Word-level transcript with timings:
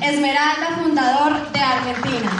Esmeralda, 0.00 0.76
fundador 0.82 1.50
de 1.52 1.60
Argentina. 1.60 2.30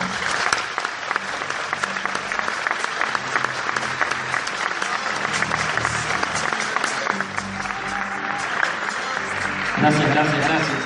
Gracias, 9.80 10.14
gracias, 10.14 10.48
gracias. 10.48 10.78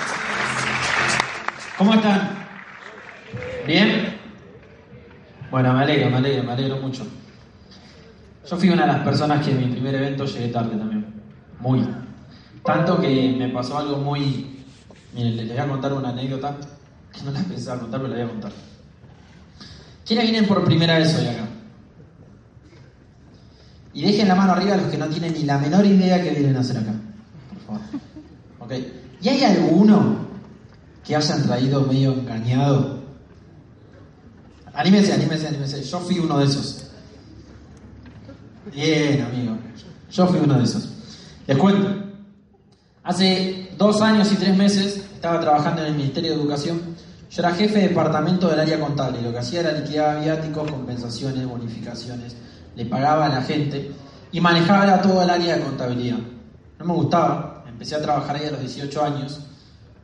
¿Cómo 1.77 1.95
están? 1.95 2.31
¿Bien? 3.65 4.19
Bueno, 5.51 5.73
me 5.73 5.83
alegro, 5.83 6.11
me 6.11 6.17
alegro, 6.17 6.43
me 6.43 6.53
alegro 6.53 6.77
mucho. 6.79 7.07
Yo 8.51 8.57
fui 8.57 8.71
una 8.71 8.87
de 8.87 8.93
las 8.95 9.05
personas 9.05 9.45
que 9.45 9.53
en 9.53 9.59
mi 9.61 9.67
primer 9.67 9.95
evento 9.95 10.25
llegué 10.25 10.49
tarde 10.49 10.77
también. 10.77 11.07
Muy. 11.61 11.87
Tanto 12.65 13.01
que 13.01 13.37
me 13.39 13.49
pasó 13.51 13.79
algo 13.79 13.99
muy... 13.99 14.58
Miren, 15.15 15.37
les 15.37 15.49
voy 15.49 15.59
a 15.59 15.69
contar 15.69 15.93
una 15.93 16.11
anécdota 16.11 16.57
que 17.13 17.23
no 17.23 17.31
la 17.31 17.41
pensaba 17.41 17.81
contar, 17.81 18.01
pero 18.01 18.15
la 18.15 18.21
voy 18.21 18.25
a 18.25 18.33
contar. 18.33 18.53
¿Quiénes 20.05 20.25
vienen 20.31 20.47
por 20.47 20.65
primera 20.65 20.99
vez 20.99 21.15
hoy 21.19 21.27
acá? 21.27 21.49
Y 23.95 24.03
dejen 24.03 24.29
la 24.29 24.35
mano 24.35 24.53
arriba 24.53 24.75
a 24.75 24.77
los 24.77 24.87
que 24.87 24.99
no 24.99 25.07
tienen 25.09 25.33
ni 25.33 25.43
la 25.43 25.59
menor 25.59 25.85
idea 25.85 26.23
que 26.23 26.31
vienen 26.31 26.57
a 26.57 26.61
hacer 26.61 26.79
acá. 26.79 26.93
Por 27.49 27.63
favor. 27.67 27.81
¿Ok? 28.61 28.73
¿Y 29.21 29.29
hay 29.29 29.45
alguno 29.45 30.29
que 31.05 31.17
hayan 31.17 31.43
traído 31.43 31.83
medio 31.83 32.13
engañado? 32.13 33.03
Anímese, 34.73 35.13
anímese, 35.13 35.49
anímese. 35.49 35.83
Yo 35.83 35.99
fui 36.01 36.19
uno 36.19 36.39
de 36.39 36.45
esos. 36.45 36.87
Bien, 38.73 39.23
amigo. 39.23 39.59
Yo 40.11 40.27
fui 40.27 40.39
uno 40.39 40.59
de 40.59 40.65
esos. 40.65 40.89
Les 41.47 41.57
cuento. 41.57 42.05
Hace 43.03 43.68
dos 43.79 44.03
años 44.03 44.31
y 44.33 44.37
tres 44.37 44.57
meses 44.57 44.97
estaba 44.97 45.41
trabajando 45.41 45.83
en 45.83 45.89
el 45.89 45.95
Ministerio 45.95 46.33
de 46.33 46.37
Educación. 46.37 46.81
Yo 47.31 47.43
era 47.43 47.53
jefe 47.53 47.79
de 47.79 47.89
departamento 47.89 48.49
del 48.49 48.61
área 48.61 48.81
contable. 48.81 49.23
Lo 49.23 49.31
que 49.31 49.39
hacía 49.39 49.61
era 49.61 49.73
liquidar 49.73 50.21
viáticos, 50.21 50.71
compensaciones, 50.71 51.47
bonificaciones. 51.47 52.35
Le 52.75 52.85
pagaba 52.87 53.27
a 53.27 53.29
la 53.29 53.43
gente 53.43 53.93
y 54.33 54.41
manejaba 54.41 55.01
todo 55.01 55.23
el 55.23 55.31
área 55.31 55.57
de 55.57 55.63
contabilidad. 55.63 56.19
No 56.79 56.85
me 56.85 56.93
gustaba. 56.95 57.65
Empecé 57.69 57.95
a 57.95 58.03
trabajar 58.03 58.37
ahí 58.37 58.47
a 58.47 58.51
los 58.51 58.61
18 58.61 59.05
años. 59.05 59.41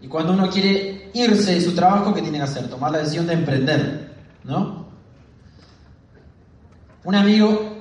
Y 0.00 0.06
cuando 0.06 0.32
uno 0.32 0.48
quiere 0.48 1.10
irse 1.12 1.54
de 1.54 1.60
su 1.60 1.74
trabajo, 1.74 2.14
¿qué 2.14 2.22
tiene 2.22 2.38
que 2.38 2.44
hacer? 2.44 2.68
Tomar 2.68 2.92
la 2.92 2.98
decisión 2.98 3.26
de 3.26 3.32
emprender, 3.32 4.14
¿no? 4.44 4.86
Un 7.02 7.14
amigo 7.14 7.74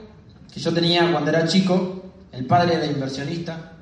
que 0.51 0.59
yo 0.59 0.73
tenía 0.73 1.11
cuando 1.11 1.29
era 1.29 1.45
chico, 1.45 2.01
el 2.31 2.45
padre 2.45 2.75
era 2.75 2.85
inversionista, 2.85 3.73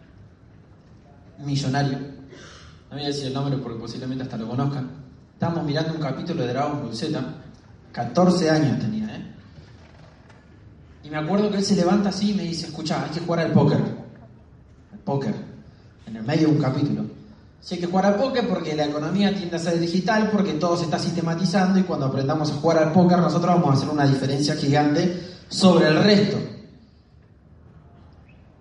millonario, 1.44 1.98
no 1.98 2.98
voy 2.98 3.04
a 3.04 3.08
decir 3.08 3.28
el 3.28 3.34
nombre 3.34 3.58
porque 3.58 3.80
posiblemente 3.80 4.24
hasta 4.24 4.38
lo 4.38 4.48
conozcan, 4.48 4.90
estábamos 5.34 5.66
mirando 5.66 5.94
un 5.94 6.00
capítulo 6.00 6.44
de 6.44 6.50
Dragon 6.50 6.82
Ball 6.84 6.96
Z, 6.96 7.22
14 7.92 8.50
años 8.50 8.80
tenía, 8.80 9.16
¿eh? 9.16 9.32
Y 11.04 11.10
me 11.10 11.18
acuerdo 11.18 11.50
que 11.50 11.58
él 11.58 11.64
se 11.64 11.76
levanta 11.76 12.10
así 12.10 12.32
y 12.32 12.34
me 12.36 12.44
dice, 12.44 12.68
escucha, 12.68 13.04
hay 13.04 13.10
que 13.10 13.22
jugar 13.22 13.40
al 13.40 13.52
póker. 13.52 13.80
Al 14.92 15.00
póker. 15.00 15.34
En 16.06 16.16
el 16.16 16.24
medio 16.24 16.48
de 16.48 16.54
un 16.54 16.62
capítulo. 16.62 17.06
Si 17.60 17.76
hay 17.76 17.82
que 17.82 17.88
jugar 17.88 18.06
al 18.06 18.16
póker 18.16 18.48
porque 18.48 18.76
la 18.76 18.86
economía 18.86 19.34
tiende 19.36 19.56
a 19.56 19.60
ser 19.60 19.80
digital, 19.80 20.30
porque 20.32 20.54
todo 20.54 20.78
se 20.78 20.86
está 20.86 20.98
sistematizando 20.98 21.80
y 21.80 21.84
cuando 21.84 22.08
aprendamos 22.08 22.52
a 22.52 22.56
jugar 22.56 22.80
al 22.80 22.92
póker 22.92 23.20
nosotros 23.20 23.56
vamos 23.56 23.70
a 23.70 23.74
hacer 23.78 23.90
una 23.90 24.06
diferencia 24.06 24.56
gigante 24.56 25.20
sobre 25.48 25.88
el 25.88 26.04
resto. 26.04 26.38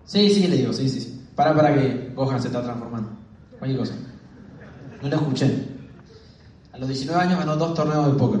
Sí, 0.05 0.29
sí, 0.29 0.47
le 0.47 0.57
digo, 0.57 0.73
sí, 0.73 0.89
sí. 0.89 1.21
Para, 1.35 1.55
para 1.55 1.73
que 1.73 2.00
Gohan 2.15 2.41
se 2.41 2.47
está 2.47 2.61
transformando. 2.61 3.09
Cualquier 3.57 3.79
cosa. 3.79 3.93
No 5.01 5.09
lo 5.09 5.15
escuché. 5.15 5.67
A 6.73 6.77
los 6.77 6.87
19 6.87 7.21
años 7.21 7.39
ganó 7.39 7.55
dos 7.55 7.73
torneos 7.73 8.07
de 8.07 8.13
póker. 8.13 8.39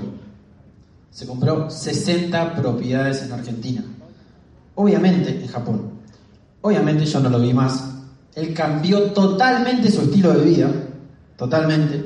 Se 1.11 1.27
compró 1.27 1.69
60 1.69 2.55
propiedades 2.55 3.23
en 3.23 3.31
Argentina. 3.33 3.83
Obviamente 4.75 5.41
en 5.41 5.47
Japón. 5.47 5.91
Obviamente 6.61 7.05
yo 7.05 7.19
no 7.19 7.29
lo 7.29 7.39
vi 7.39 7.53
más. 7.53 7.83
Él 8.35 8.53
cambió 8.53 9.11
totalmente 9.11 9.91
su 9.91 10.01
estilo 10.01 10.31
de 10.33 10.45
vida. 10.45 10.71
Totalmente. 11.35 12.05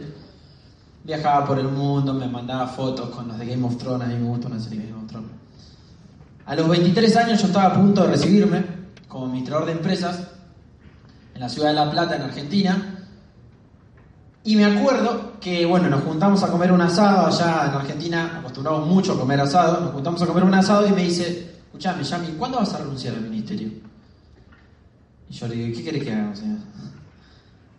Viajaba 1.03 1.45
por 1.45 1.59
el 1.59 1.67
mundo, 1.67 2.13
me 2.13 2.27
mandaba 2.27 2.67
fotos 2.67 3.09
con 3.09 3.27
los 3.27 3.37
de 3.37 3.45
Game 3.45 3.65
of 3.65 3.77
Thrones. 3.77 4.07
A 4.07 4.11
mí 4.11 4.15
me 4.15 4.27
gusta 4.27 4.47
una 4.47 4.59
serie 4.59 4.79
de 4.79 4.87
Game 4.87 5.03
of 5.03 5.07
Thrones. 5.07 5.29
A 6.47 6.55
los 6.55 6.67
23 6.67 7.15
años 7.17 7.41
yo 7.41 7.47
estaba 7.47 7.67
a 7.67 7.73
punto 7.73 8.01
de 8.01 8.07
recibirme 8.09 8.65
como 9.07 9.25
administrador 9.25 9.67
de 9.67 9.71
empresas 9.73 10.34
en 11.35 11.41
la 11.41 11.49
ciudad 11.49 11.69
de 11.69 11.75
La 11.75 11.91
Plata, 11.91 12.15
en 12.15 12.21
Argentina. 12.23 12.95
Y 14.43 14.55
me 14.55 14.65
acuerdo 14.65 15.33
que, 15.39 15.65
bueno, 15.65 15.89
nos 15.89 16.03
juntamos 16.03 16.41
a 16.43 16.49
comer 16.49 16.71
un 16.71 16.81
asado 16.81 17.27
allá 17.27 17.67
en 17.67 17.73
Argentina, 17.73 18.37
acostumbramos 18.39 18.87
mucho 18.87 19.13
a 19.13 19.19
comer 19.19 19.41
asado, 19.41 19.81
nos 19.81 19.91
juntamos 19.91 20.21
a 20.21 20.27
comer 20.27 20.43
un 20.43 20.53
asado 20.53 20.87
y 20.87 20.91
me 20.91 21.03
dice, 21.03 21.55
escuchame, 21.65 22.03
Yami, 22.03 22.27
¿cuándo 22.37 22.59
vas 22.59 22.73
a 22.73 22.77
renunciar 22.77 23.15
al 23.15 23.21
ministerio? 23.21 23.69
Y 25.29 25.33
yo 25.33 25.47
le 25.47 25.55
digo, 25.55 25.77
¿qué 25.77 25.83
querés 25.83 26.03
que 26.03 26.13
haga? 26.13 26.29
O 26.29 26.35
sea, 26.35 26.57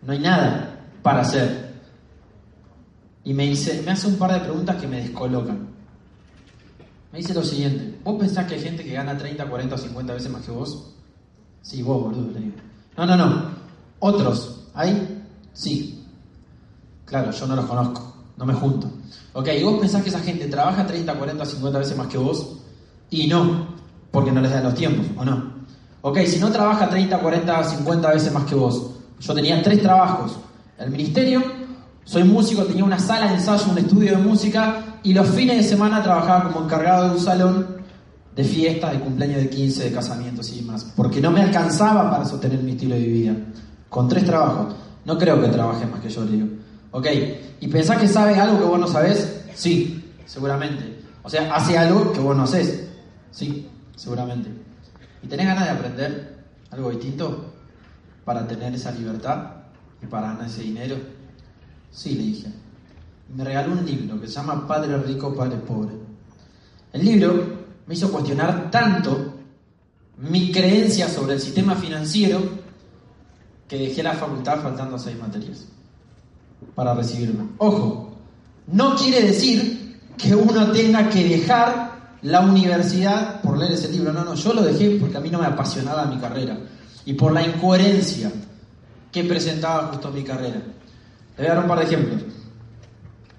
no 0.03 0.11
hay 0.11 0.19
nada 0.19 0.79
para 1.01 1.21
hacer. 1.21 1.67
Y 3.23 3.33
me 3.33 3.47
dice, 3.47 3.81
me 3.83 3.91
hace 3.91 4.07
un 4.07 4.17
par 4.17 4.33
de 4.33 4.39
preguntas 4.41 4.75
que 4.75 4.87
me 4.87 5.01
descolocan. 5.01 5.67
Me 7.11 7.19
dice 7.19 7.33
lo 7.33 7.43
siguiente, 7.43 7.97
¿vos 8.03 8.19
pensás 8.19 8.45
que 8.45 8.55
hay 8.55 8.61
gente 8.61 8.83
que 8.83 8.93
gana 8.93 9.17
30, 9.17 9.49
40 9.49 9.73
o 9.73 9.77
50 9.77 10.13
veces 10.13 10.31
más 10.31 10.43
que 10.43 10.51
vos? 10.51 10.93
Sí, 11.61 11.81
vos, 11.81 12.03
boludo, 12.03 12.31
le 12.31 12.39
digo. 12.41 12.66
No, 12.97 13.05
no, 13.05 13.15
no. 13.15 13.41
Otros, 13.99 14.65
¿hay? 14.73 15.23
Sí. 15.53 16.03
Claro, 17.05 17.31
yo 17.31 17.47
no 17.47 17.55
los 17.55 17.65
conozco, 17.65 18.13
no 18.35 18.45
me 18.45 18.53
junto. 18.53 18.89
Ok, 19.33 19.49
¿y 19.57 19.63
vos 19.63 19.79
pensás 19.79 20.01
que 20.01 20.09
esa 20.09 20.19
gente 20.19 20.47
trabaja 20.47 20.85
30, 20.85 21.13
40, 21.13 21.45
50 21.45 21.79
veces 21.79 21.95
más 21.97 22.07
que 22.07 22.17
vos? 22.17 22.57
Y 23.09 23.27
no, 23.27 23.67
porque 24.11 24.31
no 24.31 24.41
les 24.41 24.51
dan 24.51 24.63
los 24.63 24.73
tiempos, 24.73 25.05
¿o 25.15 25.23
no? 25.23 25.57
Ok, 26.01 26.19
si 26.25 26.39
no 26.39 26.51
trabaja 26.51 26.89
30, 26.89 27.19
40, 27.19 27.63
50 27.63 28.13
veces 28.13 28.33
más 28.33 28.45
que 28.45 28.55
vos. 28.55 28.91
Yo 29.19 29.33
tenía 29.33 29.61
tres 29.61 29.81
trabajos. 29.81 30.35
El 30.77 30.89
ministerio, 30.89 31.43
soy 32.03 32.23
músico, 32.23 32.63
tenía 32.63 32.83
una 32.83 32.99
sala 32.99 33.27
de 33.27 33.35
ensayo, 33.35 33.71
un 33.71 33.77
estudio 33.77 34.11
de 34.11 34.17
música 34.17 34.99
y 35.03 35.13
los 35.13 35.27
fines 35.29 35.57
de 35.57 35.63
semana 35.63 36.01
trabajaba 36.01 36.51
como 36.51 36.65
encargado 36.65 37.09
de 37.09 37.15
un 37.15 37.19
salón 37.19 37.77
de 38.37 38.43
fiestas, 38.43 38.93
de 38.93 38.99
cumpleaños 38.99 39.37
de 39.37 39.49
15, 39.49 39.85
de 39.85 39.91
casamientos 39.91 40.51
y 40.51 40.59
demás. 40.59 40.85
Porque 40.95 41.19
no 41.19 41.31
me 41.31 41.41
alcanzaba 41.41 42.11
para 42.11 42.23
sostener 42.23 42.61
mi 42.61 42.73
estilo 42.73 42.93
de 42.93 43.01
vida. 43.01 43.35
Con 43.89 44.07
tres 44.07 44.25
trabajos. 44.25 44.75
No 45.05 45.17
creo 45.17 45.41
que 45.41 45.47
trabaje 45.47 45.87
más 45.87 45.99
que 46.01 46.09
yo, 46.09 46.23
le 46.23 46.31
digo. 46.31 46.47
Ok, 46.91 47.07
¿y 47.59 47.67
pensás 47.67 47.97
que 47.97 48.07
sabe 48.07 48.35
algo 48.35 48.59
que 48.59 48.65
vos 48.65 48.79
no 48.79 48.87
sabés? 48.87 49.41
Sí, 49.55 50.13
seguramente. 50.25 50.99
O 51.23 51.29
sea, 51.29 51.51
hace 51.53 51.79
algo 51.79 52.13
que 52.13 52.19
vos 52.19 52.37
no 52.37 52.43
haces. 52.43 52.87
Sí, 53.31 53.67
seguramente. 53.95 54.49
¿Y 55.23 55.27
tenés 55.27 55.47
ganas 55.47 55.65
de 55.65 55.71
aprender 55.71 56.37
algo 56.69 56.91
distinto 56.91 57.53
para 58.23 58.47
tener 58.47 58.75
esa 58.75 58.91
libertad 58.91 59.47
y 59.99 60.05
para 60.05 60.27
ganar 60.27 60.45
ese 60.45 60.61
dinero? 60.61 60.95
Sí, 61.89 62.13
le 62.13 62.23
dije. 62.23 62.47
Me 63.35 63.43
regaló 63.43 63.71
un 63.73 63.83
libro 63.83 64.21
que 64.21 64.27
se 64.27 64.33
llama 64.33 64.67
Padre 64.67 64.95
Rico, 64.99 65.33
Padre 65.33 65.57
Pobre. 65.57 65.93
El 66.93 67.03
libro 67.03 67.66
me 67.87 67.95
hizo 67.95 68.11
cuestionar 68.11 68.69
tanto 68.69 69.33
mi 70.17 70.51
creencia 70.51 71.07
sobre 71.07 71.35
el 71.35 71.39
sistema 71.39 71.75
financiero 71.75 72.41
que 73.67 73.77
dejé 73.77 74.03
la 74.03 74.13
facultad 74.13 74.61
faltando 74.61 74.97
seis 74.99 75.17
materias 75.17 75.65
para 76.75 76.93
recibirme. 76.93 77.49
Ojo, 77.57 78.17
no 78.67 78.95
quiere 78.95 79.23
decir 79.23 79.99
que 80.17 80.35
uno 80.35 80.71
tenga 80.71 81.09
que 81.09 81.23
dejar 81.23 82.15
la 82.23 82.41
universidad 82.41 83.41
por 83.41 83.57
leer 83.57 83.73
ese 83.73 83.89
libro. 83.89 84.11
No, 84.11 84.23
no, 84.25 84.33
yo 84.35 84.53
lo 84.53 84.63
dejé 84.63 84.97
porque 84.99 85.17
a 85.17 85.21
mí 85.21 85.29
no 85.29 85.39
me 85.39 85.45
apasionaba 85.45 86.05
mi 86.05 86.17
carrera 86.17 86.57
y 87.05 87.13
por 87.13 87.31
la 87.31 87.45
incoherencia 87.45 88.31
que 89.11 89.23
presentaba 89.23 89.87
justo 89.87 90.11
mi 90.11 90.23
carrera. 90.23 90.61
Le 91.37 91.43
voy 91.43 91.45
a 91.45 91.53
dar 91.53 91.63
un 91.63 91.69
par 91.69 91.79
de 91.79 91.85
ejemplos. 91.85 92.21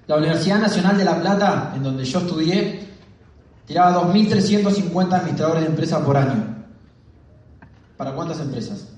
La 0.07 0.17
Universidad 0.17 0.59
Nacional 0.61 0.97
de 0.97 1.05
La 1.05 1.21
Plata, 1.21 1.73
en 1.77 1.83
donde 1.83 2.05
yo 2.05 2.21
estudié, 2.21 2.89
tiraba 3.69 4.03
2.350 4.03 5.13
administradores 5.13 5.63
de 5.63 5.69
empresas 5.69 6.03
por 6.03 6.17
año. 6.17 6.57
¿Para 7.99 8.13
cuántas 8.13 8.41
empresas? 8.41 8.89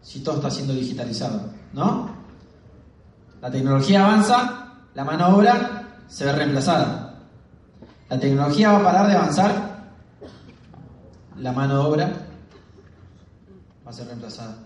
Si 0.00 0.20
todo 0.20 0.36
está 0.36 0.50
siendo 0.50 0.72
digitalizado, 0.72 1.42
¿no? 1.74 2.10
La 3.42 3.50
tecnología 3.50 4.04
avanza, 4.04 4.72
la 4.94 5.04
mano 5.04 5.28
obra 5.36 5.98
se 6.08 6.24
ve 6.24 6.32
reemplazada. 6.32 7.20
La 8.08 8.18
tecnología 8.18 8.72
va 8.72 8.78
a 8.78 8.82
parar 8.82 9.08
de 9.08 9.16
avanzar, 9.16 9.52
la 11.38 11.52
mano 11.52 11.84
obra 11.84 12.10
va 13.84 13.90
a 13.90 13.92
ser 13.92 14.06
reemplazada. 14.06 14.56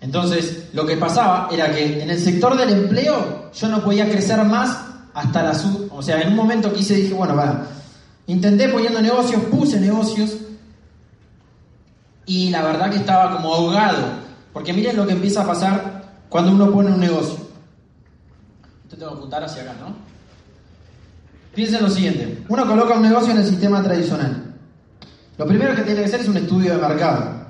Entonces, 0.00 0.68
lo 0.74 0.86
que 0.86 0.96
pasaba 0.96 1.48
era 1.50 1.74
que 1.74 2.02
en 2.02 2.10
el 2.10 2.20
sector 2.20 2.56
del 2.56 2.70
empleo 2.70 3.50
yo 3.52 3.68
no 3.68 3.82
podía 3.82 4.08
crecer 4.08 4.44
más 4.44 4.78
hasta 5.14 5.42
la 5.42 5.54
sub. 5.54 5.88
O 5.92 6.02
sea, 6.02 6.20
en 6.20 6.28
un 6.28 6.36
momento 6.36 6.72
quise, 6.72 6.94
dije, 6.94 7.14
bueno, 7.14 7.34
va, 7.34 7.66
intenté 8.26 8.68
poniendo 8.68 9.00
negocios, 9.00 9.42
puse 9.44 9.80
negocios, 9.80 10.36
y 12.26 12.50
la 12.50 12.62
verdad 12.62 12.90
que 12.90 12.96
estaba 12.96 13.32
como 13.32 13.54
ahogado. 13.54 14.24
Porque 14.52 14.72
miren 14.72 14.96
lo 14.96 15.06
que 15.06 15.12
empieza 15.12 15.42
a 15.42 15.46
pasar 15.46 16.04
cuando 16.28 16.52
uno 16.52 16.70
pone 16.70 16.92
un 16.92 17.00
negocio. 17.00 17.38
Esto 18.84 18.96
tengo 18.96 19.12
que 19.12 19.18
apuntar 19.18 19.44
hacia 19.44 19.62
acá, 19.62 19.74
¿no? 19.80 19.94
Piensen 21.54 21.82
lo 21.82 21.90
siguiente. 21.90 22.44
Uno 22.48 22.66
coloca 22.66 22.94
un 22.94 23.02
negocio 23.02 23.32
en 23.32 23.38
el 23.38 23.46
sistema 23.46 23.82
tradicional. 23.82 24.54
Lo 25.36 25.46
primero 25.46 25.74
que 25.74 25.82
tiene 25.82 26.00
que 26.00 26.06
hacer 26.06 26.20
es 26.20 26.28
un 26.28 26.36
estudio 26.36 26.74
de 26.74 26.80
mercado. 26.80 27.44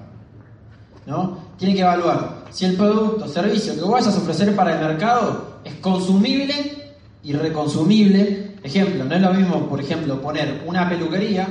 ¿No? 1.06 1.38
Tiene 1.58 1.74
que 1.74 1.82
evaluar 1.82 2.44
si 2.50 2.64
el 2.64 2.76
producto 2.76 3.24
o 3.24 3.28
servicio 3.28 3.74
que 3.74 3.80
vayas 3.82 4.14
a 4.14 4.18
ofrecer 4.18 4.54
para 4.54 4.74
el 4.74 4.86
mercado 4.86 5.58
es 5.64 5.74
consumible 5.74 6.94
y 7.22 7.32
reconsumible. 7.32 8.43
Ejemplo, 8.64 9.04
no 9.04 9.14
es 9.14 9.20
lo 9.20 9.34
mismo, 9.34 9.68
por 9.68 9.78
ejemplo, 9.78 10.22
poner 10.22 10.62
una 10.64 10.88
peluquería, 10.88 11.46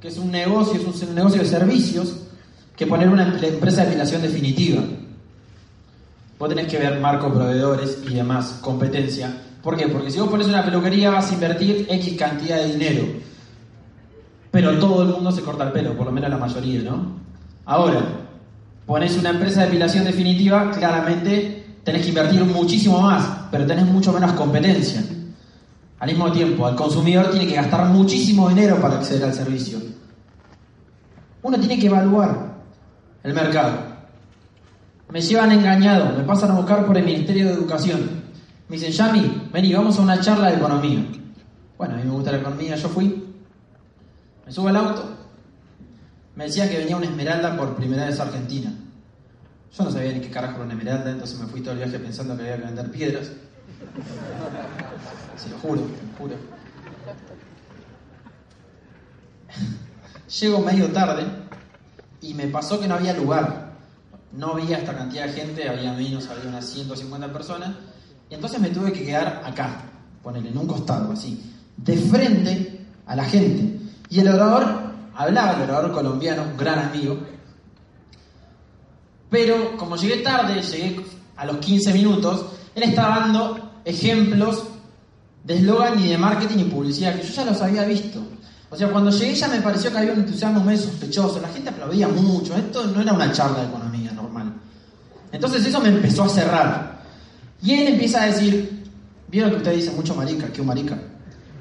que 0.00 0.08
es 0.08 0.18
un 0.18 0.32
negocio, 0.32 0.80
es 0.80 1.02
un 1.04 1.14
negocio 1.14 1.40
de 1.40 1.48
servicios, 1.48 2.16
que 2.76 2.88
poner 2.88 3.08
una 3.08 3.22
empresa 3.40 3.82
de 3.82 3.86
depilación 3.86 4.20
definitiva. 4.20 4.82
Vos 6.36 6.48
tenés 6.48 6.66
que 6.66 6.78
ver 6.78 6.98
marco 6.98 7.32
proveedores 7.32 7.98
y 8.10 8.14
demás, 8.14 8.58
competencia. 8.60 9.32
¿Por 9.62 9.76
qué? 9.76 9.86
Porque 9.86 10.10
si 10.10 10.18
vos 10.18 10.28
pones 10.28 10.48
una 10.48 10.64
peluquería 10.64 11.10
vas 11.10 11.30
a 11.30 11.34
invertir 11.34 11.86
X 11.88 12.16
cantidad 12.18 12.56
de 12.56 12.72
dinero. 12.72 13.04
Pero 14.50 14.76
todo 14.80 15.04
el 15.04 15.10
mundo 15.10 15.30
se 15.30 15.42
corta 15.42 15.68
el 15.68 15.72
pelo, 15.72 15.96
por 15.96 16.06
lo 16.06 16.12
menos 16.12 16.30
la 16.30 16.36
mayoría, 16.36 16.82
¿no? 16.82 17.12
Ahora, 17.64 18.00
pones 18.84 19.16
una 19.16 19.30
empresa 19.30 19.60
de 19.60 19.66
depilación 19.66 20.04
definitiva, 20.04 20.72
claramente 20.72 21.64
tenés 21.84 22.02
que 22.02 22.08
invertir 22.08 22.44
muchísimo 22.44 23.00
más, 23.02 23.24
pero 23.52 23.64
tenés 23.64 23.86
mucho 23.86 24.12
menos 24.12 24.32
competencia. 24.32 25.04
Al 25.98 26.08
mismo 26.08 26.30
tiempo, 26.30 26.68
el 26.68 26.76
consumidor 26.76 27.30
tiene 27.30 27.46
que 27.46 27.54
gastar 27.54 27.86
muchísimo 27.86 28.48
dinero 28.48 28.80
para 28.80 28.96
acceder 28.96 29.24
al 29.24 29.34
servicio. 29.34 29.78
Uno 31.42 31.58
tiene 31.58 31.78
que 31.78 31.86
evaluar 31.86 32.56
el 33.22 33.32
mercado. 33.32 33.78
Me 35.10 35.20
llevan 35.20 35.52
engañado, 35.52 36.16
me 36.16 36.24
pasan 36.24 36.50
a 36.50 36.54
buscar 36.54 36.84
por 36.84 36.98
el 36.98 37.04
Ministerio 37.04 37.46
de 37.46 37.52
Educación. 37.52 38.24
Me 38.68 38.76
dicen, 38.76 38.92
Yami, 38.92 39.48
vení, 39.52 39.72
vamos 39.72 39.98
a 39.98 40.02
una 40.02 40.20
charla 40.20 40.50
de 40.50 40.56
economía. 40.56 41.06
Bueno, 41.78 41.94
a 41.94 41.96
mí 41.98 42.04
me 42.04 42.10
gusta 42.10 42.32
la 42.32 42.38
economía, 42.38 42.76
yo 42.76 42.88
fui. 42.88 43.24
Me 44.44 44.52
subo 44.52 44.68
al 44.68 44.76
auto. 44.76 45.16
Me 46.34 46.44
decían 46.44 46.68
que 46.68 46.78
venía 46.78 46.96
una 46.96 47.06
esmeralda 47.06 47.56
por 47.56 47.76
primera 47.76 48.06
vez 48.06 48.18
a 48.20 48.24
Argentina. 48.24 48.72
Yo 49.76 49.84
no 49.84 49.90
sabía 49.90 50.12
ni 50.12 50.20
qué 50.20 50.30
carajo 50.30 50.56
era 50.56 50.64
una 50.64 50.74
esmeralda, 50.74 51.10
entonces 51.10 51.38
me 51.38 51.46
fui 51.46 51.60
todo 51.60 51.72
el 51.72 51.78
viaje 51.78 51.98
pensando 51.98 52.36
que 52.36 52.42
había 52.42 52.56
que 52.56 52.64
vender 52.64 52.90
piedras. 52.90 53.30
Se 55.36 55.48
lo 55.50 55.58
juro, 55.58 55.82
juro. 56.18 56.34
Llego 60.40 60.60
medio 60.60 60.88
tarde 60.88 61.26
y 62.20 62.34
me 62.34 62.46
pasó 62.48 62.80
que 62.80 62.88
no 62.88 62.94
había 62.94 63.14
lugar. 63.14 63.66
No 64.32 64.52
había 64.52 64.78
esta 64.78 64.94
cantidad 64.94 65.26
de 65.26 65.32
gente, 65.32 65.68
había 65.68 65.92
menos, 65.92 66.28
había 66.28 66.48
unas 66.48 66.66
150 66.66 67.32
personas. 67.32 67.74
Y 68.28 68.34
entonces 68.34 68.60
me 68.60 68.70
tuve 68.70 68.92
que 68.92 69.04
quedar 69.04 69.42
acá, 69.44 69.82
ponerle 70.22 70.50
en 70.50 70.58
un 70.58 70.66
costado, 70.66 71.12
así, 71.12 71.54
de 71.76 71.96
frente 71.96 72.86
a 73.06 73.16
la 73.16 73.24
gente. 73.24 73.78
Y 74.10 74.20
el 74.20 74.28
orador 74.28 74.92
hablaba, 75.14 75.54
el 75.54 75.70
orador 75.70 75.92
colombiano, 75.92 76.42
un 76.42 76.56
gran 76.56 76.90
amigo. 76.90 77.18
Pero 79.30 79.76
como 79.76 79.96
llegué 79.96 80.18
tarde, 80.18 80.60
llegué 80.60 81.04
a 81.36 81.46
los 81.46 81.58
15 81.58 81.92
minutos, 81.92 82.46
él 82.74 82.82
estaba 82.82 83.20
dando 83.20 83.65
ejemplos 83.86 84.64
de 85.44 85.54
eslogan 85.54 85.98
y 86.00 86.08
de 86.08 86.18
marketing 86.18 86.58
y 86.58 86.64
publicidad 86.64 87.14
que 87.14 87.26
yo 87.26 87.32
ya 87.32 87.44
los 87.44 87.62
había 87.62 87.84
visto. 87.84 88.20
O 88.68 88.76
sea, 88.76 88.90
cuando 88.90 89.10
llegué 89.10 89.32
ya 89.32 89.46
me 89.46 89.60
pareció 89.60 89.92
que 89.92 89.98
había 89.98 90.12
un 90.12 90.18
entusiasmo 90.18 90.62
medio 90.62 90.82
sospechoso, 90.82 91.40
la 91.40 91.48
gente 91.48 91.70
aplaudía 91.70 92.08
mucho, 92.08 92.54
esto 92.56 92.84
no 92.88 93.00
era 93.00 93.12
una 93.12 93.32
charla 93.32 93.60
de 93.60 93.68
economía 93.68 94.10
normal. 94.10 94.52
Entonces 95.30 95.64
eso 95.64 95.80
me 95.80 95.88
empezó 95.88 96.24
a 96.24 96.28
cerrar. 96.28 97.00
Y 97.62 97.74
él 97.74 97.92
empieza 97.92 98.24
a 98.24 98.26
decir, 98.26 98.90
vieron 99.28 99.50
que 99.50 99.56
usted 99.58 99.76
dice 99.76 99.92
mucho 99.92 100.16
marica, 100.16 100.48
que 100.48 100.60
un 100.60 100.66
marica. 100.66 100.98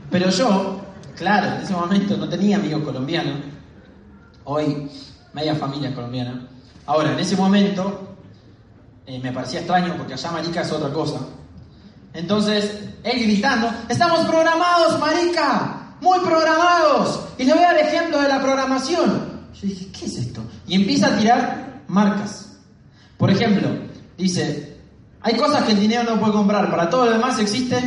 Pero 0.09 0.31
yo, 0.31 0.81
claro, 1.15 1.57
en 1.57 1.63
ese 1.63 1.73
momento 1.73 2.17
no 2.17 2.27
tenía 2.27 2.57
amigos 2.57 2.83
colombianos, 2.83 3.35
hoy 4.45 4.89
media 5.31 5.53
familia 5.53 5.93
colombiana. 5.93 6.47
Ahora, 6.87 7.13
en 7.13 7.19
ese 7.19 7.35
momento 7.35 8.17
eh, 9.05 9.19
me 9.19 9.31
parecía 9.31 9.59
extraño 9.59 9.95
porque 9.95 10.13
allá 10.13 10.31
marica 10.31 10.61
es 10.61 10.71
otra 10.71 10.91
cosa. 10.91 11.19
Entonces, 12.15 12.79
él 13.03 13.23
gritando, 13.23 13.69
estamos 13.89 14.25
programados, 14.25 14.99
marica, 14.99 15.95
muy 15.99 16.17
programados. 16.19 17.27
Y 17.37 17.43
le 17.43 17.53
voy 17.53 17.63
a 17.63 17.77
ejemplo 17.77 18.21
de 18.21 18.29
la 18.29 18.41
programación. 18.41 19.35
Yo 19.53 19.67
dije, 19.67 19.87
¿qué 19.91 20.05
es 20.05 20.17
esto? 20.17 20.41
Y 20.65 20.75
empieza 20.75 21.07
a 21.07 21.17
tirar 21.17 21.83
marcas. 21.87 22.57
Por 23.17 23.29
ejemplo, 23.29 23.69
dice, 24.17 24.77
hay 25.21 25.35
cosas 25.35 25.63
que 25.63 25.73
el 25.73 25.79
dinero 25.79 26.03
no 26.03 26.19
puede 26.19 26.33
comprar, 26.33 26.69
para 26.71 26.89
todo 26.89 27.05
lo 27.05 27.11
demás 27.11 27.37
existe 27.37 27.77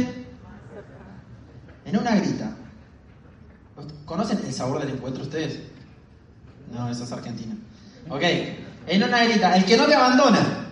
en 1.86 1.96
una 1.96 2.14
grita. 2.16 2.54
¿Conocen 4.04 4.40
el 4.46 4.52
sabor 4.52 4.80
del 4.80 4.90
encuentro 4.90 5.22
ustedes? 5.22 5.58
No, 6.72 6.88
esa 6.90 7.04
es 7.04 7.12
Argentina. 7.12 7.54
Ok, 8.10 8.22
en 8.86 9.02
una 9.02 9.25
grita, 9.25 9.56
el 9.56 9.64
que 9.64 9.76
no 9.76 9.86
te 9.86 9.94
abandona. 9.94 10.66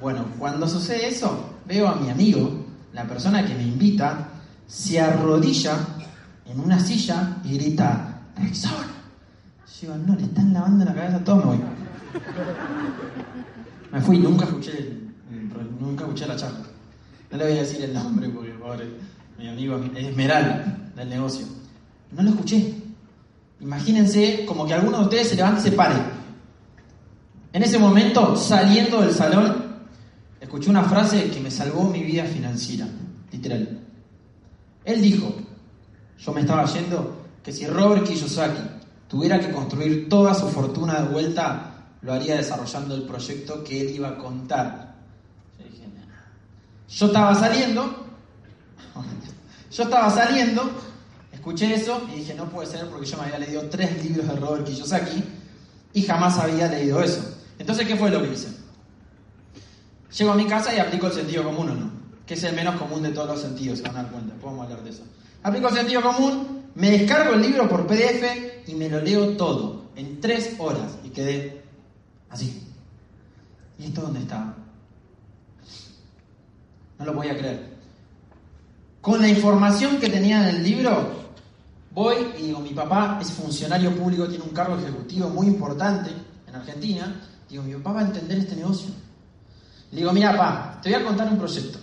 Bueno, 0.00 0.26
cuando 0.38 0.68
sucede 0.68 1.08
eso, 1.08 1.47
veo 1.68 1.86
a 1.86 1.96
mi 1.96 2.08
amigo, 2.08 2.64
la 2.94 3.04
persona 3.04 3.44
que 3.44 3.54
me 3.54 3.62
invita, 3.62 4.28
se 4.66 4.98
arrodilla 4.98 5.76
en 6.46 6.58
una 6.58 6.80
silla 6.80 7.36
y 7.44 7.58
grita, 7.58 8.22
¡Rexor! 8.36 8.86
Yo 9.82 9.96
no, 9.96 10.16
le 10.16 10.24
están 10.24 10.52
lavando 10.52 10.84
la 10.84 10.94
cabeza 10.94 11.16
a 11.16 11.24
todos, 11.24 11.38
me 11.38 11.44
voy. 11.44 11.58
Me 13.92 14.00
fui, 14.00 14.18
nunca 14.18 14.44
escuché, 14.46 14.98
nunca 15.78 16.04
escuché 16.04 16.26
la 16.26 16.34
charla. 16.34 16.66
No 17.30 17.36
le 17.36 17.44
voy 17.44 17.52
a 17.52 17.60
decir 17.60 17.84
el 17.84 17.94
nombre 17.94 18.28
porque 18.28 18.50
pobre, 18.52 18.86
mi 19.38 19.48
amigo 19.48 19.78
Esmeralda 19.94 20.90
del 20.96 21.08
negocio. 21.08 21.46
No 22.12 22.22
lo 22.22 22.30
escuché. 22.30 22.74
Imagínense 23.60 24.44
como 24.46 24.66
que 24.66 24.74
alguno 24.74 24.98
de 24.98 25.04
ustedes 25.04 25.28
se 25.28 25.36
levante 25.36 25.60
y 25.60 25.70
se 25.70 25.72
pare. 25.72 25.96
En 27.52 27.62
ese 27.62 27.78
momento, 27.78 28.36
saliendo 28.36 29.00
del 29.00 29.12
salón, 29.12 29.67
escuché 30.40 30.70
una 30.70 30.84
frase 30.84 31.30
que 31.30 31.40
me 31.40 31.50
salvó 31.50 31.84
mi 31.84 32.02
vida 32.02 32.24
financiera, 32.24 32.86
literal. 33.32 33.80
Él 34.84 35.02
dijo, 35.02 35.34
yo 36.18 36.32
me 36.32 36.40
estaba 36.40 36.64
yendo, 36.66 37.22
que 37.42 37.52
si 37.52 37.66
Robert 37.66 38.04
Kiyosaki 38.06 38.62
tuviera 39.08 39.40
que 39.40 39.50
construir 39.50 40.08
toda 40.08 40.34
su 40.34 40.48
fortuna 40.48 41.00
de 41.00 41.08
vuelta, 41.08 41.74
lo 42.02 42.12
haría 42.12 42.36
desarrollando 42.36 42.94
el 42.94 43.02
proyecto 43.02 43.64
que 43.64 43.80
él 43.80 43.94
iba 43.96 44.08
a 44.08 44.18
contar. 44.18 44.96
Yo 45.58 45.64
dije, 45.64 45.84
yo 46.88 47.06
estaba 47.06 47.34
saliendo, 47.34 48.06
yo 49.70 49.82
estaba 49.82 50.10
saliendo, 50.10 50.70
escuché 51.32 51.74
eso 51.74 52.06
y 52.12 52.18
dije, 52.18 52.34
no 52.34 52.48
puede 52.48 52.68
ser 52.68 52.86
porque 52.86 53.06
yo 53.06 53.16
me 53.18 53.24
había 53.24 53.38
leído 53.38 53.62
tres 53.68 54.04
libros 54.04 54.28
de 54.28 54.36
Robert 54.36 54.64
Kiyosaki 54.64 55.24
y 55.92 56.02
jamás 56.02 56.38
había 56.38 56.68
leído 56.68 57.02
eso. 57.02 57.22
Entonces, 57.58 57.86
¿qué 57.86 57.96
fue 57.96 58.10
lo 58.10 58.22
que 58.22 58.32
hice? 58.32 58.57
Llego 60.16 60.32
a 60.32 60.34
mi 60.34 60.46
casa 60.46 60.74
y 60.74 60.78
aplico 60.78 61.06
el 61.08 61.12
sentido 61.12 61.44
común 61.44 61.68
o 61.70 61.74
no, 61.74 61.90
que 62.26 62.34
es 62.34 62.42
el 62.44 62.54
menos 62.54 62.76
común 62.76 63.02
de 63.02 63.10
todos 63.10 63.28
los 63.28 63.40
sentidos, 63.40 63.78
se 63.78 63.84
van 63.84 63.96
a 63.96 64.02
dar 64.02 64.12
cuenta, 64.12 64.34
podemos 64.36 64.64
hablar 64.64 64.82
de 64.82 64.90
eso. 64.90 65.02
Aplico 65.42 65.68
el 65.68 65.74
sentido 65.74 66.02
común, 66.02 66.64
me 66.74 66.90
descargo 66.90 67.34
el 67.34 67.42
libro 67.42 67.68
por 67.68 67.86
PDF 67.86 68.68
y 68.68 68.74
me 68.74 68.88
lo 68.88 69.00
leo 69.00 69.36
todo 69.36 69.84
en 69.96 70.20
tres 70.20 70.54
horas 70.58 70.98
y 71.04 71.10
quedé 71.10 71.62
así. 72.30 72.62
¿Y 73.78 73.86
esto 73.86 74.02
dónde 74.02 74.20
estaba? 74.20 74.54
No 76.98 77.04
lo 77.04 77.12
voy 77.12 77.28
a 77.28 77.36
creer. 77.36 77.78
Con 79.00 79.20
la 79.20 79.28
información 79.28 79.98
que 79.98 80.08
tenía 80.08 80.48
en 80.48 80.56
el 80.56 80.64
libro, 80.64 81.12
voy 81.92 82.16
y 82.38 82.42
digo, 82.46 82.60
mi 82.60 82.70
papá 82.70 83.18
es 83.20 83.30
funcionario 83.30 83.94
público, 83.94 84.26
tiene 84.28 84.44
un 84.44 84.50
cargo 84.50 84.76
ejecutivo 84.76 85.28
muy 85.28 85.46
importante 85.46 86.10
en 86.46 86.54
Argentina. 86.54 87.20
Digo, 87.48 87.62
mi 87.62 87.74
papá 87.74 87.92
va 87.92 88.00
a 88.00 88.04
entender 88.04 88.38
este 88.38 88.56
negocio. 88.56 88.90
Le 89.92 89.98
digo, 89.98 90.12
mira, 90.12 90.32
papá, 90.32 90.78
te 90.82 90.90
voy 90.90 91.00
a 91.00 91.04
contar 91.04 91.28
un 91.28 91.38
proyecto. 91.38 91.78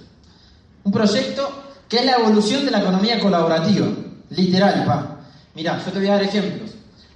Un 0.83 0.91
proyecto 0.91 1.63
que 1.87 1.97
es 1.97 2.05
la 2.05 2.17
evolución 2.17 2.65
de 2.65 2.71
la 2.71 2.79
economía 2.79 3.19
colaborativa. 3.19 3.87
Literal, 4.29 4.85
pa. 4.85 5.17
Mira, 5.55 5.83
yo 5.83 5.91
te 5.91 5.99
voy 5.99 6.07
a 6.07 6.13
dar 6.13 6.23
ejemplos. 6.23 6.71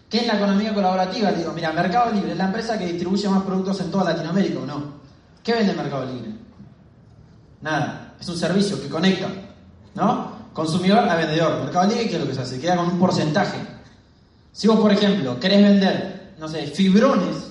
¿Qué 0.10 0.20
es 0.20 0.28
la 0.28 0.36
economía 0.36 0.74
colaborativa? 0.74 1.32
Le 1.32 1.38
digo, 1.38 1.52
mira, 1.54 1.72
Mercado 1.72 2.12
Libre 2.12 2.32
es 2.32 2.38
la 2.38 2.46
empresa 2.46 2.78
que 2.80 2.88
distribuye 2.88 3.30
más 3.30 3.44
productos 3.44 3.80
en 3.82 3.92
toda 3.92 4.06
Latinoamérica, 4.06 4.60
¿o 4.60 4.66
no? 4.66 5.00
¿Qué 5.44 5.54
vende 5.54 5.74
Mercado 5.74 6.06
Libre? 6.06 6.32
Nada, 7.62 8.16
es 8.20 8.28
un 8.28 8.38
servicio 8.38 8.82
que 8.82 8.90
conecta, 8.90 9.28
¿no? 9.96 10.40
consumidor 10.54 11.00
a 11.00 11.16
vendedor. 11.16 11.64
Mercado 11.64 11.88
Libre, 11.88 12.10
¿qué 12.10 12.16
es 12.16 12.22
lo 12.22 12.28
que 12.28 12.34
se 12.34 12.42
hace? 12.42 12.60
Queda 12.60 12.76
con 12.76 12.88
un 12.88 13.00
porcentaje. 13.00 13.58
Si 14.52 14.68
vos, 14.68 14.80
por 14.80 14.92
ejemplo, 14.92 15.40
querés 15.40 15.62
vender, 15.62 16.34
no 16.38 16.48
sé, 16.48 16.68
fibrones, 16.68 17.49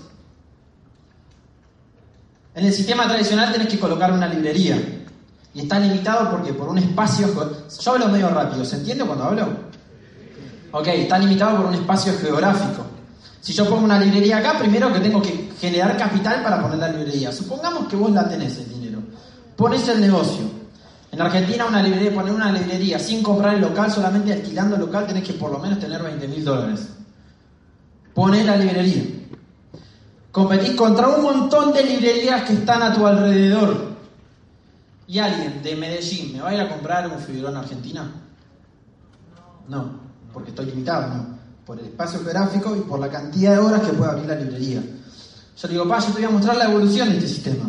en 2.58 2.66
el 2.66 2.72
sistema 2.72 3.06
tradicional 3.06 3.52
tenés 3.52 3.68
que 3.68 3.78
colocar 3.78 4.12
una 4.12 4.26
librería. 4.26 4.76
Y 5.54 5.60
está 5.60 5.78
limitado 5.78 6.28
porque 6.30 6.52
por 6.52 6.68
un 6.68 6.78
espacio... 6.78 7.28
Yo 7.80 7.92
hablo 7.92 8.08
medio 8.08 8.28
rápido, 8.30 8.64
¿se 8.64 8.76
entiende 8.76 9.04
cuando 9.04 9.24
hablo? 9.24 9.46
Ok, 10.72 10.88
está 10.88 11.18
limitado 11.18 11.58
por 11.58 11.66
un 11.66 11.74
espacio 11.74 12.12
geográfico. 12.18 12.84
Si 13.40 13.52
yo 13.52 13.68
pongo 13.68 13.84
una 13.84 14.00
librería 14.00 14.38
acá, 14.38 14.58
primero 14.58 14.92
que 14.92 14.98
tengo 14.98 15.22
que 15.22 15.52
generar 15.60 15.96
capital 15.96 16.42
para 16.42 16.60
poner 16.60 16.78
la 16.78 16.88
librería. 16.88 17.30
Supongamos 17.30 17.86
que 17.86 17.94
vos 17.94 18.10
la 18.10 18.28
tenés 18.28 18.58
el 18.58 18.68
dinero. 18.68 18.98
Pones 19.56 19.86
el 19.88 20.00
negocio. 20.00 20.50
En 21.12 21.22
Argentina 21.22 21.64
una 21.64 21.80
librería, 21.80 22.12
poner 22.12 22.34
una 22.34 22.50
librería 22.50 22.98
sin 22.98 23.22
comprar 23.22 23.54
el 23.54 23.60
local, 23.60 23.90
solamente 23.90 24.32
alquilando 24.32 24.74
el 24.74 24.80
local 24.80 25.06
tenés 25.06 25.22
que 25.22 25.34
por 25.34 25.52
lo 25.52 25.60
menos 25.60 25.78
tener 25.78 26.02
20 26.02 26.26
mil 26.26 26.44
dólares. 26.44 26.88
Pones 28.14 28.44
la 28.44 28.56
librería. 28.56 29.17
Competís 30.38 30.76
contra 30.76 31.08
un 31.08 31.20
montón 31.20 31.72
de 31.72 31.82
librerías 31.82 32.44
que 32.44 32.52
están 32.52 32.80
a 32.80 32.94
tu 32.94 33.04
alrededor. 33.04 33.88
¿Y 35.08 35.18
alguien 35.18 35.60
de 35.64 35.74
Medellín 35.74 36.32
me 36.32 36.40
va 36.40 36.50
a 36.50 36.54
ir 36.54 36.60
a 36.60 36.68
comprar 36.68 37.08
un 37.08 37.18
fibrón 37.18 37.56
Argentina? 37.56 38.08
No, 39.66 40.00
porque 40.32 40.50
estoy 40.50 40.66
limitado, 40.66 41.12
no. 41.12 41.38
Por 41.66 41.80
el 41.80 41.86
espacio 41.86 42.20
geográfico 42.20 42.76
y 42.76 42.82
por 42.82 43.00
la 43.00 43.08
cantidad 43.08 43.54
de 43.54 43.58
horas 43.58 43.80
que 43.80 43.92
puede 43.94 44.12
abrir 44.12 44.26
la 44.26 44.36
librería. 44.36 44.80
Yo 44.80 45.66
le 45.66 45.74
digo, 45.74 45.88
pa, 45.88 45.98
yo 45.98 46.06
te 46.06 46.12
voy 46.12 46.24
a 46.24 46.30
mostrar 46.30 46.56
la 46.56 46.66
evolución 46.66 47.08
de 47.08 47.16
este 47.16 47.28
sistema. 47.28 47.68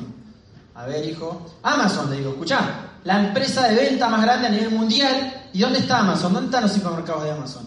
A 0.75 0.85
ver, 0.85 1.09
hijo. 1.09 1.47
Amazon, 1.63 2.11
le 2.11 2.17
digo, 2.17 2.29
escuchá, 2.29 2.99
la 3.03 3.19
empresa 3.19 3.67
de 3.67 3.77
venta 3.77 4.09
más 4.09 4.21
grande 4.21 4.45
a 4.45 4.51
nivel 4.51 4.69
mundial. 4.69 5.47
¿Y 5.53 5.59
dónde 5.59 5.79
está 5.79 6.01
Amazon? 6.01 6.33
¿Dónde 6.33 6.49
están 6.49 6.61
los 6.61 6.73
supermercados 6.73 7.23
de 7.23 7.31
Amazon? 7.31 7.63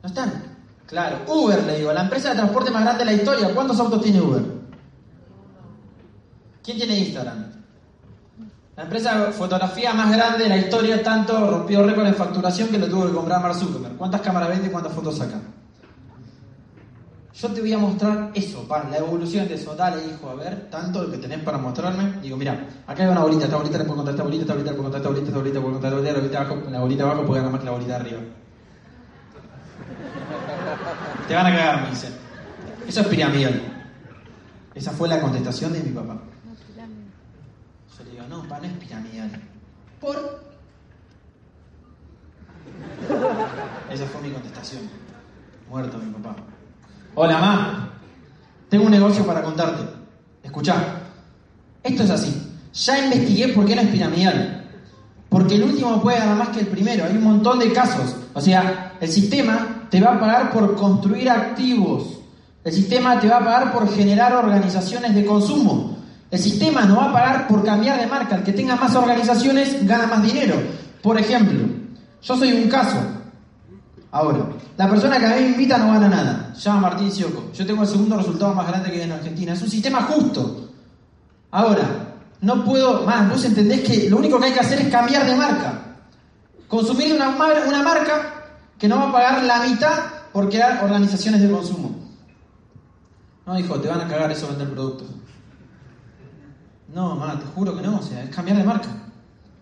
No 0.00 0.08
están. 0.08 0.51
Claro. 0.92 1.20
Uber, 1.26 1.64
le 1.64 1.78
digo, 1.78 1.90
la 1.90 2.02
empresa 2.02 2.28
de 2.28 2.34
transporte 2.34 2.70
más 2.70 2.82
grande 2.82 2.98
de 2.98 3.04
la 3.06 3.12
historia. 3.14 3.54
¿Cuántos 3.54 3.80
autos 3.80 4.02
tiene 4.02 4.20
Uber? 4.20 4.42
¿Quién 6.62 6.76
tiene 6.76 6.98
Instagram? 6.98 7.46
La 8.76 8.82
empresa 8.82 9.24
de 9.24 9.32
fotografía 9.32 9.94
más 9.94 10.14
grande 10.14 10.44
de 10.44 10.50
la 10.50 10.58
historia, 10.58 11.02
tanto 11.02 11.50
rompió 11.50 11.82
récord 11.82 12.06
en 12.06 12.14
facturación 12.14 12.68
que 12.68 12.76
lo 12.76 12.88
tuvo 12.88 13.06
que 13.06 13.12
comprar 13.14 13.40
Mark 13.40 13.54
Zuckerberg. 13.54 13.96
¿Cuántas 13.96 14.20
cámaras 14.20 14.50
vende 14.50 14.66
y 14.66 14.70
cuántas 14.70 14.92
fotos 14.92 15.16
saca? 15.16 15.40
Yo 17.34 17.48
te 17.48 17.62
voy 17.62 17.72
a 17.72 17.78
mostrar 17.78 18.30
eso, 18.34 18.68
pa, 18.68 18.84
la 18.90 18.98
evolución 18.98 19.48
de 19.48 19.54
eso. 19.54 19.74
Dale, 19.74 19.96
hijo, 20.04 20.28
a 20.28 20.34
ver, 20.34 20.68
tanto 20.68 21.04
lo 21.04 21.10
que 21.10 21.16
tenés 21.16 21.38
para 21.38 21.56
mostrarme. 21.56 22.20
Digo, 22.20 22.36
mira, 22.36 22.68
acá 22.86 23.02
hay 23.02 23.08
una 23.08 23.22
bolita, 23.22 23.46
esta 23.46 23.56
bolita 23.56 23.78
le 23.78 23.84
puedo 23.84 23.96
contar 23.96 24.14
esta 24.14 24.24
bolita, 24.24 24.42
esta 24.42 24.52
bolita 24.52 24.70
le 24.72 24.76
puedo 24.76 24.90
contar 24.90 25.00
esta 25.00 25.08
bolita, 25.08 25.28
esta 25.28 25.38
bolita 25.38 25.54
le 25.54 25.62
puedo 25.62 25.72
contar 25.72 25.92
esta 25.92 25.96
bolita, 25.96 26.12
la 26.12 26.20
bolita 26.20 26.38
abajo, 26.38 26.70
la 26.70 26.80
bolita 26.80 27.04
abajo 27.04 27.26
puede 27.26 27.40
ganar 27.40 27.52
más 27.52 27.60
que 27.60 27.66
la 27.66 27.72
bolita 27.72 27.96
arriba. 27.96 28.20
Te 31.28 31.34
van 31.34 31.46
a 31.46 31.56
cagar, 31.56 31.82
me 31.82 31.90
dice. 31.90 32.08
Eso 32.86 33.00
es 33.00 33.06
piramidal. 33.06 33.62
Esa 34.74 34.92
fue 34.92 35.08
la 35.08 35.20
contestación 35.20 35.72
de 35.72 35.80
mi 35.80 35.90
papá. 35.90 36.18
Yo 37.98 38.04
le 38.04 38.10
digo, 38.10 38.24
no, 38.28 38.42
pa, 38.48 38.58
no 38.58 38.66
es 38.66 38.72
piramidal. 38.72 39.30
¿Por? 40.00 40.42
Esa 43.90 44.06
fue 44.06 44.22
mi 44.22 44.30
contestación. 44.30 44.82
Muerto 45.68 45.98
mi 45.98 46.12
papá. 46.12 46.36
Hola, 47.14 47.34
mamá. 47.34 47.90
Tengo 48.68 48.84
un 48.86 48.90
negocio 48.90 49.26
para 49.26 49.42
contarte. 49.42 49.82
Escuchá. 50.42 51.00
Esto 51.82 52.02
es 52.04 52.10
así. 52.10 52.52
Ya 52.72 53.04
investigué 53.04 53.48
por 53.48 53.66
qué 53.66 53.76
no 53.76 53.82
es 53.82 53.88
piramidal. 53.88 54.70
Porque 55.28 55.56
el 55.56 55.64
último 55.64 56.00
puede 56.00 56.18
ganar 56.18 56.36
más 56.36 56.48
que 56.48 56.60
el 56.60 56.66
primero. 56.66 57.04
Hay 57.04 57.16
un 57.16 57.24
montón 57.24 57.58
de 57.58 57.72
casos. 57.72 58.16
O 58.34 58.40
sea, 58.40 58.91
el 59.02 59.10
sistema 59.10 59.88
te 59.90 60.00
va 60.00 60.12
a 60.12 60.20
pagar 60.20 60.52
por 60.52 60.76
construir 60.76 61.28
activos. 61.28 62.20
El 62.62 62.72
sistema 62.72 63.18
te 63.18 63.26
va 63.26 63.38
a 63.38 63.44
pagar 63.44 63.72
por 63.72 63.92
generar 63.92 64.32
organizaciones 64.32 65.12
de 65.12 65.26
consumo. 65.26 65.98
El 66.30 66.38
sistema 66.38 66.82
no 66.82 66.94
va 66.94 67.06
a 67.06 67.12
pagar 67.12 67.48
por 67.48 67.64
cambiar 67.64 67.98
de 67.98 68.06
marca. 68.06 68.36
El 68.36 68.44
que 68.44 68.52
tenga 68.52 68.76
más 68.76 68.94
organizaciones 68.94 69.84
gana 69.88 70.06
más 70.06 70.22
dinero. 70.22 70.54
Por 71.02 71.18
ejemplo, 71.18 71.66
yo 72.22 72.36
soy 72.36 72.52
un 72.52 72.68
caso. 72.68 72.96
Ahora, 74.12 74.46
la 74.76 74.88
persona 74.88 75.18
que 75.18 75.26
a 75.26 75.34
mí 75.34 75.42
me 75.42 75.48
invita 75.48 75.78
no 75.78 75.92
gana 75.94 76.08
nada. 76.08 76.52
Se 76.54 76.60
llama 76.60 76.82
Martín 76.82 77.10
Sioco. 77.10 77.50
Yo 77.52 77.66
tengo 77.66 77.82
el 77.82 77.88
segundo 77.88 78.16
resultado 78.16 78.54
más 78.54 78.68
grande 78.68 78.88
que 78.88 78.98
hay 78.98 79.02
en 79.02 79.12
Argentina. 79.12 79.54
Es 79.54 79.62
un 79.62 79.70
sistema 79.70 80.02
justo. 80.02 80.70
Ahora, 81.50 82.14
no 82.40 82.64
puedo 82.64 83.02
más. 83.02 83.28
Vos 83.28 83.44
entendés 83.44 83.80
que 83.80 84.08
lo 84.08 84.18
único 84.18 84.38
que 84.38 84.46
hay 84.46 84.52
que 84.52 84.60
hacer 84.60 84.80
es 84.80 84.88
cambiar 84.90 85.26
de 85.26 85.34
marca. 85.34 85.96
Consumir 86.68 87.12
una, 87.12 87.30
una 87.66 87.82
marca 87.82 88.38
que 88.82 88.88
no 88.88 88.96
va 88.96 89.10
a 89.10 89.12
pagar 89.12 89.44
la 89.44 89.62
mitad 89.62 89.96
por 90.32 90.48
crear 90.48 90.82
organizaciones 90.82 91.40
de 91.40 91.48
consumo. 91.48 91.94
No, 93.46 93.56
hijo, 93.56 93.80
te 93.80 93.86
van 93.86 94.00
a 94.00 94.08
cagar 94.08 94.32
eso 94.32 94.48
vender 94.48 94.72
productos. 94.72 95.06
No, 96.92 97.14
mamá, 97.14 97.38
te 97.38 97.46
juro 97.46 97.76
que 97.76 97.82
no. 97.82 98.00
O 98.00 98.02
sea, 98.02 98.24
es 98.24 98.34
cambiar 98.34 98.58
de 98.58 98.64
marca. 98.64 98.88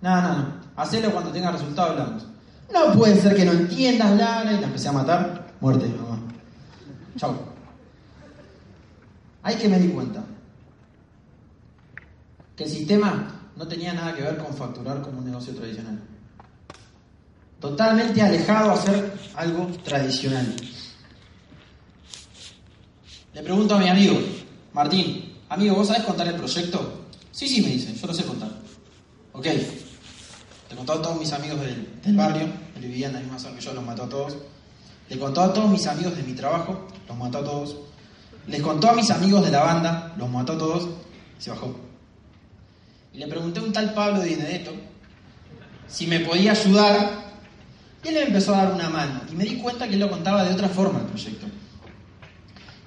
No, 0.01 0.23
no, 0.23 0.39
no. 0.39 0.47
Hacelo 0.75 1.13
cuando 1.13 1.31
tenga 1.33 1.51
resultado 1.51 1.91
hablamos. 1.91 2.27
No 2.73 2.95
puede 2.95 3.21
ser 3.21 3.37
que 3.37 3.45
no 3.45 3.53
entiendas, 3.53 4.15
bla, 4.15 4.41
bla, 4.41 4.53
y 4.55 4.61
la 4.61 4.67
empecé 4.69 4.89
a 4.89 4.93
matar. 4.93 5.53
Muerte 5.61 5.87
mamá. 5.87 6.19
Chau. 7.19 7.35
Hay 9.43 9.57
que 9.57 9.69
me 9.69 9.79
di 9.81 9.89
cuenta 9.89 10.23
que 12.57 12.65
el 12.65 12.71
sistema 12.71 13.35
no 13.55 13.69
tenía 13.69 13.93
nada 13.93 14.15
que 14.15 14.23
ver 14.23 14.39
con 14.39 14.55
facturar 14.55 15.03
como 15.03 15.19
un 15.19 15.27
negocio 15.27 15.55
tradicional. 15.55 16.01
Totalmente 17.61 18.23
alejado 18.23 18.71
a 18.71 18.75
hacer 18.75 19.13
algo 19.35 19.67
tradicional. 19.85 20.57
Le 23.35 23.43
pregunto 23.43 23.75
a 23.75 23.79
mi 23.79 23.89
amigo, 23.89 24.19
Martín, 24.73 25.37
amigo, 25.49 25.77
¿vos 25.77 25.89
sabés 25.89 26.03
contar 26.05 26.27
el 26.27 26.35
proyecto? 26.35 27.05
Sí, 27.31 27.47
sí, 27.47 27.61
me 27.61 27.69
dice, 27.69 27.95
yo 27.95 28.07
lo 28.07 28.15
sé 28.15 28.25
contar. 28.25 28.51
Ok, 29.33 29.47
le 29.47 30.77
contó 30.77 30.95
a 30.95 31.03
todos 31.03 31.19
mis 31.19 31.33
amigos 31.33 31.61
del, 31.61 32.01
del 32.03 32.17
barrio, 32.17 32.49
él 32.77 32.83
vivía 32.83 33.09
en 33.09 33.15
la 33.15 33.21
misma 33.21 33.39
zona 33.39 33.57
que 33.57 33.63
yo, 33.63 33.73
los 33.73 33.85
mató 33.85 34.05
a 34.05 34.09
todos. 34.09 34.37
Le 35.09 35.19
contó 35.19 35.43
a 35.43 35.53
todos 35.53 35.71
mis 35.71 35.87
amigos 35.87 36.17
de 36.17 36.23
mi 36.23 36.33
trabajo, 36.33 36.89
los 37.07 37.17
mató 37.17 37.39
a 37.39 37.45
todos. 37.45 37.77
Les 38.47 38.63
contó 38.63 38.89
a 38.91 38.95
mis 38.95 39.11
amigos 39.11 39.45
de 39.45 39.51
la 39.51 39.63
banda, 39.63 40.15
los 40.17 40.29
mató 40.29 40.55
a 40.55 40.59
todos 40.59 40.89
se 41.41 41.51
bajó. 41.51 41.75
Y 43.13 43.19
le 43.19 43.27
pregunté 43.27 43.59
a 43.59 43.63
un 43.63 43.73
tal 43.73 43.95
Pablo 43.95 44.21
de 44.21 44.31
Benedetto 44.31 44.73
si 45.89 46.07
me 46.07 46.21
podía 46.21 46.53
ayudar. 46.53 47.30
Y 48.03 48.09
él 48.09 48.15
me 48.15 48.23
empezó 48.23 48.55
a 48.55 48.65
dar 48.65 48.75
una 48.75 48.89
mano. 48.89 49.21
Y 49.31 49.35
me 49.35 49.45
di 49.45 49.57
cuenta 49.57 49.87
que 49.87 49.95
él 49.95 50.01
lo 50.01 50.11
contaba 50.11 50.45
de 50.45 50.55
otra 50.55 50.69
forma 50.69 51.01
el 51.01 51.07
proyecto. 51.07 51.47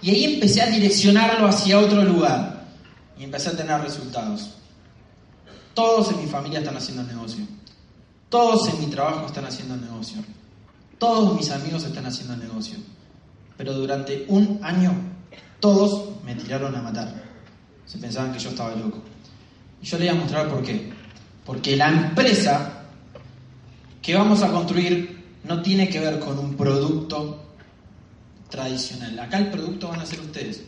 Y 0.01 0.10
ahí 0.10 0.24
empecé 0.25 0.62
a 0.62 0.67
direccionarlo 0.67 1.48
hacia 1.48 1.79
otro 1.79 2.03
lugar. 2.03 2.65
Y 3.17 3.24
empecé 3.24 3.50
a 3.50 3.58
tener 3.58 3.79
resultados. 3.82 4.55
Todos 5.74 6.12
en 6.12 6.22
mi 6.22 6.27
familia 6.27 6.60
están 6.60 6.77
haciendo 6.77 7.03
negocio. 7.03 7.46
Todos 8.29 8.67
en 8.70 8.79
mi 8.79 8.88
trabajo 8.88 9.27
están 9.27 9.46
haciendo 9.46 9.75
negocio. 9.77 10.24
Todos 10.98 11.36
mis 11.36 11.51
amigos 11.51 11.84
están 11.84 12.05
haciendo 12.05 12.36
negocio. 12.36 12.77
Pero 13.58 13.74
durante 13.74 14.25
un 14.27 14.60
año 14.63 14.93
todos 15.60 16.22
me 16.25 16.36
tiraron 16.36 16.75
a 16.75 16.82
matar. 16.82 17.24
Se 17.86 17.98
pensaban 17.98 18.34
que 18.34 18.39
yo 18.39 18.50
estaba 18.50 18.75
loco. 18.75 19.01
Y 19.82 19.86
yo 19.86 19.98
le 19.98 20.10
voy 20.10 20.17
a 20.17 20.22
mostrar 20.22 20.50
por 20.50 20.63
qué. 20.63 20.91
Porque 21.46 21.75
la 21.75 21.89
empresa 21.89 22.72
que 24.03 24.13
vamos 24.13 24.43
a 24.43 24.51
construir 24.51 25.39
no 25.45 25.62
tiene 25.62 25.89
que 25.89 26.00
ver 26.00 26.19
con 26.19 26.38
un 26.38 26.55
producto 26.55 27.41
tradicional. 28.50 29.17
Acá 29.17 29.38
el 29.39 29.50
producto 29.50 29.88
van 29.88 30.01
a 30.01 30.05
ser 30.05 30.19
ustedes. 30.19 30.62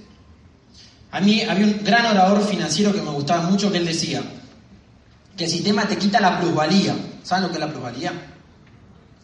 A 1.11 1.19
mí 1.19 1.41
había 1.41 1.65
un 1.65 1.83
gran 1.83 2.05
orador 2.05 2.41
financiero 2.47 2.93
que 2.93 3.01
me 3.01 3.11
gustaba 3.11 3.49
mucho 3.49 3.71
que 3.71 3.77
él 3.77 3.85
decía 3.85 4.23
que 5.37 5.43
el 5.43 5.49
sistema 5.49 5.85
te 5.85 5.97
quita 5.97 6.21
la 6.21 6.39
plusvalía. 6.39 6.95
¿Saben 7.23 7.43
lo 7.43 7.49
que 7.49 7.55
es 7.55 7.59
la 7.59 7.69
plusvalía? 7.69 8.13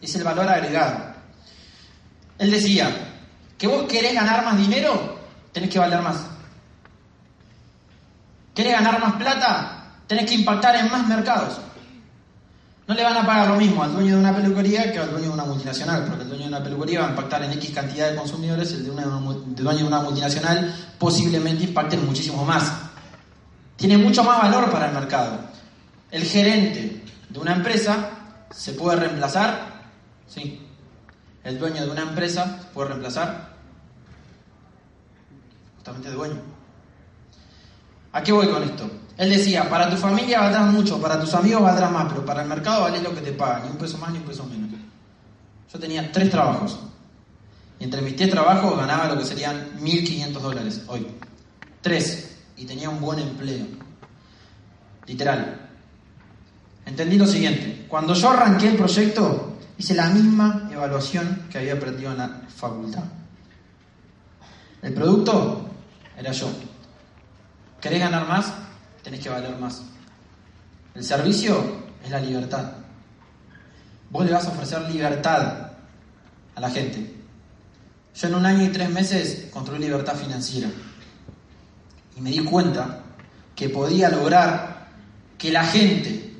Es 0.00 0.14
el 0.14 0.24
valor 0.24 0.46
agregado. 0.46 1.14
Él 2.38 2.50
decía 2.50 2.90
que 3.56 3.66
vos 3.66 3.84
querés 3.84 4.14
ganar 4.14 4.44
más 4.44 4.58
dinero, 4.58 5.18
tenés 5.52 5.70
que 5.70 5.78
valer 5.78 6.02
más. 6.02 6.18
¿Querés 8.54 8.72
ganar 8.72 9.00
más 9.00 9.14
plata? 9.14 9.94
Tenés 10.06 10.26
que 10.26 10.34
impactar 10.34 10.76
en 10.76 10.90
más 10.90 11.06
mercados. 11.08 11.60
No 12.86 12.94
le 12.94 13.04
van 13.04 13.16
a 13.16 13.26
pagar 13.26 13.48
lo 13.48 13.56
mismo 13.56 13.82
al 13.82 13.92
dueño 13.92 14.14
de 14.14 14.20
una 14.20 14.34
peluquería 14.34 14.92
que 14.92 14.98
al 14.98 15.10
dueño 15.10 15.28
de 15.28 15.34
una 15.34 15.44
multinacional, 15.44 16.04
porque 16.04 16.22
el 16.22 16.28
dueño 16.28 16.44
de 16.44 16.48
una 16.48 16.62
peluquería 16.62 17.00
va 17.00 17.06
a 17.06 17.10
impactar 17.10 17.44
en 17.44 17.52
X 17.52 17.70
cantidad 17.70 18.10
de 18.10 18.16
consumidores, 18.16 18.72
el 18.72 18.84
dueño 18.84 19.78
de 19.78 19.84
una 19.84 20.00
multinacional 20.00 20.74
posiblemente 20.98 21.64
impacte 21.64 21.96
en 21.96 22.06
muchísimo 22.06 22.44
más. 22.44 22.72
Tiene 23.76 23.96
mucho 23.98 24.24
más 24.24 24.42
valor 24.42 24.70
para 24.70 24.88
el 24.88 24.94
mercado. 24.94 25.38
El 26.10 26.24
gerente 26.24 27.04
de 27.28 27.38
una 27.38 27.54
empresa 27.54 28.10
se 28.50 28.72
puede 28.72 28.98
reemplazar, 28.98 29.82
sí. 30.26 30.66
El 31.44 31.58
dueño 31.58 31.84
de 31.84 31.90
una 31.90 32.02
empresa 32.02 32.58
se 32.60 32.66
puede 32.68 32.88
reemplazar, 32.88 33.54
justamente 35.76 36.10
dueño. 36.10 36.40
¿A 38.12 38.22
qué 38.22 38.32
voy 38.32 38.48
con 38.48 38.62
esto? 38.62 38.90
Él 39.16 39.30
decía, 39.30 39.68
para 39.68 39.90
tu 39.90 39.96
familia 39.96 40.40
valdrás 40.40 40.72
mucho, 40.72 41.00
para 41.00 41.20
tus 41.20 41.34
amigos 41.34 41.62
valdrás 41.62 41.90
más, 41.90 42.06
pero 42.08 42.24
para 42.24 42.42
el 42.42 42.48
mercado 42.48 42.82
vale 42.82 43.00
lo 43.02 43.14
que 43.14 43.20
te 43.20 43.32
pagan, 43.32 43.64
ni 43.64 43.70
un 43.70 43.76
peso 43.76 43.98
más 43.98 44.10
ni 44.10 44.18
un 44.18 44.24
peso 44.24 44.44
menos. 44.44 44.70
Yo 45.72 45.78
tenía 45.78 46.10
tres 46.12 46.30
trabajos. 46.30 46.78
Y 47.78 47.84
entre 47.84 48.02
mis 48.02 48.14
tres 48.14 48.30
trabajos 48.30 48.76
ganaba 48.76 49.08
lo 49.08 49.18
que 49.18 49.24
serían 49.24 49.78
1.500 49.80 50.32
dólares 50.32 50.82
hoy. 50.86 51.06
Tres. 51.80 52.36
Y 52.56 52.64
tenía 52.64 52.90
un 52.90 53.00
buen 53.00 53.18
empleo. 53.18 53.66
Literal. 55.06 55.68
Entendí 56.84 57.16
lo 57.16 57.26
siguiente. 57.26 57.86
Cuando 57.88 58.14
yo 58.14 58.30
arranqué 58.30 58.68
el 58.68 58.76
proyecto, 58.76 59.56
hice 59.78 59.94
la 59.94 60.10
misma 60.10 60.68
evaluación 60.70 61.46
que 61.50 61.58
había 61.58 61.74
aprendido 61.74 62.12
en 62.12 62.18
la 62.18 62.42
facultad. 62.54 63.04
El 64.82 64.92
producto 64.92 65.70
era 66.16 66.32
yo. 66.32 66.50
¿Querés 67.80 68.00
ganar 68.00 68.28
más? 68.28 68.52
Tenés 69.02 69.20
que 69.20 69.28
valer 69.28 69.56
más. 69.58 69.82
El 70.94 71.04
servicio 71.04 71.82
es 72.04 72.10
la 72.10 72.20
libertad. 72.20 72.72
Vos 74.10 74.26
le 74.26 74.32
vas 74.32 74.46
a 74.46 74.50
ofrecer 74.50 74.82
libertad 74.90 75.72
a 76.54 76.60
la 76.60 76.70
gente. 76.70 77.14
Yo 78.14 78.28
en 78.28 78.34
un 78.34 78.44
año 78.44 78.64
y 78.64 78.68
tres 78.68 78.90
meses 78.90 79.48
construí 79.50 79.78
libertad 79.78 80.14
financiera. 80.14 80.68
Y 82.16 82.20
me 82.20 82.30
di 82.30 82.40
cuenta 82.40 83.00
que 83.56 83.70
podía 83.70 84.10
lograr 84.10 84.88
que 85.38 85.50
la 85.50 85.64
gente 85.64 86.34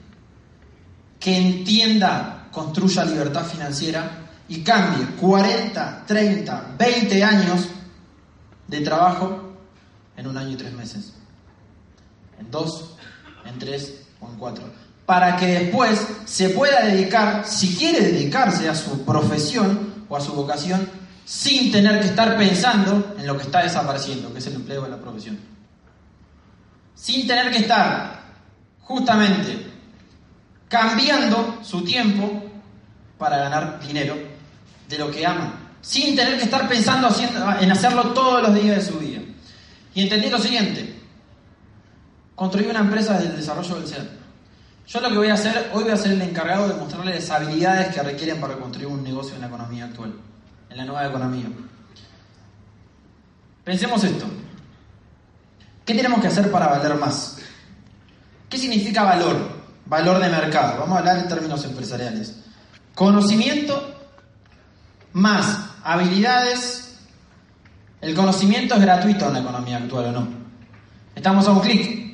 que 1.19 1.37
entienda 1.37 2.49
construya 2.53 3.05
libertad 3.05 3.45
financiera 3.47 4.19
y 4.49 4.63
cambie 4.63 5.07
40, 5.17 6.05
30, 6.07 6.75
20 6.79 7.25
años 7.25 7.69
de 8.69 8.81
trabajo 8.81 9.55
en 10.17 10.27
un 10.27 10.37
año 10.37 10.51
y 10.51 10.57
tres 10.57 10.73
meses. 10.75 11.15
En 12.43 12.51
dos, 12.51 12.97
en 13.45 13.59
tres 13.59 14.03
o 14.21 14.29
en 14.29 14.37
cuatro. 14.37 14.65
Para 15.07 15.37
que 15.37 15.47
después 15.47 16.05
se 16.25 16.51
pueda 16.51 16.87
dedicar, 16.87 17.47
si 17.47 17.75
quiere 17.77 18.01
dedicarse 18.01 18.69
a 18.69 18.75
su 18.75 19.05
profesión 19.05 20.05
o 20.09 20.17
a 20.17 20.21
su 20.21 20.33
vocación, 20.33 20.89
sin 21.25 21.71
tener 21.71 22.01
que 22.01 22.09
estar 22.09 22.37
pensando 22.37 23.15
en 23.17 23.27
lo 23.27 23.37
que 23.37 23.45
está 23.45 23.63
desapareciendo, 23.63 24.33
que 24.33 24.41
es 24.41 24.47
el 24.49 24.55
empleo 24.55 24.83
de 24.83 24.91
la 24.91 24.99
profesión. 24.99 25.39
Sin 26.95 27.27
tener 27.27 27.51
que 27.53 27.59
estar 27.59 28.23
justamente 28.81 29.67
cambiando 30.69 31.61
su 31.63 31.85
tiempo 31.85 32.43
para 33.19 33.37
ganar 33.37 33.81
dinero 33.81 34.17
de 34.89 34.99
lo 34.99 35.11
que 35.11 35.25
ama, 35.25 35.55
sin 35.81 36.17
tener 36.17 36.39
que 36.39 36.45
estar 36.45 36.69
pensando 36.69 37.09
en 37.61 37.71
hacerlo 37.71 38.13
todos 38.13 38.43
los 38.43 38.55
días 38.55 38.77
de 38.77 38.93
su 38.93 38.99
vida. 38.99 39.21
Y 39.95 40.03
entendí 40.03 40.31
lo 40.31 40.39
siguiente, 40.39 40.92
construí 42.35 42.67
una 42.67 42.81
empresa 42.81 43.19
del 43.19 43.37
desarrollo 43.37 43.77
del 43.77 43.87
ser. 43.87 44.23
Yo 44.87 45.01
lo 45.01 45.09
que 45.09 45.17
voy 45.17 45.29
a 45.29 45.35
hacer, 45.35 45.71
hoy 45.73 45.85
voy 45.85 45.93
a 45.93 45.97
ser 45.97 46.13
el 46.13 46.23
encargado 46.23 46.69
de 46.69 46.75
mostrarles 46.75 47.15
las 47.15 47.31
habilidades 47.31 47.95
que 47.95 48.03
requieren 48.03 48.41
para 48.41 48.55
construir 48.55 48.89
un 48.89 49.03
negocio 49.03 49.35
en 49.35 49.43
la 49.43 49.47
economía 49.47 49.85
actual, 49.85 50.13
en 50.71 50.77
la 50.77 50.85
nueva 50.85 51.07
economía. 51.07 51.47
Pensemos 53.65 54.03
esto. 54.03 54.27
¿Qué 55.85 55.95
tenemos 55.95 56.21
que 56.21 56.27
hacer 56.27 56.51
para 56.51 56.67
valer 56.67 56.97
más? 56.97 57.39
¿Qué 58.49 58.59
significa 58.59 59.03
valor? 59.03 59.63
Valor 59.87 60.21
de 60.21 60.29
mercado. 60.29 60.81
Vamos 60.81 60.97
a 60.97 60.99
hablar 60.99 61.19
en 61.19 61.29
términos 61.29 61.65
empresariales. 61.65 62.37
Conocimiento 62.95 63.95
más 65.13 65.59
habilidades. 65.85 66.99
El 68.01 68.15
conocimiento 68.15 68.75
es 68.75 68.81
gratuito 68.81 69.29
en 69.29 69.33
la 69.35 69.41
economía 69.41 69.77
actual, 69.79 70.07
¿o 70.07 70.13
no? 70.13 70.29
Estamos 71.15 71.47
a 71.47 71.53
un 71.53 71.61
clic. 71.61 72.12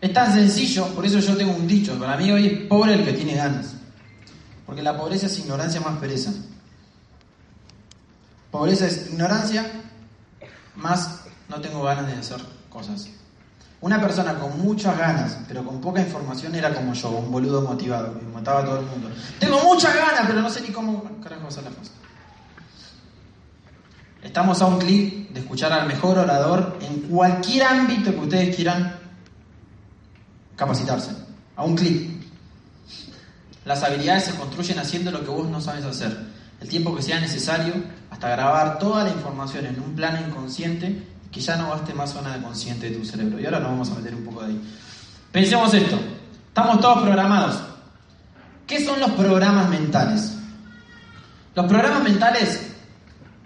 Es 0.00 0.12
tan 0.12 0.32
sencillo, 0.32 0.86
por 0.94 1.04
eso 1.04 1.18
yo 1.18 1.36
tengo 1.36 1.52
un 1.52 1.66
dicho. 1.66 1.98
Para 1.98 2.16
mí 2.16 2.30
hoy 2.30 2.46
es 2.46 2.58
pobre 2.66 2.94
el 2.94 3.04
que 3.04 3.12
tiene 3.12 3.34
ganas. 3.34 3.74
Porque 4.64 4.82
la 4.82 4.96
pobreza 4.96 5.26
es 5.26 5.38
ignorancia 5.38 5.80
más 5.80 5.98
pereza. 5.98 6.32
Pobreza 8.50 8.86
es 8.86 9.08
ignorancia 9.10 9.70
más 10.76 11.20
no 11.48 11.60
tengo 11.60 11.82
ganas 11.82 12.06
de 12.06 12.14
hacer 12.14 12.40
cosas. 12.70 13.08
Una 13.80 14.00
persona 14.00 14.38
con 14.38 14.60
muchas 14.60 14.96
ganas, 14.96 15.38
pero 15.48 15.64
con 15.64 15.80
poca 15.80 16.00
información, 16.00 16.54
era 16.54 16.72
como 16.72 16.92
yo, 16.92 17.10
un 17.10 17.32
boludo 17.32 17.62
motivado, 17.62 18.18
que 18.18 18.26
mataba 18.26 18.60
a 18.60 18.64
todo 18.64 18.78
el 18.78 18.86
mundo. 18.86 19.10
Tengo 19.38 19.62
muchas 19.64 19.94
ganas, 19.94 20.22
pero 20.26 20.40
no 20.40 20.50
sé 20.50 20.60
ni 20.60 20.68
cómo 20.68 21.02
carajo 21.22 21.48
hacer 21.48 21.64
las 21.64 21.74
cosas. 21.74 21.92
Estamos 24.22 24.60
a 24.60 24.66
un 24.66 24.78
clic 24.78 25.30
de 25.30 25.40
escuchar 25.40 25.72
al 25.72 25.88
mejor 25.88 26.18
orador 26.18 26.78
en 26.82 27.00
cualquier 27.08 27.64
ámbito 27.64 28.12
que 28.12 28.20
ustedes 28.20 28.54
quieran 28.54 28.99
capacitarse. 30.60 31.10
A 31.56 31.64
un 31.64 31.74
clic. 31.74 32.10
Las 33.64 33.82
habilidades 33.82 34.24
se 34.24 34.34
construyen 34.34 34.78
haciendo 34.78 35.10
lo 35.10 35.24
que 35.24 35.30
vos 35.30 35.48
no 35.48 35.58
sabes 35.58 35.86
hacer. 35.86 36.14
El 36.60 36.68
tiempo 36.68 36.94
que 36.94 37.02
sea 37.02 37.18
necesario 37.18 37.72
hasta 38.10 38.28
grabar 38.28 38.78
toda 38.78 39.04
la 39.04 39.10
información 39.10 39.64
en 39.64 39.80
un 39.80 39.94
plano 39.94 40.18
inconsciente 40.20 41.02
que 41.32 41.40
ya 41.40 41.56
no 41.56 41.70
gaste 41.70 41.94
más 41.94 42.12
zona 42.12 42.36
de 42.36 42.42
consciente 42.42 42.90
de 42.90 42.96
tu 42.96 43.06
cerebro. 43.06 43.40
Y 43.40 43.46
ahora 43.46 43.60
nos 43.60 43.70
vamos 43.70 43.90
a 43.90 43.94
meter 43.94 44.14
un 44.14 44.24
poco 44.24 44.42
de 44.42 44.48
ahí. 44.48 44.60
Pensemos 45.32 45.72
esto. 45.72 45.98
Estamos 46.48 46.80
todos 46.80 47.02
programados. 47.02 47.62
¿Qué 48.66 48.84
son 48.84 49.00
los 49.00 49.12
programas 49.12 49.70
mentales? 49.70 50.34
Los 51.54 51.66
programas 51.66 52.02
mentales 52.02 52.60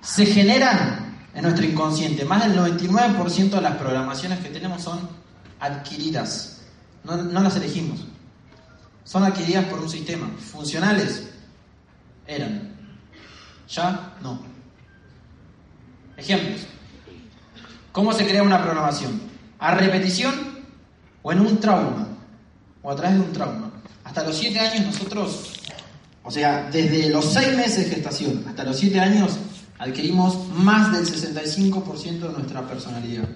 se 0.02 0.26
generan 0.26 1.14
en 1.32 1.42
nuestro 1.42 1.64
inconsciente. 1.64 2.24
Más 2.24 2.42
del 2.44 2.58
99% 2.58 3.50
de 3.50 3.60
las 3.60 3.76
programaciones 3.76 4.40
que 4.40 4.48
tenemos 4.48 4.82
son 4.82 5.08
adquiridas. 5.60 6.53
No, 7.04 7.16
las 7.16 7.56
elegimos. 7.56 8.00
Son 9.04 9.22
adquiridas 9.22 9.66
por 9.66 9.80
un 9.80 9.88
sistema. 9.88 10.30
Funcionales 10.38 11.28
eran. 12.26 12.74
Ya 13.68 14.14
no. 14.22 14.40
Ejemplos. 16.16 16.62
¿Cómo 17.92 18.12
se 18.12 18.26
crea 18.26 18.42
una 18.42 18.62
programación? 18.62 19.20
¿A 19.58 19.74
repetición 19.74 20.34
o 21.22 21.32
en 21.32 21.40
un 21.40 21.60
trauma? 21.60 22.08
O 22.82 22.90
a 22.90 22.96
través 22.96 23.18
de 23.18 23.24
un 23.24 23.32
trauma. 23.32 23.70
Hasta 24.04 24.24
los 24.24 24.36
7 24.36 24.58
años 24.58 24.86
nosotros, 24.86 25.52
o 26.22 26.30
sea, 26.30 26.68
desde 26.70 27.10
los 27.10 27.26
6 27.26 27.56
meses 27.56 27.88
de 27.88 27.94
gestación 27.96 28.44
hasta 28.48 28.64
los 28.64 28.78
7 28.78 29.00
años, 29.00 29.38
adquirimos 29.78 30.48
más 30.50 30.92
del 30.92 31.06
65% 31.06 32.18
de 32.18 32.32
nuestra 32.32 32.66
personalidad, 32.66 33.28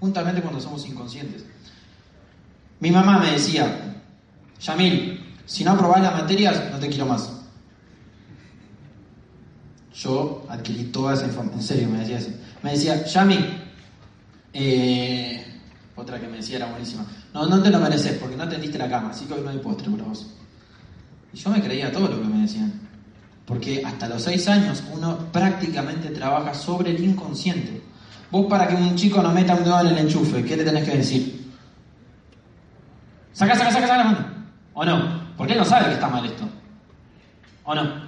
juntamente 0.00 0.40
cuando 0.42 0.60
somos 0.60 0.86
inconscientes. 0.86 1.44
Mi 2.80 2.90
mamá 2.90 3.18
me 3.18 3.32
decía, 3.32 4.02
Yamil, 4.60 5.34
si 5.46 5.64
no 5.64 5.72
aprobás 5.72 6.02
las 6.02 6.12
materias, 6.12 6.70
no 6.70 6.78
te 6.78 6.88
quiero 6.88 7.06
más. 7.06 7.32
Yo 9.94 10.44
adquirí 10.48 10.84
toda 10.84 11.14
esa 11.14 11.26
información, 11.26 11.60
en 11.60 11.66
serio 11.66 11.88
me 11.88 12.00
decía 12.00 12.18
eso. 12.18 12.30
Me 12.62 12.72
decía, 12.72 13.04
Yamil, 13.04 13.62
eh, 14.52 15.44
otra 15.94 16.20
que 16.20 16.28
me 16.28 16.36
decía 16.36 16.56
era 16.56 16.66
buenísima. 16.66 17.06
No, 17.32 17.46
no 17.46 17.62
te 17.62 17.70
lo 17.70 17.78
mereces 17.78 18.18
porque 18.18 18.36
no 18.36 18.48
tendiste 18.48 18.76
la 18.76 18.88
cama, 18.88 19.10
así 19.10 19.24
que 19.24 19.34
hoy 19.34 19.40
no 19.42 19.50
hay 19.50 19.58
postre 19.58 19.90
para 19.90 20.04
vos. 20.04 20.26
Y 21.32 21.38
yo 21.38 21.50
me 21.50 21.62
creía 21.62 21.90
todo 21.90 22.08
lo 22.08 22.20
que 22.20 22.28
me 22.28 22.42
decían. 22.42 22.72
Porque 23.46 23.82
hasta 23.84 24.08
los 24.08 24.22
seis 24.22 24.48
años 24.48 24.82
uno 24.92 25.18
prácticamente 25.32 26.08
trabaja 26.10 26.52
sobre 26.52 26.90
el 26.90 27.02
inconsciente. 27.02 27.80
Vos 28.30 28.46
para 28.46 28.66
que 28.66 28.74
un 28.74 28.96
chico 28.96 29.22
no 29.22 29.32
meta 29.32 29.54
un 29.54 29.64
dedo 29.64 29.80
en 29.80 29.86
el 29.86 29.98
enchufe, 29.98 30.44
¿qué 30.44 30.56
le 30.56 30.64
tenés 30.64 30.84
que 30.88 30.96
decir? 30.96 31.45
Saca, 33.36 33.54
saca, 33.54 33.70
saca, 33.70 33.86
saca 33.86 33.98
la 33.98 34.04
mano. 34.04 34.26
¿O 34.72 34.82
no? 34.82 35.34
Porque 35.36 35.52
él 35.52 35.58
no 35.58 35.64
sabe 35.66 35.88
que 35.88 35.92
está 35.92 36.08
mal 36.08 36.24
esto. 36.24 36.48
¿O 37.64 37.74
no? 37.74 38.06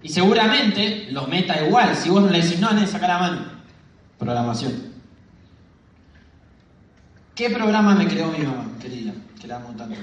Y 0.00 0.08
seguramente 0.08 1.08
lo 1.10 1.26
meta 1.26 1.62
igual. 1.62 1.94
Si 1.94 2.08
vos 2.08 2.22
no 2.22 2.30
le 2.30 2.40
decís, 2.40 2.58
no, 2.58 2.72
no, 2.72 2.86
saca 2.86 3.06
la 3.06 3.18
mano. 3.18 3.40
Programación. 4.18 4.72
¿Qué 7.34 7.50
programa 7.50 7.94
me 7.96 8.08
creó 8.08 8.28
mi 8.28 8.38
mamá, 8.38 8.64
querida? 8.80 9.12
Que 9.38 9.46
la 9.46 9.56
amo 9.56 9.74
tanto. 9.76 10.00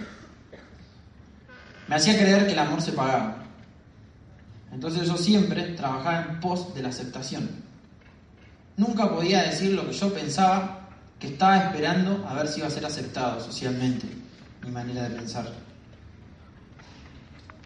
Me 1.88 1.96
hacía 1.96 2.14
creer 2.14 2.46
que 2.46 2.54
el 2.54 2.60
amor 2.60 2.80
se 2.80 2.92
pagaba. 2.92 3.38
Entonces 4.72 5.08
yo 5.08 5.18
siempre 5.18 5.64
trabajaba 5.70 6.28
en 6.30 6.40
pos 6.40 6.76
de 6.76 6.84
la 6.84 6.90
aceptación. 6.90 7.50
Nunca 8.78 9.10
podía 9.10 9.42
decir 9.42 9.74
lo 9.74 9.88
que 9.88 9.94
yo 9.94 10.14
pensaba 10.14 10.90
que 11.18 11.30
estaba 11.30 11.58
esperando 11.58 12.24
a 12.30 12.36
ver 12.36 12.48
si 12.48 12.60
iba 12.60 12.68
a 12.68 12.72
ser 12.72 12.86
aceptado 12.86 13.40
socialmente, 13.40 14.23
mi 14.64 14.72
manera 14.72 15.04
de 15.04 15.16
pensar. 15.16 15.46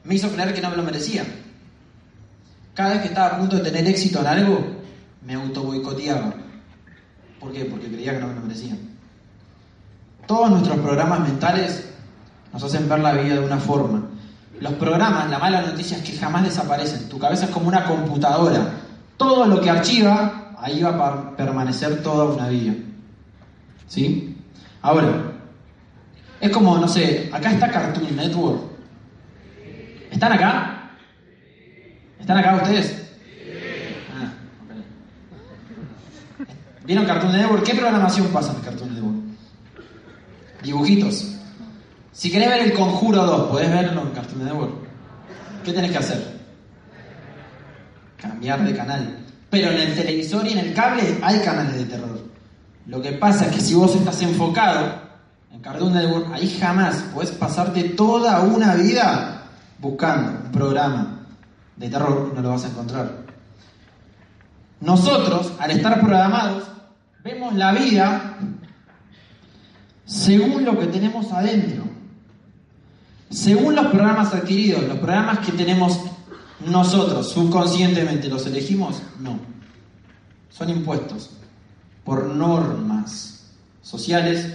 Me 0.03 0.15
hizo 0.15 0.29
creer 0.29 0.53
que 0.53 0.61
no 0.61 0.69
me 0.69 0.77
lo 0.77 0.83
merecía. 0.83 1.23
Cada 2.73 2.91
vez 2.91 3.01
que 3.01 3.07
estaba 3.09 3.35
a 3.35 3.39
punto 3.39 3.57
de 3.57 3.63
tener 3.63 3.87
éxito 3.87 4.19
en 4.21 4.27
algo, 4.27 4.65
me 5.25 5.33
auto 5.33 5.63
boicoteaba. 5.63 6.33
¿Por 7.39 7.51
qué? 7.51 7.65
Porque 7.65 7.87
creía 7.87 8.13
que 8.13 8.19
no 8.19 8.27
me 8.27 8.35
lo 8.35 8.41
merecía. 8.41 8.75
Todos 10.25 10.49
nuestros 10.49 10.77
programas 10.79 11.21
mentales 11.21 11.89
nos 12.53 12.63
hacen 12.63 12.89
ver 12.89 12.99
la 12.99 13.13
vida 13.13 13.35
de 13.35 13.45
una 13.45 13.57
forma. 13.57 14.03
Los 14.59 14.73
programas, 14.73 15.29
la 15.29 15.39
mala 15.39 15.61
noticia 15.61 15.97
es 15.97 16.03
que 16.03 16.17
jamás 16.17 16.43
desaparecen. 16.43 17.07
Tu 17.09 17.19
cabeza 17.19 17.45
es 17.45 17.51
como 17.51 17.67
una 17.67 17.85
computadora. 17.85 18.73
Todo 19.17 19.45
lo 19.45 19.61
que 19.61 19.69
archiva, 19.69 20.53
ahí 20.57 20.81
va 20.81 21.07
a 21.07 21.35
permanecer 21.35 22.01
toda 22.01 22.25
una 22.25 22.47
vida. 22.47 22.73
¿Sí? 23.87 24.35
Ahora, 24.81 25.36
es 26.39 26.51
como, 26.51 26.77
no 26.77 26.87
sé, 26.87 27.29
acá 27.33 27.51
está 27.51 27.71
Cartoon 27.71 28.15
Network. 28.15 28.61
¿Están 30.11 30.33
acá? 30.33 30.91
¿Están 32.19 32.37
acá 32.37 32.55
ustedes? 32.55 33.09
Ah. 34.15 34.33
¿Vieron 36.85 37.05
Cartoon 37.05 37.33
Network? 37.33 37.63
¿Qué 37.63 37.73
programación 37.73 38.27
pasa 38.27 38.53
en 38.53 38.61
Cartoon 38.61 38.93
Network? 38.93 39.15
Dibujitos. 40.63 41.33
Si 42.11 42.31
querés 42.31 42.49
ver 42.49 42.61
el 42.61 42.73
Conjuro 42.73 43.25
2, 43.25 43.51
¿podés 43.51 43.71
verlo 43.71 44.01
en 44.01 44.09
Cartoon 44.09 44.45
Network? 44.45 44.73
¿Qué 45.63 45.73
tenés 45.73 45.91
que 45.91 45.97
hacer? 45.97 46.37
Cambiar 48.17 48.63
de 48.63 48.75
canal. 48.75 49.17
Pero 49.49 49.71
en 49.71 49.79
el 49.79 49.95
televisor 49.95 50.45
y 50.47 50.53
en 50.53 50.59
el 50.59 50.73
cable 50.73 51.19
hay 51.21 51.39
canales 51.39 51.77
de 51.77 51.85
terror. 51.85 52.19
Lo 52.87 53.01
que 53.01 53.13
pasa 53.13 53.45
es 53.45 53.55
que 53.55 53.61
si 53.61 53.73
vos 53.75 53.95
estás 53.95 54.21
enfocado 54.21 54.85
en 54.85 55.06
Cartoon 55.67 55.97
ahí 56.31 56.57
jamás 56.61 56.95
podés 57.13 57.31
pasarte 57.31 57.83
toda 57.89 58.39
una 58.39 58.75
vida 58.75 59.43
buscando 59.79 60.45
un 60.45 60.51
programa 60.53 61.25
de 61.75 61.89
terror 61.89 62.31
no 62.33 62.41
lo 62.41 62.49
vas 62.51 62.63
a 62.63 62.69
encontrar. 62.69 63.25
Nosotros, 64.79 65.51
al 65.59 65.71
estar 65.71 65.99
programados, 65.99 66.63
vemos 67.21 67.53
la 67.55 67.73
vida 67.73 68.37
según 70.05 70.63
lo 70.63 70.79
que 70.79 70.85
tenemos 70.85 71.33
adentro. 71.33 71.83
Según 73.29 73.75
los 73.75 73.87
programas 73.87 74.33
adquiridos, 74.33 74.83
los 74.87 74.99
programas 74.99 75.39
que 75.39 75.51
tenemos 75.51 75.99
nosotros 76.65 77.29
subconscientemente, 77.29 78.29
¿los 78.29 78.45
elegimos? 78.45 79.01
No. 79.19 79.37
Son 80.49 80.69
impuestos 80.69 81.31
por 82.05 82.25
normas 82.27 83.51
sociales, 83.81 84.53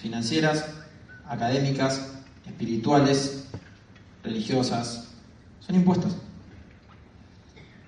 financieras, 0.00 0.64
académicas, 1.26 2.12
espirituales, 2.46 3.44
religiosas. 4.22 5.08
Son 5.60 5.76
impuestos. 5.76 6.16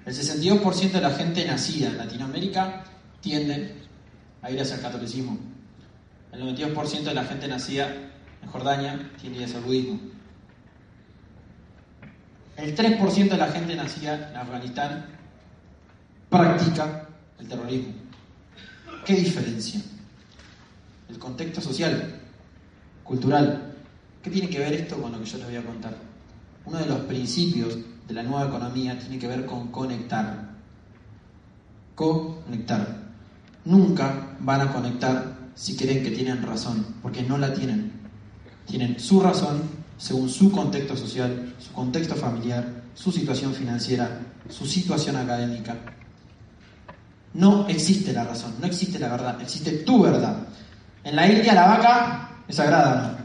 El 0.04 0.14
62% 0.14 0.92
de 0.92 1.00
la 1.00 1.10
gente 1.10 1.44
nacida 1.44 1.88
en 1.88 1.98
Latinoamérica 1.98 2.84
tiende 3.20 3.74
a 4.42 4.50
ir 4.50 4.60
hacia 4.60 4.76
el 4.76 4.82
catolicismo. 4.82 5.38
El 6.32 6.42
92% 6.42 7.02
de 7.02 7.14
la 7.14 7.24
gente 7.24 7.48
nacida 7.48 7.94
en 8.42 8.48
Jordania 8.48 9.10
tiende 9.20 9.38
a 9.38 9.42
ir 9.42 9.46
hacia 9.46 9.58
el 9.58 9.64
budismo. 9.64 10.00
El 12.56 12.76
3% 12.76 13.28
de 13.30 13.36
la 13.36 13.48
gente 13.48 13.74
nacida 13.74 14.30
en 14.30 14.36
Afganistán 14.36 15.06
practica 16.28 17.08
el 17.38 17.48
terrorismo. 17.48 17.94
¿Qué 19.04 19.14
diferencia? 19.14 19.80
El 21.10 21.18
contexto 21.18 21.60
social, 21.60 22.20
cultural. 23.02 23.74
¿Qué 24.22 24.30
tiene 24.30 24.48
que 24.48 24.58
ver 24.58 24.72
esto 24.72 25.00
con 25.00 25.12
lo 25.12 25.18
que 25.18 25.24
yo 25.24 25.38
les 25.38 25.46
voy 25.46 25.56
a 25.56 25.64
contar? 25.64 25.96
Uno 26.64 26.78
de 26.78 26.86
los 26.86 27.00
principios 27.00 27.76
de 28.06 28.14
la 28.14 28.22
nueva 28.22 28.46
economía 28.46 28.98
tiene 28.98 29.18
que 29.18 29.26
ver 29.26 29.44
con 29.46 29.68
conectar. 29.68 30.50
Conectar. 31.94 33.10
Nunca 33.64 34.36
van 34.40 34.60
a 34.60 34.72
conectar 34.72 35.36
si 35.54 35.76
creen 35.76 36.02
que 36.02 36.10
tienen 36.10 36.42
razón, 36.42 36.86
porque 37.02 37.22
no 37.22 37.36
la 37.38 37.52
tienen. 37.52 37.92
Tienen 38.66 39.00
su 39.00 39.20
razón 39.20 39.62
según 39.98 40.30
su 40.30 40.50
contexto 40.50 40.96
social, 40.96 41.54
su 41.58 41.72
contexto 41.72 42.14
familiar, 42.14 42.84
su 42.94 43.12
situación 43.12 43.52
financiera, 43.52 44.20
su 44.48 44.64
situación 44.64 45.16
académica. 45.16 45.76
No 47.34 47.68
existe 47.68 48.12
la 48.12 48.24
razón, 48.24 48.54
no 48.60 48.66
existe 48.66 48.98
la 48.98 49.08
verdad, 49.08 49.40
existe 49.40 49.70
tu 49.72 50.02
verdad. 50.02 50.48
En 51.04 51.16
la 51.16 51.26
India 51.26 51.54
la 51.54 51.66
vaca 51.66 52.30
es 52.46 52.56
sagrada, 52.56 53.16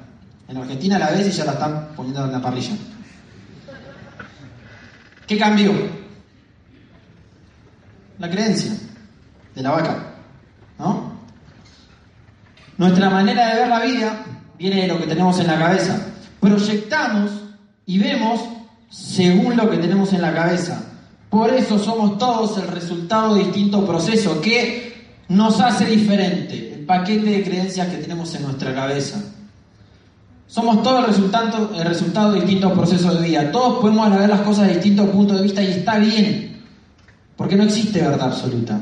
En 0.47 0.57
Argentina 0.57 0.99
la 0.99 1.09
ves 1.09 1.27
y 1.27 1.31
ya 1.31 1.45
la 1.45 1.53
están 1.53 1.89
poniendo 1.95 2.23
en 2.25 2.31
la 2.31 2.41
parrilla. 2.41 2.75
¿Qué 5.27 5.38
cambió? 5.38 5.73
La 8.19 8.29
creencia 8.29 8.71
de 9.55 9.61
la 9.63 9.71
vaca, 9.71 9.97
¿no? 10.77 11.15
Nuestra 12.77 13.09
manera 13.09 13.47
de 13.47 13.61
ver 13.61 13.69
la 13.69 13.79
vida 13.79 14.25
viene 14.57 14.83
de 14.83 14.88
lo 14.88 14.99
que 14.99 15.07
tenemos 15.07 15.39
en 15.39 15.47
la 15.47 15.57
cabeza. 15.57 15.99
Proyectamos 16.39 17.31
y 17.85 17.99
vemos 17.99 18.41
según 18.89 19.57
lo 19.57 19.69
que 19.69 19.77
tenemos 19.77 20.13
en 20.13 20.21
la 20.21 20.33
cabeza. 20.33 20.81
Por 21.29 21.51
eso 21.53 21.79
somos 21.79 22.17
todos 22.17 22.57
el 22.59 22.67
resultado 22.67 23.35
de 23.35 23.45
distintos 23.45 23.83
procesos 23.83 24.38
que 24.38 25.17
nos 25.27 25.59
hace 25.59 25.85
diferente 25.85 26.74
paquete 26.85 27.29
de 27.29 27.43
creencias 27.43 27.87
que 27.87 27.97
tenemos 27.97 28.33
en 28.35 28.43
nuestra 28.43 28.73
cabeza. 28.73 29.21
Somos 30.47 30.83
todos 30.83 31.01
el 31.01 31.07
resultado, 31.07 31.71
el 31.75 31.85
resultado 31.85 32.31
de 32.31 32.41
distintos 32.41 32.71
procesos 32.73 33.19
de 33.19 33.27
vida. 33.27 33.51
Todos 33.51 33.81
podemos 33.81 34.09
ver 34.17 34.29
las 34.29 34.41
cosas 34.41 34.67
de 34.67 34.75
distintos 34.75 35.09
puntos 35.09 35.37
de 35.37 35.43
vista 35.43 35.61
y 35.63 35.67
está 35.67 35.97
bien, 35.97 36.61
porque 37.35 37.55
no 37.55 37.63
existe 37.63 38.01
verdad 38.01 38.29
absoluta. 38.29 38.79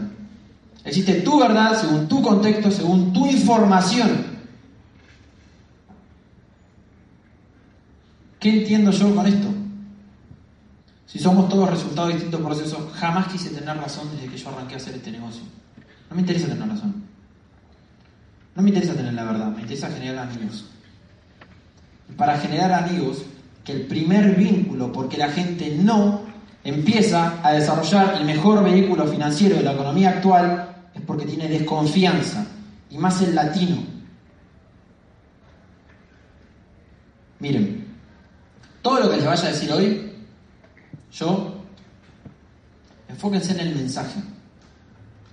Existe 0.83 1.21
tu 1.21 1.39
verdad 1.39 1.79
según 1.79 2.07
tu 2.07 2.21
contexto, 2.21 2.69
según 2.69 3.13
tu 3.13 3.25
información. 3.25 4.33
¿Qué 8.39 8.49
entiendo 8.49 8.91
yo 8.91 9.15
con 9.15 9.25
esto? 9.25 9.47
Si 11.05 11.19
somos 11.19 11.47
todos 11.47 11.69
resultados 11.69 12.09
de 12.09 12.15
distintos 12.15 12.41
procesos, 12.41 12.91
jamás 12.95 13.27
quise 13.27 13.51
tener 13.51 13.77
razón 13.77 14.09
desde 14.13 14.27
que 14.27 14.37
yo 14.37 14.49
arranqué 14.49 14.73
a 14.73 14.77
hacer 14.77 14.95
este 14.95 15.11
negocio. 15.11 15.43
No 16.09 16.15
me 16.15 16.21
interesa 16.21 16.47
tener 16.47 16.67
razón. 16.67 17.12
No 18.55 18.61
me 18.61 18.69
interesa 18.69 18.93
tener 18.93 19.13
la 19.13 19.23
verdad, 19.23 19.47
me 19.47 19.61
interesa 19.61 19.89
generar 19.89 20.27
amigos. 20.27 20.65
Para 22.17 22.37
generar 22.37 22.71
amigos, 22.71 23.23
que 23.63 23.71
el 23.71 23.87
primer 23.87 24.35
vínculo, 24.35 24.91
porque 24.91 25.17
la 25.17 25.29
gente 25.29 25.75
no 25.81 26.21
empieza 26.63 27.39
a 27.43 27.53
desarrollar 27.53 28.15
el 28.15 28.25
mejor 28.25 28.63
vehículo 28.63 29.07
financiero 29.07 29.55
de 29.55 29.63
la 29.63 29.73
economía 29.73 30.09
actual, 30.09 30.75
es 30.93 31.01
porque 31.01 31.25
tiene 31.25 31.47
desconfianza, 31.47 32.45
y 32.89 32.97
más 32.97 33.21
el 33.21 33.33
latino. 33.33 33.77
Miren, 37.39 37.87
todo 38.81 38.99
lo 38.99 39.09
que 39.09 39.17
les 39.17 39.25
vaya 39.25 39.47
a 39.47 39.51
decir 39.51 39.71
hoy, 39.71 40.11
yo, 41.11 41.63
enfóquense 43.09 43.53
en 43.53 43.59
el 43.61 43.75
mensaje. 43.75 44.21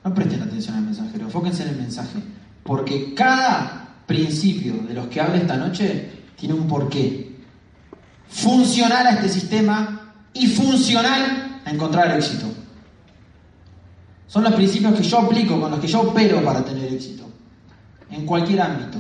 No 0.05 0.15
presten 0.15 0.43
atención 0.43 0.77
al 0.77 0.83
mensaje, 0.83 1.11
pero 1.13 1.27
enfóquense 1.27 1.63
en 1.65 1.69
el 1.71 1.77
mensaje. 1.77 2.21
Porque 2.63 3.15
cada 3.15 3.89
principio 4.07 4.75
de 4.87 4.95
los 4.95 5.07
que 5.09 5.21
hable 5.21 5.39
esta 5.39 5.57
noche 5.57 6.11
tiene 6.37 6.55
un 6.55 6.67
porqué. 6.67 7.37
Funcional 8.29 9.07
a 9.07 9.11
este 9.11 9.29
sistema 9.29 10.13
y 10.33 10.47
funcional 10.47 11.61
a 11.65 11.71
encontrar 11.71 12.11
el 12.11 12.19
éxito. 12.19 12.47
Son 14.27 14.45
los 14.45 14.55
principios 14.55 14.95
que 14.95 15.03
yo 15.03 15.19
aplico, 15.19 15.61
con 15.61 15.71
los 15.71 15.81
que 15.81 15.89
yo 15.89 16.01
opero 16.03 16.43
para 16.45 16.65
tener 16.65 16.93
éxito. 16.93 17.29
En 18.11 18.25
cualquier 18.25 18.63
ámbito. 18.63 18.99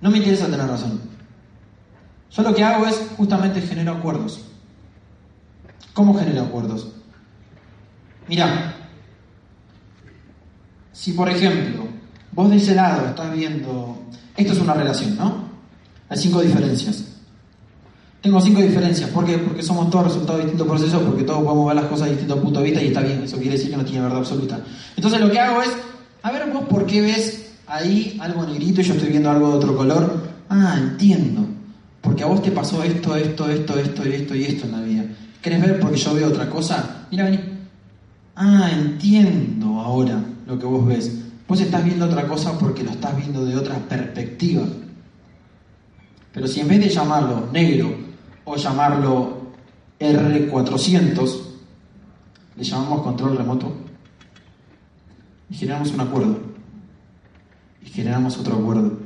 No 0.00 0.10
me 0.10 0.18
interesa 0.18 0.46
tener 0.46 0.66
razón. 0.66 1.00
Yo 2.30 2.42
lo 2.42 2.54
que 2.54 2.62
hago 2.62 2.86
es 2.86 3.00
justamente 3.16 3.62
genero 3.62 3.92
acuerdos. 3.92 4.42
¿Cómo 5.94 6.14
genero 6.14 6.42
acuerdos? 6.42 6.88
Mira, 8.28 8.75
si 10.96 11.12
por 11.12 11.28
ejemplo 11.28 11.86
vos 12.32 12.50
de 12.50 12.56
ese 12.56 12.74
lado 12.74 13.08
estás 13.08 13.32
viendo, 13.32 13.98
esto 14.34 14.52
es 14.54 14.60
una 14.60 14.72
relación, 14.72 15.16
¿no? 15.16 15.46
Hay 16.08 16.16
cinco 16.16 16.40
diferencias. 16.40 17.04
Tengo 18.22 18.40
cinco 18.40 18.60
diferencias. 18.60 19.10
¿Por 19.10 19.24
qué? 19.26 19.38
Porque 19.38 19.62
somos 19.62 19.90
todos 19.90 20.06
resultados 20.06 20.38
de 20.38 20.44
distintos 20.44 20.66
procesos, 20.66 21.02
porque 21.02 21.22
todos 21.22 21.44
podemos 21.44 21.66
ver 21.66 21.76
las 21.76 21.84
cosas 21.86 22.06
de 22.06 22.12
distintos 22.12 22.38
puntos 22.40 22.62
de 22.62 22.70
vista 22.70 22.82
y 22.82 22.88
está 22.88 23.00
bien. 23.02 23.22
Eso 23.22 23.36
quiere 23.36 23.52
decir 23.52 23.70
que 23.70 23.76
no 23.76 23.84
tiene 23.84 24.02
verdad 24.02 24.18
absoluta. 24.18 24.58
Entonces 24.96 25.20
lo 25.20 25.30
que 25.30 25.38
hago 25.38 25.62
es, 25.62 25.70
a 26.22 26.32
ver 26.32 26.50
vos 26.50 26.64
por 26.64 26.86
qué 26.86 27.02
ves 27.02 27.52
ahí 27.66 28.16
algo 28.20 28.44
negrito 28.46 28.80
y 28.80 28.84
yo 28.84 28.94
estoy 28.94 29.10
viendo 29.10 29.30
algo 29.30 29.50
de 29.50 29.54
otro 29.54 29.76
color. 29.76 30.28
Ah, 30.48 30.76
entiendo. 30.78 31.46
Porque 32.00 32.22
a 32.22 32.26
vos 32.26 32.42
te 32.42 32.50
pasó 32.50 32.82
esto, 32.82 33.14
esto, 33.16 33.48
esto, 33.50 33.78
esto, 33.78 34.02
esto 34.02 34.34
y 34.34 34.44
esto 34.44 34.64
en 34.64 34.72
la 34.72 34.80
vida. 34.80 35.04
¿Querés 35.42 35.60
ver 35.60 35.78
porque 35.78 35.98
yo 35.98 36.14
veo 36.14 36.28
otra 36.28 36.48
cosa? 36.48 37.06
Mira, 37.10 37.24
vení. 37.24 37.40
Ah, 38.34 38.70
entiendo 38.72 39.80
ahora 39.80 40.20
lo 40.46 40.58
que 40.58 40.66
vos 40.66 40.86
ves. 40.86 41.22
Vos 41.46 41.60
estás 41.60 41.84
viendo 41.84 42.06
otra 42.06 42.26
cosa 42.26 42.58
porque 42.58 42.82
lo 42.82 42.90
estás 42.90 43.16
viendo 43.16 43.44
de 43.44 43.56
otra 43.56 43.76
perspectiva. 43.78 44.64
Pero 46.32 46.46
si 46.46 46.60
en 46.60 46.68
vez 46.68 46.80
de 46.80 46.88
llamarlo 46.88 47.48
negro 47.52 47.94
o 48.44 48.56
llamarlo 48.56 49.52
R400, 49.98 51.40
le 52.56 52.64
llamamos 52.64 53.02
control 53.02 53.36
remoto 53.36 53.72
y 55.48 55.54
generamos 55.54 55.92
un 55.92 56.00
acuerdo. 56.00 56.38
Y 57.84 57.90
generamos 57.90 58.36
otro 58.38 58.56
acuerdo. 58.56 58.98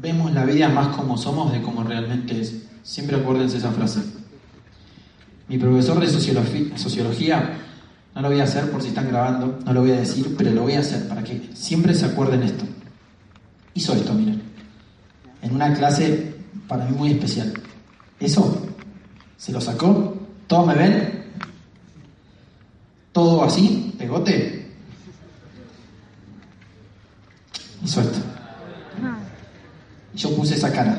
Vemos 0.00 0.32
la 0.32 0.44
vida 0.44 0.68
más 0.68 0.96
como 0.96 1.16
somos 1.16 1.52
de 1.52 1.62
como 1.62 1.82
realmente 1.82 2.40
es. 2.40 2.66
Siempre 2.82 3.16
acuérdense 3.16 3.58
esa 3.58 3.72
frase. 3.72 4.02
Mi 5.48 5.58
profesor 5.58 6.00
de 6.00 6.08
sociología, 6.08 7.58
no 8.14 8.22
lo 8.22 8.28
voy 8.28 8.40
a 8.40 8.44
hacer 8.44 8.70
por 8.70 8.82
si 8.82 8.88
están 8.88 9.08
grabando, 9.08 9.58
no 9.64 9.72
lo 9.72 9.80
voy 9.80 9.92
a 9.92 10.00
decir, 10.00 10.34
pero 10.36 10.50
lo 10.50 10.62
voy 10.62 10.74
a 10.74 10.80
hacer 10.80 11.06
para 11.08 11.22
que 11.22 11.50
siempre 11.54 11.94
se 11.94 12.06
acuerden 12.06 12.42
esto. 12.42 12.64
hizo 13.74 13.94
esto, 13.94 14.12
miren. 14.12 14.42
En 15.40 15.54
una 15.54 15.72
clase 15.72 16.34
para 16.66 16.84
mí 16.84 16.96
muy 16.96 17.12
especial. 17.12 17.52
Eso 18.18 18.66
se 19.36 19.52
lo 19.52 19.60
sacó. 19.60 20.16
¿Todos 20.46 20.66
me 20.66 20.74
ven? 20.74 21.24
¿Todo 23.12 23.44
así? 23.44 23.94
¿Pegote? 23.98 24.68
Hizo 27.84 28.00
esto. 28.00 28.18
Y 30.12 30.18
yo 30.18 30.34
puse 30.34 30.54
esa 30.54 30.72
cara. 30.72 30.98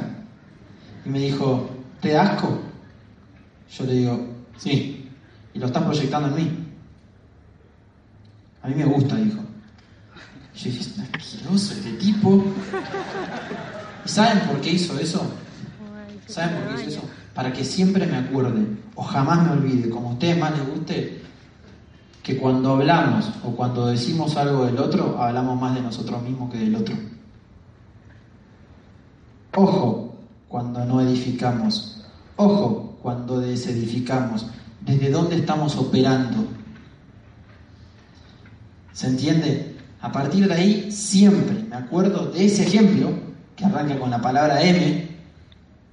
Y 1.05 1.09
me 1.09 1.19
dijo, 1.19 1.69
¿te 1.99 2.17
asco? 2.17 2.59
Yo 3.77 3.85
le 3.85 3.93
digo, 3.93 4.27
sí. 4.57 5.09
Y 5.53 5.59
lo 5.59 5.67
estás 5.67 5.83
proyectando 5.83 6.29
en 6.29 6.35
mí. 6.35 6.68
A 8.61 8.67
mí 8.67 8.75
me 8.75 8.85
gusta, 8.85 9.15
dijo. 9.15 9.39
Y 10.53 10.57
yo 10.57 10.71
dije, 10.71 10.81
es 10.81 10.99
asqueroso 10.99 11.73
este 11.73 11.91
tipo. 11.93 12.43
¿Y 14.05 14.09
saben 14.09 14.39
por 14.47 14.59
qué 14.61 14.71
hizo 14.71 14.97
eso? 14.99 15.31
¿Saben 16.27 16.55
por 16.55 16.75
qué 16.75 16.81
hizo 16.81 16.89
eso? 16.89 17.09
Para 17.33 17.53
que 17.53 17.63
siempre 17.63 18.05
me 18.05 18.17
acuerde, 18.17 18.65
o 18.95 19.03
jamás 19.03 19.45
me 19.45 19.51
olvide, 19.51 19.89
como 19.89 20.09
a 20.09 20.13
ustedes 20.13 20.37
más 20.37 20.51
les 20.57 20.67
guste, 20.67 21.21
que 22.23 22.37
cuando 22.37 22.73
hablamos 22.73 23.31
o 23.43 23.55
cuando 23.55 23.87
decimos 23.87 24.35
algo 24.35 24.65
del 24.65 24.77
otro, 24.77 25.21
hablamos 25.21 25.59
más 25.59 25.73
de 25.73 25.81
nosotros 25.81 26.21
mismos 26.21 26.51
que 26.51 26.57
del 26.57 26.75
otro. 26.75 26.95
Ojo 29.55 30.15
cuando 30.47 30.83
no 30.85 31.01
edificamos. 31.01 32.05
Ojo 32.35 32.97
cuando 33.01 33.39
desedificamos. 33.39 34.47
¿Desde 34.81 35.09
dónde 35.09 35.37
estamos 35.37 35.75
operando? 35.75 36.45
¿Se 38.93 39.07
entiende? 39.07 39.75
A 40.01 40.11
partir 40.11 40.47
de 40.47 40.53
ahí, 40.53 40.91
siempre 40.91 41.63
me 41.69 41.75
acuerdo 41.75 42.27
de 42.27 42.45
ese 42.45 42.63
ejemplo, 42.63 43.11
que 43.55 43.65
arranca 43.65 43.99
con 43.99 44.09
la 44.09 44.21
palabra 44.21 44.61
M, 44.61 45.07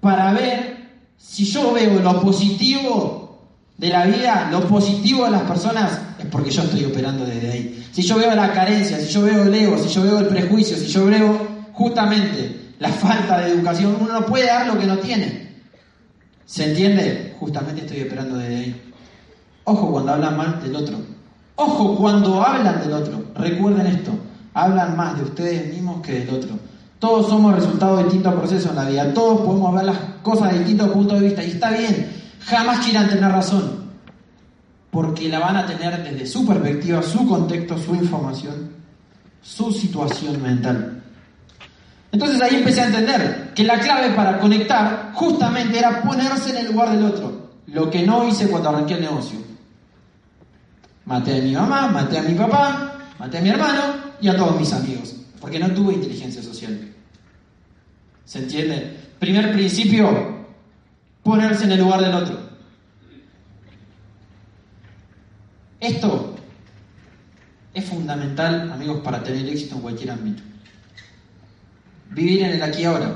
para 0.00 0.32
ver 0.32 0.76
si 1.16 1.44
yo 1.44 1.72
veo 1.72 2.00
lo 2.00 2.20
positivo 2.20 3.48
de 3.76 3.88
la 3.88 4.06
vida, 4.06 4.48
lo 4.50 4.66
positivo 4.68 5.24
de 5.24 5.32
las 5.32 5.42
personas, 5.42 6.00
es 6.18 6.26
porque 6.26 6.50
yo 6.50 6.62
estoy 6.62 6.84
operando 6.84 7.24
desde 7.24 7.50
ahí. 7.50 7.86
Si 7.92 8.02
yo 8.02 8.16
veo 8.16 8.34
la 8.34 8.52
carencia, 8.52 8.98
si 8.98 9.12
yo 9.12 9.22
veo 9.22 9.44
el 9.44 9.54
ego, 9.54 9.76
si 9.78 9.88
yo 9.88 10.02
veo 10.02 10.20
el 10.20 10.28
prejuicio, 10.28 10.76
si 10.76 10.86
yo 10.86 11.06
veo 11.06 11.66
justamente 11.72 12.72
la 12.78 12.90
falta 12.90 13.38
de 13.38 13.52
educación, 13.52 13.96
uno 14.00 14.12
no 14.12 14.26
puede 14.26 14.46
dar 14.46 14.66
lo 14.66 14.78
que 14.78 14.86
no 14.86 14.98
tiene. 14.98 15.46
¿Se 16.44 16.64
entiende? 16.64 17.34
Justamente 17.40 17.82
estoy 17.82 18.02
operando 18.02 18.36
desde 18.36 18.56
ahí. 18.56 18.92
Ojo 19.64 19.90
cuando 19.90 20.12
hablan 20.12 20.36
mal 20.36 20.62
del 20.62 20.76
otro. 20.76 21.15
Ojo 21.56 21.96
cuando 21.96 22.42
hablan 22.42 22.80
del 22.80 22.92
otro. 22.92 23.24
Recuerden 23.34 23.86
esto. 23.86 24.12
Hablan 24.52 24.96
más 24.96 25.16
de 25.16 25.24
ustedes 25.24 25.72
mismos 25.72 26.00
que 26.02 26.20
del 26.20 26.30
otro. 26.30 26.50
Todos 26.98 27.28
somos 27.28 27.54
resultado 27.54 27.96
de 27.96 28.04
distintos 28.04 28.34
procesos 28.34 28.70
en 28.70 28.76
la 28.76 28.84
vida. 28.84 29.14
Todos 29.14 29.40
podemos 29.40 29.74
ver 29.74 29.84
las 29.84 29.98
cosas 30.22 30.52
de 30.52 30.58
distintos 30.58 30.90
puntos 30.90 31.20
de 31.20 31.26
vista. 31.26 31.44
Y 31.44 31.50
está 31.52 31.70
bien. 31.70 32.12
Jamás 32.44 32.84
quieran 32.84 33.08
tener 33.08 33.30
razón. 33.30 33.86
Porque 34.90 35.28
la 35.28 35.38
van 35.38 35.56
a 35.56 35.66
tener 35.66 36.02
desde 36.02 36.26
su 36.26 36.46
perspectiva, 36.46 37.02
su 37.02 37.26
contexto, 37.26 37.76
su 37.78 37.94
información, 37.94 38.70
su 39.42 39.72
situación 39.72 40.42
mental. 40.42 41.02
Entonces 42.12 42.40
ahí 42.40 42.56
empecé 42.56 42.82
a 42.82 42.86
entender 42.86 43.52
que 43.54 43.64
la 43.64 43.78
clave 43.78 44.10
para 44.14 44.38
conectar 44.38 45.12
justamente 45.14 45.78
era 45.78 46.02
ponerse 46.02 46.50
en 46.50 46.58
el 46.58 46.72
lugar 46.72 46.90
del 46.90 47.04
otro. 47.04 47.50
Lo 47.66 47.90
que 47.90 48.06
no 48.06 48.26
hice 48.26 48.48
cuando 48.48 48.70
arranqué 48.70 48.94
el 48.94 49.02
negocio. 49.02 49.38
Maté 51.06 51.38
a 51.38 51.42
mi 51.42 51.52
mamá, 51.52 51.88
maté 51.88 52.18
a 52.18 52.22
mi 52.22 52.34
papá, 52.34 52.98
maté 53.18 53.38
a 53.38 53.40
mi 53.40 53.48
hermano 53.48 53.94
y 54.20 54.28
a 54.28 54.36
todos 54.36 54.58
mis 54.58 54.72
amigos. 54.72 55.14
Porque 55.40 55.58
no 55.58 55.70
tuve 55.70 55.94
inteligencia 55.94 56.42
social. 56.42 56.92
¿Se 58.24 58.40
entiende? 58.40 58.96
Primer 59.20 59.52
principio, 59.52 60.44
ponerse 61.22 61.64
en 61.64 61.72
el 61.72 61.80
lugar 61.80 62.00
del 62.00 62.14
otro. 62.14 62.38
Esto 65.78 66.34
es 67.72 67.84
fundamental, 67.84 68.72
amigos, 68.72 69.00
para 69.04 69.22
tener 69.22 69.48
éxito 69.48 69.76
en 69.76 69.80
cualquier 69.82 70.10
ámbito. 70.10 70.42
Vivir 72.10 72.42
en 72.42 72.52
el 72.52 72.62
aquí 72.62 72.82
y 72.82 72.84
ahora. 72.86 73.14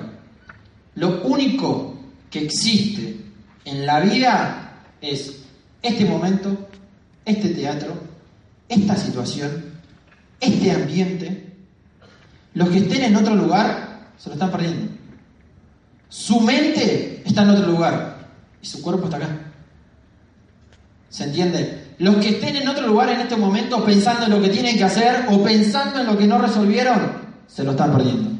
Lo 0.95 1.23
único 1.23 1.99
que 2.31 2.45
existe 2.45 3.17
en 3.65 3.87
la 3.87 4.01
vida 4.01 4.75
es 5.01 5.43
este 5.83 6.05
momento, 6.05 6.69
este 7.25 7.51
teatro, 7.51 7.95
esta 8.69 8.97
situación, 8.97 9.65
este 10.41 10.71
ambiente. 10.73 11.55
Los 12.55 12.69
que 12.69 12.79
estén 12.79 13.05
en 13.05 13.17
otro 13.17 13.35
lugar 13.35 14.11
se 14.19 14.29
lo 14.29 14.35
están 14.35 14.51
perdiendo. 14.51 14.93
Su 16.09 16.41
mente 16.41 17.23
está 17.25 17.43
en 17.43 17.51
otro 17.51 17.67
lugar 17.67 18.29
y 18.61 18.67
su 18.67 18.83
cuerpo 18.83 19.05
está 19.05 19.17
acá. 19.17 19.29
¿Se 21.09 21.25
entiende? 21.25 21.95
Los 21.99 22.17
que 22.17 22.31
estén 22.31 22.57
en 22.57 22.69
otro 22.69 22.87
lugar 22.87 23.11
en 23.11 23.21
este 23.21 23.37
momento 23.37 23.85
pensando 23.85 24.27
en 24.27 24.31
lo 24.33 24.41
que 24.41 24.49
tienen 24.49 24.77
que 24.77 24.85
hacer 24.85 25.27
o 25.29 25.43
pensando 25.43 26.01
en 26.01 26.07
lo 26.07 26.17
que 26.17 26.27
no 26.27 26.39
resolvieron, 26.39 27.13
se 27.47 27.65
lo 27.65 27.73
están 27.73 27.93
perdiendo. 27.93 28.31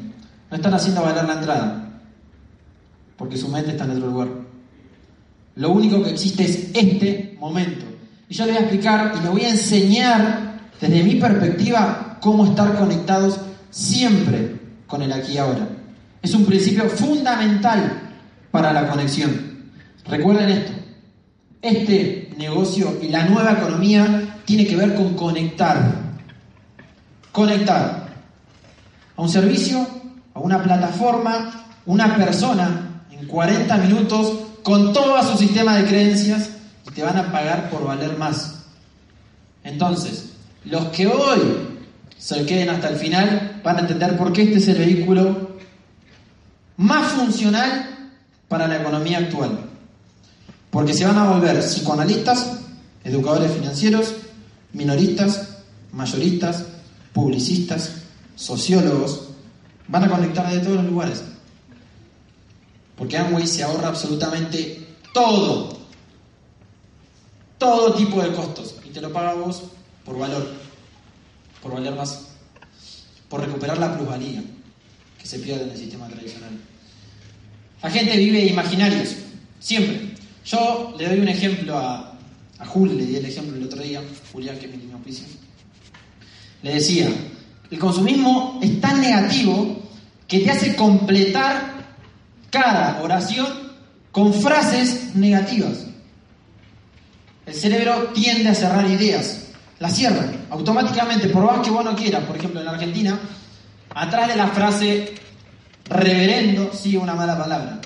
No 0.49 0.57
están 0.57 0.73
haciendo 0.73 1.01
valer 1.01 1.25
la 1.25 1.33
entrada, 1.33 1.89
porque 3.17 3.37
su 3.37 3.47
mente 3.47 3.71
está 3.71 3.83
en 3.85 3.91
otro 3.91 4.07
lugar. 4.07 4.27
Lo 5.55 5.69
único 5.71 6.03
que 6.03 6.11
existe 6.11 6.43
es 6.43 6.71
este 6.73 7.37
momento. 7.39 7.85
Y 8.31 8.33
yo 8.33 8.45
le 8.45 8.53
voy 8.53 8.59
a 8.59 8.61
explicar 8.61 9.13
y 9.19 9.23
le 9.23 9.29
voy 9.29 9.41
a 9.41 9.49
enseñar 9.49 10.53
desde 10.79 11.03
mi 11.03 11.15
perspectiva 11.15 12.17
cómo 12.21 12.45
estar 12.45 12.77
conectados 12.77 13.41
siempre 13.69 14.55
con 14.87 15.01
el 15.01 15.11
aquí 15.11 15.33
y 15.33 15.37
ahora. 15.37 15.67
Es 16.21 16.33
un 16.33 16.45
principio 16.45 16.87
fundamental 16.89 17.91
para 18.49 18.71
la 18.71 18.87
conexión. 18.87 19.65
Recuerden 20.07 20.47
esto. 20.47 20.71
Este 21.61 22.29
negocio 22.37 22.97
y 23.01 23.09
la 23.09 23.25
nueva 23.25 23.51
economía 23.51 24.37
tiene 24.45 24.65
que 24.65 24.77
ver 24.77 24.95
con 24.95 25.13
conectar. 25.15 25.91
Conectar 27.33 28.07
a 29.17 29.21
un 29.21 29.27
servicio, 29.27 29.85
a 30.33 30.39
una 30.39 30.63
plataforma, 30.63 31.65
una 31.85 32.15
persona 32.15 33.03
en 33.11 33.27
40 33.27 33.75
minutos 33.75 34.31
con 34.63 34.93
todo 34.93 35.21
su 35.21 35.37
sistema 35.37 35.75
de 35.75 35.85
creencias 35.85 36.60
te 36.93 37.03
van 37.03 37.17
a 37.17 37.31
pagar 37.31 37.69
por 37.69 37.85
valer 37.85 38.17
más. 38.17 38.55
Entonces, 39.63 40.29
los 40.65 40.85
que 40.87 41.07
hoy 41.07 41.39
se 42.17 42.45
queden 42.45 42.69
hasta 42.69 42.89
el 42.89 42.97
final 42.97 43.61
van 43.63 43.77
a 43.77 43.79
entender 43.81 44.17
por 44.17 44.31
qué 44.31 44.43
este 44.43 44.57
es 44.57 44.67
el 44.67 44.77
vehículo 44.77 45.51
más 46.77 47.11
funcional 47.13 48.09
para 48.47 48.67
la 48.67 48.77
economía 48.77 49.19
actual. 49.19 49.59
Porque 50.69 50.93
se 50.93 51.05
van 51.05 51.17
a 51.17 51.29
volver 51.31 51.59
psicoanalistas, 51.61 52.59
educadores 53.03 53.51
financieros, 53.51 54.13
minoristas, 54.73 55.49
mayoristas, 55.91 56.65
publicistas, 57.13 57.91
sociólogos. 58.35 59.29
Van 59.87 60.05
a 60.05 60.09
conectar 60.09 60.49
de 60.49 60.59
todos 60.59 60.77
los 60.77 60.85
lugares. 60.85 61.23
Porque 62.95 63.17
Amway 63.17 63.47
se 63.47 63.63
ahorra 63.63 63.89
absolutamente 63.89 64.87
todo. 65.13 65.80
Todo 67.61 67.93
tipo 67.93 68.19
de 68.23 68.33
costos. 68.33 68.73
Y 68.83 68.89
te 68.89 68.99
lo 68.99 69.13
paga 69.13 69.35
vos 69.35 69.61
por 70.03 70.17
valor. 70.17 70.51
Por 71.61 71.73
valer 71.73 71.93
más. 71.93 72.29
Por 73.29 73.41
recuperar 73.41 73.77
la 73.77 73.95
plusvalía 73.95 74.41
que 75.19 75.27
se 75.27 75.37
pierde 75.37 75.65
en 75.65 75.69
el 75.69 75.77
sistema 75.77 76.07
tradicional. 76.07 76.49
La 77.83 77.91
gente 77.91 78.17
vive 78.17 78.47
imaginarios. 78.47 79.15
Siempre. 79.59 80.15
Yo 80.43 80.95
le 80.97 81.07
doy 81.07 81.19
un 81.19 81.27
ejemplo 81.27 81.77
a, 81.77 82.17
a 82.57 82.65
Jul, 82.65 82.97
le 82.97 83.05
di 83.05 83.17
el 83.17 83.25
ejemplo 83.27 83.55
el 83.55 83.65
otro 83.65 83.83
día, 83.83 84.01
Julián, 84.31 84.57
que 84.57 84.65
es 84.65 84.71
mi 84.71 84.77
niño 84.77 84.95
auspicio. 84.95 85.27
Le 86.63 86.73
decía, 86.73 87.11
el 87.69 87.77
consumismo 87.77 88.59
es 88.63 88.81
tan 88.81 88.99
negativo 89.01 89.83
que 90.27 90.39
te 90.39 90.49
hace 90.49 90.75
completar 90.75 91.75
cada 92.49 93.03
oración 93.03 93.45
con 94.11 94.33
frases 94.33 95.13
negativas. 95.13 95.90
El 97.51 97.57
cerebro 97.57 98.11
tiende 98.13 98.47
a 98.47 98.55
cerrar 98.55 98.89
ideas, 98.89 99.41
las 99.77 99.93
cierra 99.93 100.25
automáticamente, 100.51 101.27
por 101.27 101.43
más 101.43 101.59
que 101.59 101.69
vos 101.69 101.83
no 101.83 101.93
quieras. 101.97 102.23
Por 102.23 102.37
ejemplo, 102.37 102.61
en 102.61 102.67
Argentina, 102.69 103.19
atrás 103.93 104.29
de 104.29 104.37
la 104.37 104.47
frase 104.47 105.15
reverendo 105.83 106.71
sigue 106.71 106.97
una 106.97 107.13
mala 107.13 107.37
palabra. 107.37 107.81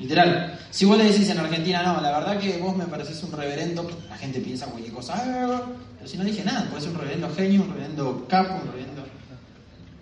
Literal. 0.00 0.58
Si 0.72 0.84
vos 0.84 0.98
le 0.98 1.04
decís 1.04 1.30
en 1.30 1.38
Argentina, 1.38 1.84
no, 1.84 2.00
la 2.00 2.18
verdad 2.18 2.40
que 2.40 2.58
vos 2.58 2.76
me 2.76 2.84
pareces 2.86 3.22
un 3.22 3.30
reverendo, 3.30 3.88
la 4.08 4.16
gente 4.16 4.40
piensa 4.40 4.66
cualquier 4.66 4.92
cosa. 4.92 5.14
Ah, 5.16 5.62
pero 5.98 6.10
si 6.10 6.18
no 6.18 6.24
dije 6.24 6.42
nada, 6.42 6.66
puede 6.68 6.82
ser 6.82 6.90
un 6.90 6.98
reverendo 6.98 7.32
genio, 7.36 7.62
un 7.62 7.68
reverendo 7.68 8.26
capo, 8.28 8.54
un 8.54 8.72
reverendo. 8.72 9.04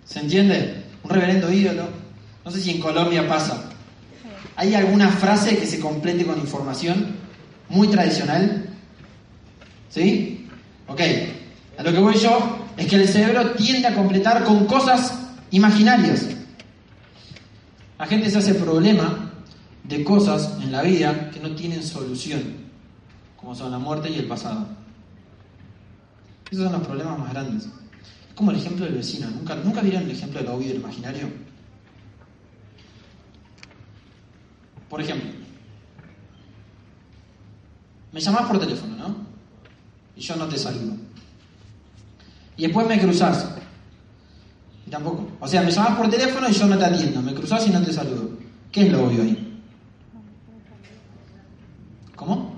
¿Se 0.03 0.19
entiende? 0.19 0.83
Un 1.03 1.11
reverendo 1.11 1.53
ídolo. 1.53 1.89
No 2.43 2.49
sé 2.49 2.59
si 2.59 2.71
en 2.71 2.79
Colombia 2.79 3.27
pasa. 3.27 3.69
¿Hay 4.55 4.73
alguna 4.73 5.09
frase 5.09 5.59
que 5.59 5.67
se 5.67 5.79
complete 5.79 6.25
con 6.25 6.39
información 6.39 7.20
muy 7.71 7.87
tradicional? 7.87 8.65
¿Sí? 9.89 10.47
Ok. 10.87 11.01
A 11.77 11.83
lo 11.83 11.91
que 11.91 11.99
voy 11.99 12.15
yo 12.15 12.67
es 12.77 12.85
que 12.87 12.97
el 12.97 13.07
cerebro 13.07 13.51
tiende 13.51 13.87
a 13.87 13.95
completar 13.95 14.43
con 14.43 14.65
cosas 14.65 15.17
imaginarias. 15.51 16.27
La 17.97 18.05
gente 18.05 18.29
se 18.29 18.37
hace 18.37 18.55
problema 18.55 19.31
de 19.83 20.03
cosas 20.03 20.57
en 20.61 20.71
la 20.71 20.81
vida 20.81 21.31
que 21.31 21.39
no 21.39 21.55
tienen 21.55 21.83
solución, 21.83 22.41
como 23.37 23.55
son 23.55 23.71
la 23.71 23.79
muerte 23.79 24.09
y 24.09 24.19
el 24.19 24.27
pasado. 24.27 24.67
Esos 26.51 26.65
son 26.65 26.73
los 26.73 26.83
problemas 26.83 27.17
más 27.17 27.31
grandes. 27.31 27.63
Es 27.63 28.35
como 28.35 28.51
el 28.51 28.57
ejemplo 28.57 28.85
del 28.85 28.95
vecino. 28.95 29.29
¿Nunca, 29.29 29.55
¿nunca 29.55 29.81
vieron 29.81 30.03
el 30.03 30.11
ejemplo 30.11 30.41
del 30.41 30.49
obvio 30.49 30.65
y 30.65 30.69
del 30.69 30.81
imaginario? 30.81 31.29
Por 34.89 34.99
ejemplo, 34.99 35.40
me 38.11 38.19
llamás 38.19 38.47
por 38.47 38.59
teléfono, 38.59 38.95
¿no? 38.95 39.15
Y 40.15 40.21
yo 40.21 40.35
no 40.35 40.47
te 40.47 40.57
saludo. 40.57 40.95
Y 42.57 42.63
después 42.63 42.87
me 42.87 42.99
cruzás. 42.99 43.55
Y 44.85 44.89
tampoco. 44.89 45.29
O 45.39 45.47
sea, 45.47 45.61
me 45.61 45.71
llamás 45.71 45.97
por 45.97 46.09
teléfono 46.09 46.49
y 46.49 46.53
yo 46.53 46.67
no 46.67 46.77
te 46.77 46.85
atiendo. 46.85 47.21
Me 47.21 47.33
cruzás 47.33 47.67
y 47.67 47.71
no 47.71 47.81
te 47.81 47.93
saludo. 47.93 48.37
¿Qué 48.71 48.83
es 48.83 48.91
lo 48.91 49.05
obvio 49.05 49.23
ahí? 49.23 49.61
¿Cómo? 52.15 52.53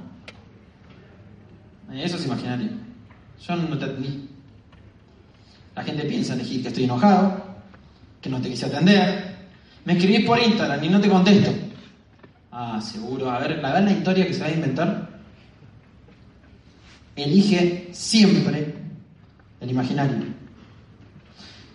Eso 1.93 2.17
es 2.17 2.25
imaginario. 2.25 2.69
Yo 3.47 3.55
no 3.55 3.77
te 3.77 3.85
atendí. 3.85 4.29
La 5.75 5.83
gente 5.83 6.03
piensa 6.03 6.33
elegir 6.33 6.61
que 6.61 6.67
estoy 6.67 6.83
enojado, 6.83 7.43
que 8.21 8.29
no 8.29 8.41
te 8.41 8.49
quise 8.49 8.65
atender. 8.65 9.33
Me 9.85 9.93
escribís 9.93 10.25
por 10.25 10.39
Instagram 10.39 10.83
y 10.83 10.89
no 10.89 10.99
te 10.99 11.09
contesto. 11.09 11.51
Ah, 12.51 12.79
seguro. 12.81 13.29
A 13.29 13.39
ver, 13.39 13.59
la 13.59 13.73
verdad 13.73 13.85
la 13.85 13.91
historia 13.91 14.27
que 14.27 14.33
se 14.33 14.41
va 14.41 14.47
a 14.47 14.51
inventar. 14.51 15.12
Elige 17.15 17.89
siempre 17.91 18.76
el 19.62 19.69
imaginario. 19.69 20.17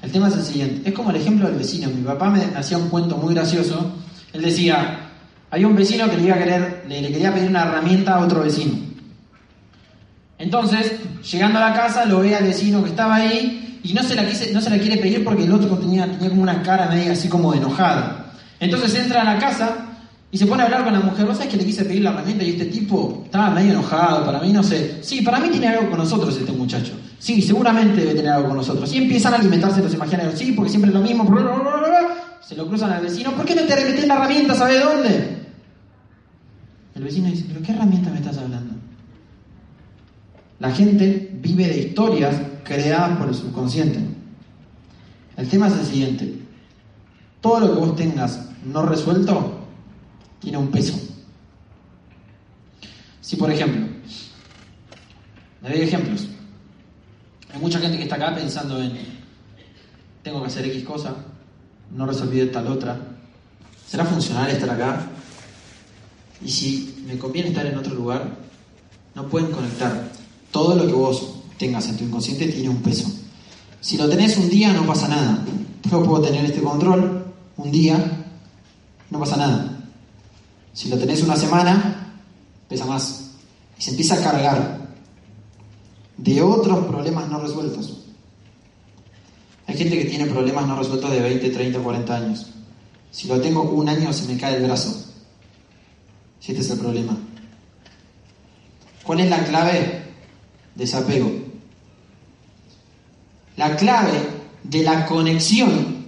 El 0.02 0.12
tema 0.12 0.28
es 0.28 0.34
el 0.34 0.42
siguiente. 0.42 0.88
Es 0.88 0.94
como 0.94 1.10
el 1.10 1.16
ejemplo 1.16 1.46
del 1.48 1.58
vecino. 1.58 1.88
Mi 1.90 2.02
papá 2.02 2.30
me 2.30 2.42
hacía 2.56 2.78
un 2.78 2.88
cuento 2.88 3.16
muy 3.16 3.34
gracioso. 3.34 3.92
Él 4.32 4.42
decía, 4.42 5.10
había 5.50 5.66
un 5.66 5.76
vecino 5.76 6.08
que 6.08 6.16
le, 6.16 6.24
iba 6.24 6.36
a 6.36 6.38
querer, 6.38 6.84
le, 6.88 7.12
quería 7.12 7.32
pedir 7.32 7.48
una 7.48 7.62
herramienta 7.62 8.14
a 8.14 8.20
otro 8.20 8.42
vecino. 8.42 8.74
Entonces, 10.38 11.00
llegando 11.30 11.58
a 11.58 11.70
la 11.70 11.74
casa, 11.74 12.04
lo 12.04 12.20
ve 12.20 12.36
al 12.36 12.44
vecino 12.44 12.82
que 12.82 12.90
estaba 12.90 13.16
ahí 13.16 13.80
y 13.82 13.92
no 13.92 14.02
se 14.02 14.14
la, 14.14 14.22
no 14.22 14.60
se 14.60 14.70
la 14.70 14.78
quiere 14.78 14.98
pedir 14.98 15.24
porque 15.24 15.44
el 15.44 15.52
otro 15.52 15.76
tenía, 15.78 16.06
tenía 16.10 16.28
como 16.28 16.42
una 16.42 16.62
cara 16.62 16.88
media 16.88 17.12
así 17.12 17.28
como 17.28 17.52
de 17.52 17.58
enojado. 17.58 18.24
Entonces 18.60 18.94
entra 18.94 19.22
a 19.22 19.24
la 19.24 19.38
casa 19.38 19.87
y 20.30 20.36
se 20.36 20.46
pone 20.46 20.62
a 20.62 20.66
hablar 20.66 20.84
con 20.84 20.92
la 20.92 21.00
mujer, 21.00 21.24
¿vos 21.24 21.38
sabés 21.38 21.52
que 21.52 21.56
le 21.56 21.64
quise 21.64 21.84
pedir 21.86 22.02
la 22.02 22.10
herramienta 22.10 22.44
y 22.44 22.50
este 22.50 22.66
tipo 22.66 23.22
estaba 23.24 23.48
medio 23.50 23.72
enojado? 23.72 24.26
Para 24.26 24.40
mí 24.40 24.52
no 24.52 24.62
sé. 24.62 25.02
Sí, 25.02 25.22
para 25.22 25.40
mí 25.40 25.48
tiene 25.48 25.68
algo 25.68 25.88
con 25.88 25.98
nosotros 25.98 26.36
este 26.36 26.52
muchacho. 26.52 26.92
Sí, 27.18 27.40
seguramente 27.40 28.02
debe 28.02 28.14
tener 28.14 28.32
algo 28.32 28.48
con 28.48 28.58
nosotros. 28.58 28.92
Y 28.92 28.98
empiezan 28.98 29.32
a 29.32 29.36
alimentarse 29.38 29.82
los 29.82 29.94
imaginarios. 29.94 30.38
Sí, 30.38 30.52
porque 30.52 30.68
siempre 30.68 30.90
es 30.90 30.94
lo 30.94 31.00
mismo. 31.00 31.24
Se 32.42 32.54
lo 32.54 32.68
cruzan 32.68 32.92
al 32.92 33.02
vecino. 33.02 33.32
¿Por 33.32 33.46
qué 33.46 33.54
no 33.54 33.62
te 33.62 33.74
remetés 33.74 34.06
la 34.06 34.16
herramienta? 34.16 34.54
¿Sabe 34.54 34.78
dónde? 34.78 35.38
El 36.94 37.04
vecino 37.04 37.28
dice, 37.28 37.46
¿pero 37.48 37.62
qué 37.62 37.72
herramienta 37.72 38.10
me 38.10 38.18
estás 38.18 38.36
hablando? 38.36 38.74
La 40.58 40.72
gente 40.72 41.30
vive 41.40 41.68
de 41.68 41.78
historias 41.78 42.36
creadas 42.64 43.16
por 43.16 43.28
el 43.28 43.34
subconsciente. 43.34 44.00
El 45.38 45.48
tema 45.48 45.68
es 45.68 45.74
el 45.74 45.86
siguiente. 45.86 46.34
Todo 47.40 47.60
lo 47.60 47.72
que 47.72 47.80
vos 47.80 47.96
tengas 47.96 48.40
no 48.66 48.84
resuelto 48.84 49.57
tiene 50.40 50.58
un 50.58 50.68
peso. 50.70 50.98
Si, 53.20 53.36
por 53.36 53.50
ejemplo, 53.50 53.86
me 55.60 55.68
doy 55.70 55.80
ejemplos. 55.80 56.26
Hay 57.52 57.60
mucha 57.60 57.80
gente 57.80 57.96
que 57.96 58.04
está 58.04 58.16
acá 58.16 58.34
pensando 58.34 58.80
en, 58.80 58.96
tengo 60.22 60.40
que 60.40 60.46
hacer 60.46 60.66
X 60.66 60.84
cosa, 60.84 61.14
no 61.94 62.06
resolví 62.06 62.46
tal 62.46 62.66
otra. 62.68 62.98
¿Será 63.86 64.04
funcional 64.04 64.50
estar 64.50 64.70
acá? 64.70 65.06
Y 66.44 66.50
si 66.50 67.04
me 67.06 67.18
conviene 67.18 67.48
estar 67.48 67.66
en 67.66 67.76
otro 67.76 67.94
lugar, 67.94 68.36
no 69.14 69.26
pueden 69.28 69.50
conectar. 69.50 70.10
Todo 70.50 70.76
lo 70.76 70.86
que 70.86 70.92
vos 70.92 71.34
tengas 71.58 71.88
en 71.88 71.96
tu 71.96 72.04
inconsciente 72.04 72.48
tiene 72.48 72.68
un 72.68 72.82
peso. 72.82 73.10
Si 73.80 73.96
lo 73.96 74.08
tenés 74.08 74.36
un 74.36 74.48
día, 74.48 74.72
no 74.72 74.86
pasa 74.86 75.08
nada. 75.08 75.44
Yo 75.90 76.02
puedo 76.02 76.22
tener 76.22 76.44
este 76.44 76.62
control 76.62 77.24
un 77.56 77.70
día, 77.70 77.98
no 79.10 79.18
pasa 79.18 79.36
nada. 79.36 79.87
Si 80.78 80.88
lo 80.88 80.96
tenés 80.96 81.24
una 81.24 81.34
semana, 81.34 82.14
pesa 82.68 82.86
más. 82.86 83.32
Y 83.76 83.82
se 83.82 83.90
empieza 83.90 84.14
a 84.14 84.22
cargar 84.22 84.78
de 86.16 86.40
otros 86.40 86.86
problemas 86.86 87.28
no 87.28 87.40
resueltos. 87.40 88.04
Hay 89.66 89.76
gente 89.76 89.98
que 89.98 90.04
tiene 90.04 90.26
problemas 90.26 90.68
no 90.68 90.76
resueltos 90.76 91.10
de 91.10 91.18
20, 91.18 91.50
30, 91.50 91.80
40 91.80 92.16
años. 92.16 92.46
Si 93.10 93.26
lo 93.26 93.40
tengo 93.40 93.62
un 93.62 93.88
año, 93.88 94.12
se 94.12 94.32
me 94.32 94.38
cae 94.38 94.54
el 94.54 94.62
brazo. 94.62 95.04
Si 96.38 96.52
este 96.52 96.62
es 96.62 96.70
el 96.70 96.78
problema. 96.78 97.18
¿Cuál 99.02 99.18
es 99.18 99.30
la 99.30 99.42
clave? 99.42 100.04
Desapego. 100.76 101.32
La 103.56 103.74
clave 103.74 104.28
de 104.62 104.84
la 104.84 105.06
conexión 105.06 106.06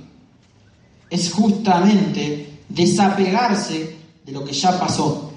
es 1.11 1.33
justamente 1.33 2.61
desapegarse 2.69 3.99
lo 4.31 4.45
que 4.45 4.53
ya 4.53 4.79
pasó. 4.79 5.33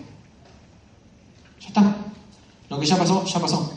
Ya 1.60 1.68
está. 1.68 1.96
Lo 2.70 2.80
que 2.80 2.86
ya 2.86 2.98
pasó, 2.98 3.26
ya 3.26 3.40
pasó. 3.40 3.74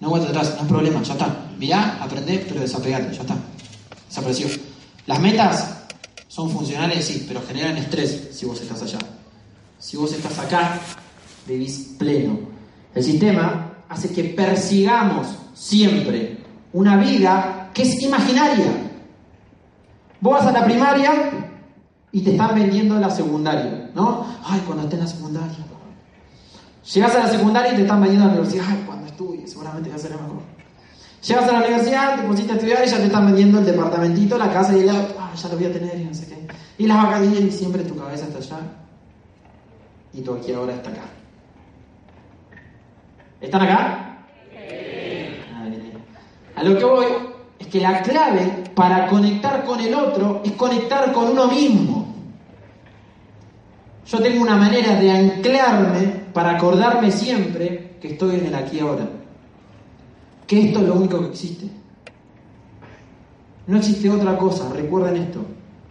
No 0.00 0.10
vuelta 0.10 0.28
atrás, 0.28 0.54
no 0.56 0.62
hay 0.62 0.68
problema, 0.68 1.02
ya 1.02 1.14
está. 1.14 1.46
Mirá, 1.58 1.98
aprendé, 2.00 2.44
pero 2.46 2.60
desapegate, 2.60 3.14
ya 3.14 3.22
está. 3.22 3.36
Desapareció. 4.08 4.48
Las 5.06 5.20
metas 5.20 5.76
son 6.28 6.50
funcionales, 6.50 7.04
sí, 7.04 7.24
pero 7.26 7.40
generan 7.46 7.76
estrés 7.78 8.28
si 8.32 8.44
vos 8.44 8.60
estás 8.60 8.82
allá. 8.82 8.98
Si 9.78 9.96
vos 9.96 10.12
estás 10.12 10.38
acá, 10.38 10.80
vivís 11.46 11.94
pleno. 11.98 12.38
El 12.94 13.04
sistema 13.04 13.72
hace 13.88 14.10
que 14.10 14.24
persigamos 14.24 15.28
siempre 15.54 16.38
una 16.72 16.96
vida 16.96 17.70
que 17.72 17.82
es 17.82 18.02
imaginaria. 18.02 18.90
Vos 20.20 20.32
vas 20.32 20.46
a 20.46 20.52
la 20.52 20.64
primaria 20.64 21.35
y 22.16 22.22
te 22.22 22.30
están 22.30 22.54
vendiendo 22.54 22.98
la 22.98 23.10
secundaria, 23.10 23.90
¿no? 23.94 24.26
Ay, 24.42 24.62
cuando 24.64 24.84
esté 24.84 24.96
en 24.96 25.02
la 25.02 25.06
secundaria. 25.06 25.54
Llegas 26.94 27.14
a 27.14 27.18
la 27.18 27.28
secundaria 27.28 27.74
y 27.74 27.76
te 27.76 27.82
están 27.82 28.00
vendiendo 28.00 28.26
la 28.26 28.32
universidad. 28.32 28.64
Ay, 28.70 28.84
cuando 28.86 29.06
estudie, 29.06 29.46
seguramente 29.46 29.90
va 29.90 29.96
a 29.96 29.98
ser 29.98 30.12
mejor. 30.12 30.40
Llegas 31.22 31.46
a 31.46 31.52
la 31.52 31.58
universidad, 31.58 32.16
te 32.16 32.22
pusiste 32.22 32.52
a 32.52 32.54
estudiar 32.54 32.86
y 32.86 32.90
ya 32.90 32.96
te 32.96 33.04
están 33.04 33.26
vendiendo 33.26 33.58
el 33.58 33.66
departamentito, 33.66 34.38
la 34.38 34.50
casa 34.50 34.74
y 34.74 34.80
el 34.80 34.88
auto. 34.88 35.14
Ay, 35.20 35.36
ya 35.36 35.48
lo 35.50 35.56
voy 35.56 35.66
a 35.66 35.72
tener 35.74 36.00
y 36.00 36.04
no 36.04 36.14
sé 36.14 36.26
qué. 36.26 36.48
Y 36.78 36.86
las 36.86 37.02
vacaciones 37.02 37.40
y 37.40 37.50
siempre 37.50 37.82
tu 37.82 37.98
cabeza 37.98 38.28
está 38.28 38.38
allá. 38.38 38.66
Y 40.14 40.22
tu 40.22 40.32
aquí 40.32 40.52
ahora 40.54 40.72
está 40.72 40.88
acá. 40.88 41.02
¿Están 43.42 43.60
acá? 43.60 44.18
A 46.54 46.64
lo 46.64 46.78
que 46.78 46.84
voy 46.86 47.06
es 47.58 47.66
que 47.66 47.78
la 47.78 48.00
clave 48.00 48.64
para 48.74 49.06
conectar 49.08 49.66
con 49.66 49.80
el 49.80 49.94
otro 49.94 50.40
es 50.46 50.52
conectar 50.52 51.12
con 51.12 51.28
uno 51.28 51.48
mismo. 51.48 52.05
Yo 54.06 54.20
tengo 54.20 54.42
una 54.42 54.56
manera 54.56 55.00
de 55.00 55.10
anclarme 55.10 56.26
para 56.32 56.52
acordarme 56.56 57.10
siempre 57.10 57.96
que 58.00 58.12
estoy 58.12 58.36
en 58.36 58.46
el 58.46 58.54
aquí 58.54 58.78
ahora. 58.78 59.08
Que 60.46 60.68
esto 60.68 60.78
es 60.78 60.86
lo 60.86 60.94
único 60.94 61.18
que 61.20 61.26
existe. 61.26 61.66
No 63.66 63.78
existe 63.78 64.08
otra 64.08 64.38
cosa, 64.38 64.72
recuerden 64.72 65.16
esto. 65.16 65.40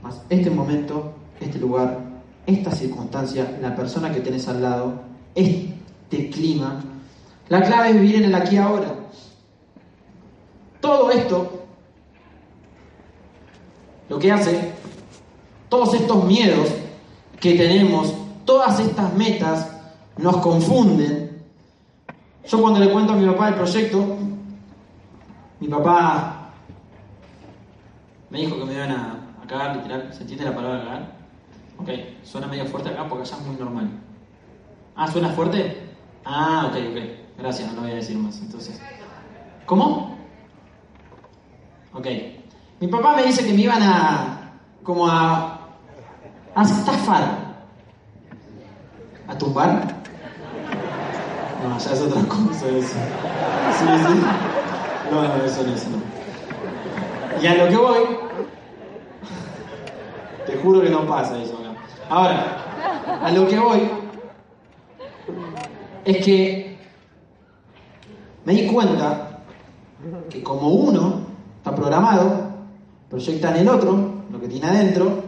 Más 0.02 0.22
este 0.30 0.50
momento, 0.50 1.14
este 1.42 1.60
lugar, 1.60 2.00
esta 2.46 2.72
circunstancia, 2.72 3.58
la 3.62 3.76
persona 3.76 4.14
que 4.14 4.22
tenés 4.22 4.48
al 4.48 4.62
lado, 4.62 5.02
este 5.34 6.30
clima. 6.30 6.82
La 7.50 7.64
clave 7.64 7.90
es 7.90 7.96
vivir 7.96 8.16
en 8.16 8.26
el 8.26 8.36
aquí 8.36 8.56
ahora. 8.56 8.96
Todo 10.80 11.12
esto, 11.12 11.66
lo 14.08 14.20
que 14.20 14.32
hace, 14.32 14.72
todos 15.68 15.94
estos 15.96 16.24
miedos 16.24 16.85
que 17.40 17.56
tenemos, 17.56 18.14
todas 18.46 18.80
estas 18.80 19.14
metas, 19.14 19.72
nos 20.18 20.38
confunden. 20.38 21.44
Yo 22.48 22.62
cuando 22.62 22.80
le 22.80 22.92
cuento 22.92 23.14
a 23.14 23.16
mi 23.16 23.26
papá 23.26 23.50
el 23.50 23.56
proyecto, 23.56 24.18
mi 25.60 25.68
papá 25.68 26.52
me 28.30 28.40
dijo 28.40 28.58
que 28.58 28.66
me 28.66 28.74
iban 28.74 28.92
a, 28.92 29.34
a 29.44 29.48
cagar, 29.48 29.76
literal. 29.76 30.14
¿Se 30.14 30.22
entiende 30.22 30.46
la 30.46 30.56
palabra 30.56 30.84
cagar? 30.84 31.16
Ok, 31.78 31.90
suena 32.24 32.48
medio 32.48 32.66
fuerte 32.66 32.90
acá 32.90 33.08
porque 33.08 33.24
allá 33.24 33.38
es 33.38 33.46
muy 33.46 33.56
normal. 33.56 33.90
Ah, 34.96 35.12
¿suena 35.12 35.30
fuerte? 35.30 35.90
Ah, 36.24 36.68
ok, 36.70 36.78
ok. 36.92 36.98
Gracias, 37.38 37.70
no 37.70 37.76
lo 37.76 37.82
voy 37.82 37.92
a 37.92 37.96
decir 37.96 38.18
más. 38.18 38.40
Entonces, 38.40 38.80
¿cómo? 39.66 40.18
Ok. 41.94 42.08
Mi 42.80 42.88
papá 42.88 43.16
me 43.16 43.24
dice 43.24 43.46
que 43.46 43.54
me 43.54 43.62
iban 43.62 43.82
a, 43.82 44.60
como 44.84 45.08
a, 45.08 45.55
a 46.56 46.64
estafar. 46.64 47.56
¿A 49.28 49.38
tumbar? 49.38 49.96
No, 51.64 51.78
ya 51.78 51.92
es 51.92 52.02
otra 52.02 52.22
cosa 52.24 52.68
eso. 52.68 52.98
Sí, 53.78 53.86
sí. 53.86 54.22
No, 55.12 55.22
no, 55.22 55.44
eso 55.44 55.64
no 55.64 55.74
es. 55.74 55.88
No. 55.88 55.98
Y 57.42 57.48
a 57.48 57.56
lo 57.56 57.70
que 57.70 57.78
voy 57.78 58.26
juro 60.66 60.82
que 60.82 60.90
no 60.90 61.06
pasa 61.06 61.42
eso 61.42 61.54
acá. 61.54 61.76
Ahora, 62.10 63.22
a 63.24 63.32
lo 63.32 63.48
que 63.48 63.60
voy 63.60 63.82
es 66.04 66.26
que 66.26 66.78
me 68.46 68.54
di 68.54 68.68
cuenta 68.68 69.42
que 70.30 70.42
como 70.44 70.70
uno 70.70 71.22
está 71.58 71.74
programado, 71.74 72.50
proyecta 73.10 73.52
en 73.52 73.58
el 73.58 73.70
otro 73.70 74.24
lo 74.32 74.40
que 74.40 74.48
tiene 74.48 74.68
adentro, 74.68 75.24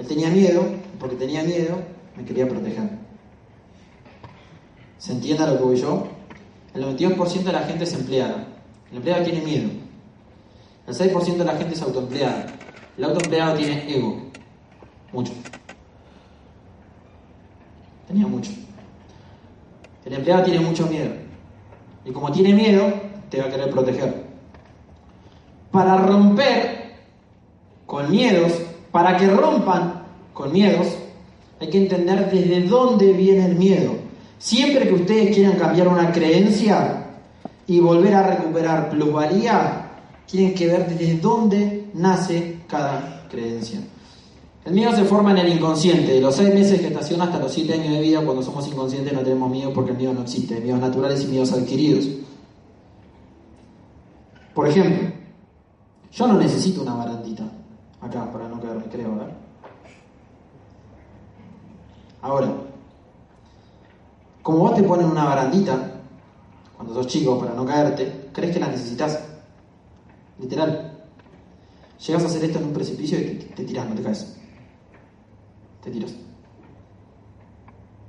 él 0.00 0.06
tenía 0.06 0.30
miedo, 0.30 0.64
porque 0.98 1.14
tenía 1.14 1.42
miedo, 1.42 1.76
me 2.16 2.24
quería 2.24 2.48
proteger. 2.48 2.88
¿Se 4.96 5.12
entiende 5.12 5.46
lo 5.46 5.58
que 5.58 5.62
voy 5.62 5.76
yo? 5.76 6.08
El 6.72 6.84
92% 6.84 7.42
de 7.42 7.52
la 7.52 7.64
gente 7.64 7.84
es 7.84 7.92
empleada. 7.92 8.46
El 8.90 8.96
empleado 8.96 9.24
tiene 9.24 9.42
miedo. 9.42 9.68
El 10.86 10.94
6% 10.94 11.36
de 11.36 11.44
la 11.44 11.54
gente 11.54 11.74
es 11.74 11.82
autoempleada. 11.82 12.46
El 12.96 13.04
autoempleado 13.04 13.58
tiene 13.58 13.94
ego. 13.94 14.22
Mucho. 15.12 15.34
Tenía 18.08 18.26
mucho. 18.26 18.52
El 20.06 20.14
empleado 20.14 20.44
tiene 20.44 20.60
mucho 20.60 20.86
miedo. 20.86 21.12
Y 22.06 22.10
como 22.10 22.32
tiene 22.32 22.54
miedo, 22.54 22.90
te 23.28 23.38
va 23.38 23.48
a 23.48 23.50
querer 23.50 23.70
proteger. 23.70 24.24
Para 25.70 25.98
romper 25.98 26.94
con 27.84 28.10
miedos, 28.10 28.69
para 28.92 29.16
que 29.16 29.28
rompan 29.28 30.02
con 30.32 30.52
miedos, 30.52 30.88
hay 31.60 31.68
que 31.68 31.78
entender 31.78 32.30
desde 32.30 32.62
dónde 32.62 33.12
viene 33.12 33.46
el 33.46 33.56
miedo. 33.56 33.92
Siempre 34.38 34.88
que 34.88 34.94
ustedes 34.94 35.34
quieran 35.34 35.58
cambiar 35.58 35.88
una 35.88 36.10
creencia 36.12 37.06
y 37.66 37.78
volver 37.80 38.14
a 38.14 38.22
recuperar 38.22 38.88
plusvalía, 38.88 39.90
tienen 40.26 40.54
que 40.54 40.66
ver 40.66 40.88
desde 40.88 41.18
dónde 41.18 41.90
nace 41.94 42.60
cada 42.66 43.26
creencia. 43.28 43.80
El 44.64 44.74
miedo 44.74 44.94
se 44.94 45.04
forma 45.04 45.32
en 45.32 45.38
el 45.38 45.52
inconsciente, 45.54 46.12
de 46.12 46.20
los 46.20 46.36
seis 46.36 46.54
meses 46.54 46.72
de 46.72 46.88
gestación 46.88 47.20
hasta 47.22 47.38
los 47.38 47.52
siete 47.52 47.74
años 47.74 47.94
de 47.94 48.00
vida, 48.00 48.20
cuando 48.22 48.42
somos 48.42 48.66
inconscientes 48.68 49.12
no 49.12 49.20
tenemos 49.20 49.50
miedo 49.50 49.72
porque 49.72 49.92
el 49.92 49.96
miedo 49.96 50.12
no 50.12 50.22
existe, 50.22 50.60
miedos 50.60 50.80
naturales 50.80 51.24
y 51.24 51.28
miedos 51.28 51.52
adquiridos. 51.52 52.08
Por 54.54 54.68
ejemplo, 54.68 55.10
yo 56.12 56.26
no 56.26 56.34
necesito 56.34 56.82
una 56.82 56.94
barandita 56.94 57.44
acá 58.00 58.30
para 58.30 58.48
no 58.48 58.60
quedarme, 58.60 58.69
creo, 58.90 59.14
¿verdad? 59.14 59.36
Ahora, 62.22 62.52
como 64.42 64.58
vos 64.58 64.74
te 64.74 64.82
ponen 64.82 65.06
una 65.06 65.24
barandita 65.24 66.00
cuando 66.76 66.94
sos 66.94 67.06
chico 67.08 67.38
para 67.38 67.52
no 67.52 67.64
caerte, 67.64 68.30
crees 68.32 68.54
que 68.54 68.60
la 68.60 68.68
necesitas. 68.68 69.22
Literal. 70.38 71.04
Llegas 72.06 72.22
a 72.22 72.26
hacer 72.26 72.44
esto 72.44 72.58
en 72.58 72.64
un 72.64 72.72
precipicio 72.72 73.18
y 73.18 73.22
te, 73.22 73.34
te 73.54 73.64
tiras, 73.64 73.86
no 73.86 73.94
te 73.94 74.02
caes. 74.02 74.36
Te 75.82 75.90
tiras. 75.90 76.14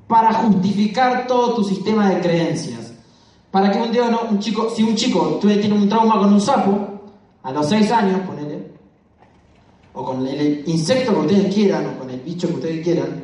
Para 0.08 0.34
justificar 0.34 1.28
todo 1.28 1.56
tu 1.56 1.64
sistema 1.66 2.10
de 2.10 2.22
creencias. 2.22 2.94
Para 3.52 3.70
que 3.72 3.80
un 3.80 3.92
día 3.92 4.10
no, 4.10 4.22
un 4.30 4.40
chico, 4.40 4.70
si 4.70 4.84
un 4.84 4.96
chico 4.96 5.38
tiene 5.42 5.74
un 5.74 5.90
trauma 5.90 6.20
con 6.20 6.34
un 6.34 6.40
sapo, 6.40 6.88
a 7.44 7.52
los 7.52 7.68
6 7.68 7.92
años, 7.92 8.22
o 9.94 10.06
con 10.06 10.26
el 10.28 10.64
insecto 10.68 11.14
que 11.14 11.20
ustedes 11.20 11.54
quieran, 11.54 11.88
o 11.88 12.00
con 12.00 12.10
el 12.10 12.20
bicho 12.22 12.48
que 12.48 12.54
ustedes 12.56 12.84
quieran, 12.84 13.24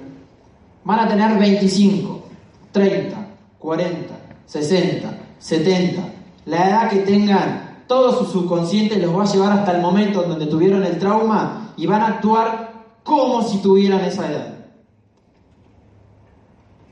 van 0.83 0.99
a 0.99 1.07
tener 1.07 1.37
25, 1.37 2.23
30, 2.71 3.27
40, 3.59 4.19
60, 4.45 5.19
70. 5.39 6.13
La 6.45 6.69
edad 6.69 6.89
que 6.89 6.97
tengan, 6.99 7.83
todo 7.87 8.17
su 8.17 8.25
subconsciente 8.31 8.97
los 8.97 9.15
va 9.15 9.23
a 9.23 9.31
llevar 9.31 9.51
hasta 9.53 9.75
el 9.75 9.81
momento 9.81 10.23
en 10.23 10.29
donde 10.29 10.47
tuvieron 10.47 10.83
el 10.83 10.97
trauma 10.97 11.73
y 11.77 11.85
van 11.85 12.01
a 12.01 12.07
actuar 12.07 12.85
como 13.03 13.41
si 13.43 13.59
tuvieran 13.59 14.01
esa 14.01 14.29
edad. 14.31 14.53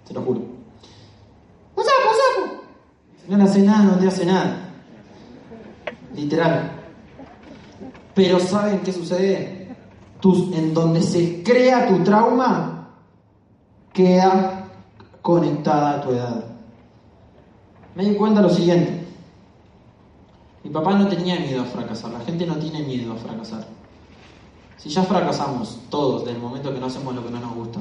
Se 0.06 0.14
lo 0.14 0.22
juro. 0.22 0.42
¡Un 1.76 1.84
sapo, 1.84 2.10
un 2.10 2.46
sapo! 2.46 2.64
No 3.28 3.38
le 3.38 3.44
hace 3.44 3.62
nada, 3.62 3.84
no 3.84 3.98
te 3.98 4.08
hace 4.08 4.26
nada. 4.26 4.70
Literal. 6.16 6.72
Pero 8.14 8.40
¿saben 8.40 8.80
qué 8.80 8.94
sucede? 8.94 9.55
Tus, 10.20 10.52
en 10.54 10.74
donde 10.74 11.02
se 11.02 11.44
crea 11.44 11.88
tu 11.88 12.04
trauma, 12.04 12.90
queda 13.94 14.68
conectada 15.22 15.96
a 15.96 16.02
tu 16.02 16.12
edad. 16.12 16.46
Me 17.96 18.06
di 18.06 18.16
cuenta 18.16 18.42
lo 18.42 18.50
siguiente. 18.50 19.06
Mi 20.64 20.70
papá 20.70 20.94
no 20.94 21.08
tenía 21.08 21.40
miedo 21.40 21.62
a 21.62 21.66
fracasar. 21.66 22.12
La 22.12 22.20
gente 22.20 22.46
no 22.46 22.56
tiene 22.56 22.84
miedo 22.84 23.14
a 23.14 23.16
fracasar. 23.16 23.66
Si 24.78 24.90
ya 24.90 25.04
fracasamos 25.04 25.80
todos 25.90 26.26
desde 26.26 26.38
el 26.38 26.42
momento 26.44 26.74
que 26.74 26.80
no 26.80 26.88
hacemos 26.88 27.16
lo 27.16 27.24
que 27.24 27.32
no 27.32 27.40
nos 27.40 27.56
gusta. 27.56 27.80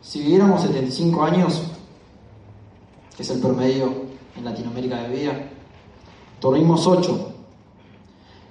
Si 0.00 0.20
viviéramos 0.20 0.62
75 0.62 1.22
años, 1.22 1.62
que 3.14 3.22
es 3.22 3.30
el 3.30 3.40
promedio 3.40 3.92
en 4.36 4.44
Latinoamérica 4.44 5.02
de 5.02 5.08
vida, 5.08 5.32
dormimos 6.40 6.86
8, 6.86 7.34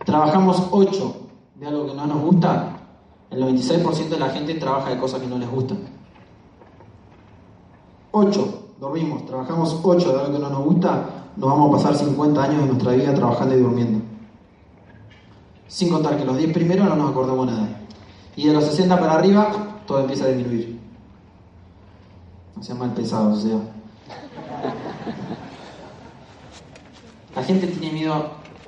trabajamos 0.05 0.67
8 0.71 1.26
de 1.60 1.68
algo 1.68 1.88
que 1.88 1.93
no 1.93 2.05
nos 2.05 2.22
gusta, 2.22 2.78
el 3.32 3.43
96% 3.43 4.10
de 4.10 4.20
la 4.20 4.30
gente 4.30 4.53
trabaja 4.55 4.91
de 4.91 4.97
cosas 4.97 5.20
que 5.20 5.28
no 5.28 5.38
les 5.38 5.49
gustan. 5.49 5.80
8 8.12 8.64
dormimos, 8.80 9.26
trabajamos 9.26 9.80
8 9.84 10.12
de 10.12 10.20
algo 10.20 10.34
que 10.34 10.39
no 10.39 10.49
nos 10.49 10.64
gusta, 10.66 11.05
nos 11.36 11.49
vamos 11.49 11.70
a 11.70 11.78
pasar 11.78 11.95
50 11.95 12.43
años 12.43 12.62
de 12.62 12.68
nuestra 12.68 12.91
vida 12.93 13.14
trabajando 13.14 13.55
y 13.55 13.62
durmiendo. 13.62 14.05
Sin 15.68 15.89
contar 15.89 16.18
que 16.18 16.26
los 16.26 16.38
10 16.38 16.53
primeros 16.53 16.88
no 16.88 16.95
nos 16.95 17.12
acordamos 17.12 17.47
nada. 17.47 17.68
Y 18.36 18.47
de 18.47 18.53
los 18.53 18.64
60 18.64 18.99
para 18.99 19.14
arriba, 19.14 19.51
todo 19.86 19.99
empieza 19.99 20.26
a 20.26 20.30
disminuir. 20.30 20.80
No 22.55 22.64
sea 22.64 22.76
mal 22.76 22.93
pesado, 22.93 23.34
o 23.34 23.36
sea. 23.36 23.60
La 27.36 27.43
gente 27.43 27.68
tiene 27.68 27.93
miedo 27.93 28.14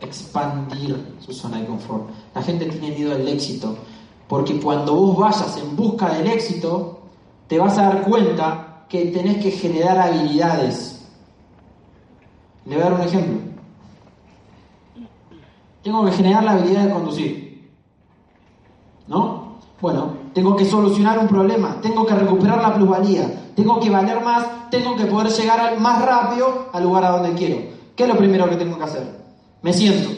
expandir 0.02 1.16
su 1.20 1.34
zona 1.34 1.60
de 1.60 1.66
confort. 1.66 2.10
La 2.34 2.41
gente 2.41 2.66
tiene 2.66 2.95
miedo 2.95 3.14
al 3.14 3.28
éxito. 3.28 3.76
Porque 4.28 4.60
cuando 4.60 4.93
vos 4.93 5.18
vayas 5.18 5.58
en 5.58 5.76
busca 5.76 6.14
del 6.14 6.28
éxito, 6.28 7.00
te 7.47 7.58
vas 7.58 7.78
a 7.78 7.84
dar 7.84 8.02
cuenta 8.04 8.86
que 8.88 9.06
tenés 9.06 9.43
que 9.43 9.52
generar 9.52 9.97
habilidades. 9.97 11.08
Le 12.66 12.76
voy 12.76 12.84
a 12.84 12.89
dar 12.89 13.00
un 13.00 13.08
ejemplo. 13.08 13.39
Tengo 15.82 16.06
que 16.06 16.12
generar 16.12 16.43
la 16.43 16.52
habilidad 16.52 16.84
de 16.86 16.91
conducir. 16.91 17.72
¿No? 19.08 19.56
Bueno, 19.82 20.14
tengo 20.34 20.56
que 20.56 20.66
solucionar 20.66 21.18
un 21.18 21.28
problema, 21.28 21.80
tengo 21.82 22.06
que 22.06 22.14
recuperar 22.14 22.62
la 22.62 22.76
plusvalía, 22.76 23.52
tengo 23.56 23.80
que 23.80 23.89
valer 23.89 24.22
más, 24.22 24.70
tengo 24.70 24.95
que 24.95 25.06
poder 25.06 25.32
llegar 25.32 25.80
más 25.80 26.06
rápido 26.06 26.68
al 26.74 26.84
lugar 26.84 27.06
a 27.06 27.12
donde 27.12 27.34
quiero. 27.34 27.62
¿Qué 27.95 28.04
es 28.04 28.10
lo 28.10 28.18
primero 28.18 28.50
que 28.50 28.58
tengo 28.58 28.78
que 28.78 28.84
hacer? 28.84 29.19
Me 29.62 29.74
siento. 29.74 30.10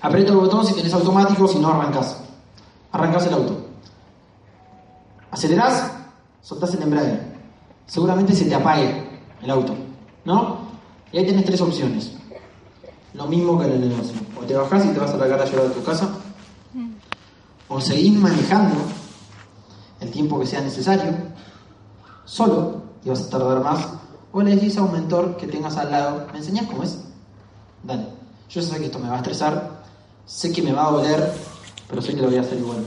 Aprieto 0.00 0.32
el 0.32 0.38
botón 0.38 0.66
si 0.66 0.74
tenés 0.74 0.92
automático, 0.94 1.46
si 1.48 1.58
no 1.58 1.68
arrancas. 1.68 2.16
Arrancas 2.92 3.26
el 3.26 3.34
auto. 3.34 3.66
Acelerás, 5.30 5.92
soltás 6.42 6.74
el 6.74 6.82
embrague. 6.82 7.20
Seguramente 7.86 8.34
se 8.34 8.46
te 8.46 8.54
apague 8.54 9.20
el 9.42 9.50
auto, 9.50 9.74
¿no? 10.24 10.58
Y 11.12 11.18
ahí 11.18 11.26
tenés 11.26 11.44
tres 11.44 11.60
opciones. 11.60 12.12
Lo 13.14 13.26
mismo 13.26 13.58
que 13.58 13.66
en 13.66 13.72
el 13.72 13.88
negocio. 13.88 14.20
O 14.40 14.44
te 14.44 14.54
bajás 14.54 14.84
y 14.84 14.88
te 14.88 15.00
vas 15.00 15.10
a 15.10 15.16
la 15.16 15.28
cara 15.28 15.42
a 15.42 15.46
llorar 15.46 15.66
a 15.66 15.72
tu 15.72 15.82
casa. 15.82 16.08
O 17.68 17.80
seguís 17.80 18.14
manejando 18.14 18.76
el 20.00 20.10
tiempo 20.10 20.38
que 20.38 20.46
sea 20.46 20.60
necesario, 20.60 21.12
solo, 22.24 22.82
y 23.04 23.08
vas 23.10 23.22
a 23.22 23.30
tardar 23.30 23.62
más. 23.62 23.86
O 24.32 24.42
le 24.42 24.54
decís 24.54 24.76
a 24.78 24.82
un 24.82 24.92
mentor 24.92 25.36
que 25.36 25.46
tengas 25.46 25.76
al 25.76 25.90
lado, 25.90 26.26
¿me 26.32 26.38
enseñás 26.38 26.66
cómo 26.66 26.82
es? 26.82 26.98
Dale. 27.82 28.06
Yo 28.48 28.62
sé 28.62 28.78
que 28.78 28.86
esto 28.86 28.98
me 28.98 29.08
va 29.08 29.14
a 29.14 29.18
estresar, 29.18 29.82
sé 30.24 30.52
que 30.52 30.62
me 30.62 30.72
va 30.72 30.86
a 30.86 30.90
doler, 30.90 31.32
pero 31.88 32.00
sé 32.00 32.14
que 32.14 32.22
lo 32.22 32.28
voy 32.28 32.38
a 32.38 32.40
hacer 32.40 32.58
igual. 32.58 32.84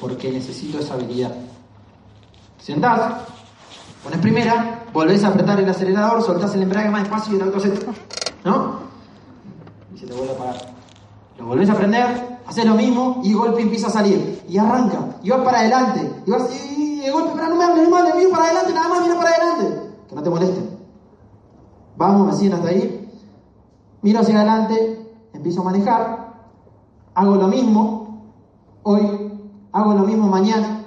Porque 0.00 0.30
necesito 0.30 0.78
esa 0.78 0.94
habilidad. 0.94 1.34
Sentás, 2.58 3.22
pones 4.02 4.20
primera, 4.20 4.84
volvés 4.92 5.24
a 5.24 5.28
apretar 5.28 5.58
el 5.60 5.68
acelerador, 5.68 6.22
soltás 6.22 6.54
el 6.54 6.62
embrague 6.62 6.90
más 6.90 7.02
despacio 7.02 7.32
y 7.32 7.36
el 7.36 7.42
auto 7.42 7.60
se... 7.60 7.72
¿No? 8.44 8.80
Y 9.94 9.98
se 9.98 10.06
te 10.06 10.12
vuelve 10.14 10.32
a 10.32 10.34
apagar. 10.34 10.56
Lo 11.38 11.46
volvés 11.46 11.68
a 11.68 11.74
prender, 11.74 12.38
haces 12.46 12.64
lo 12.64 12.74
mismo 12.74 13.20
y 13.22 13.32
golpe 13.34 13.62
empieza 13.62 13.88
a 13.88 13.90
salir. 13.90 14.42
Y 14.48 14.58
arranca. 14.58 15.16
Y 15.22 15.30
vas 15.30 15.40
para 15.40 15.60
adelante. 15.60 16.22
Y 16.26 16.30
vas 16.30 16.42
y 16.52 17.00
de 17.00 17.10
golpe, 17.10 17.30
pero 17.34 17.48
no 17.48 17.56
me 17.56 17.64
hables, 17.64 17.92
hables, 17.92 18.14
miro 18.16 18.30
para 18.30 18.44
adelante, 18.44 18.72
nada 18.72 18.88
más, 18.88 19.02
mira 19.02 19.16
para 19.16 19.30
adelante. 19.30 19.80
Que 20.08 20.14
no 20.14 20.22
te 20.22 20.30
molesten. 20.30 20.70
Vamos, 21.96 22.36
siguen 22.36 22.54
hasta 22.54 22.68
ahí. 22.68 22.95
Miro 24.06 24.20
hacia 24.20 24.36
adelante, 24.36 25.04
empiezo 25.32 25.62
a 25.62 25.64
manejar, 25.64 26.32
hago 27.12 27.34
lo 27.34 27.48
mismo 27.48 28.22
hoy, 28.84 29.02
hago 29.72 29.94
lo 29.94 30.04
mismo 30.04 30.28
mañana, 30.28 30.84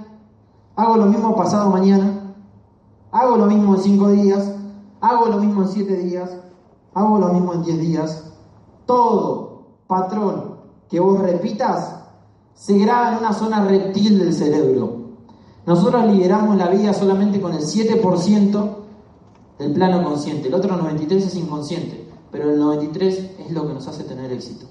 hago 0.78 0.96
lo 0.96 1.06
mismo 1.08 1.36
pasado 1.36 1.70
mañana, 1.70 2.34
hago 3.12 3.36
lo 3.36 3.48
mismo 3.48 3.76
en 3.76 3.82
cinco 3.82 4.08
días, 4.08 4.56
hago 5.02 5.26
lo 5.26 5.36
mismo 5.36 5.64
en 5.64 5.68
siete 5.68 5.98
días, 5.98 6.34
hago 6.94 7.20
lo 7.20 7.34
mismo 7.34 7.56
en 7.56 7.64
diez 7.64 7.82
días. 7.82 8.32
Todo 8.86 9.64
patrón 9.86 10.56
que 10.88 11.02
vos 11.02 11.20
repitas 11.20 12.00
se 12.54 12.78
graba 12.78 13.12
en 13.12 13.18
una 13.18 13.34
zona 13.34 13.66
reptil 13.66 14.18
del 14.18 14.34
cerebro. 14.34 14.96
Nosotros 15.66 16.06
lideramos 16.06 16.56
la 16.56 16.70
vida 16.70 16.94
solamente 16.94 17.42
con 17.42 17.52
el 17.52 17.64
7% 17.64 18.70
del 19.58 19.74
plano 19.74 20.06
consciente, 20.06 20.48
el 20.48 20.54
otro 20.54 20.78
93% 20.82 21.12
es 21.18 21.36
inconsciente, 21.36 22.09
pero 22.32 22.52
el 22.52 22.60
93% 22.60 23.40
es 23.40 23.52
lo 23.52 23.68
que 23.68 23.74
nos 23.74 23.88
hace 23.88 24.04
tener 24.04 24.32
éxito. 24.32 24.66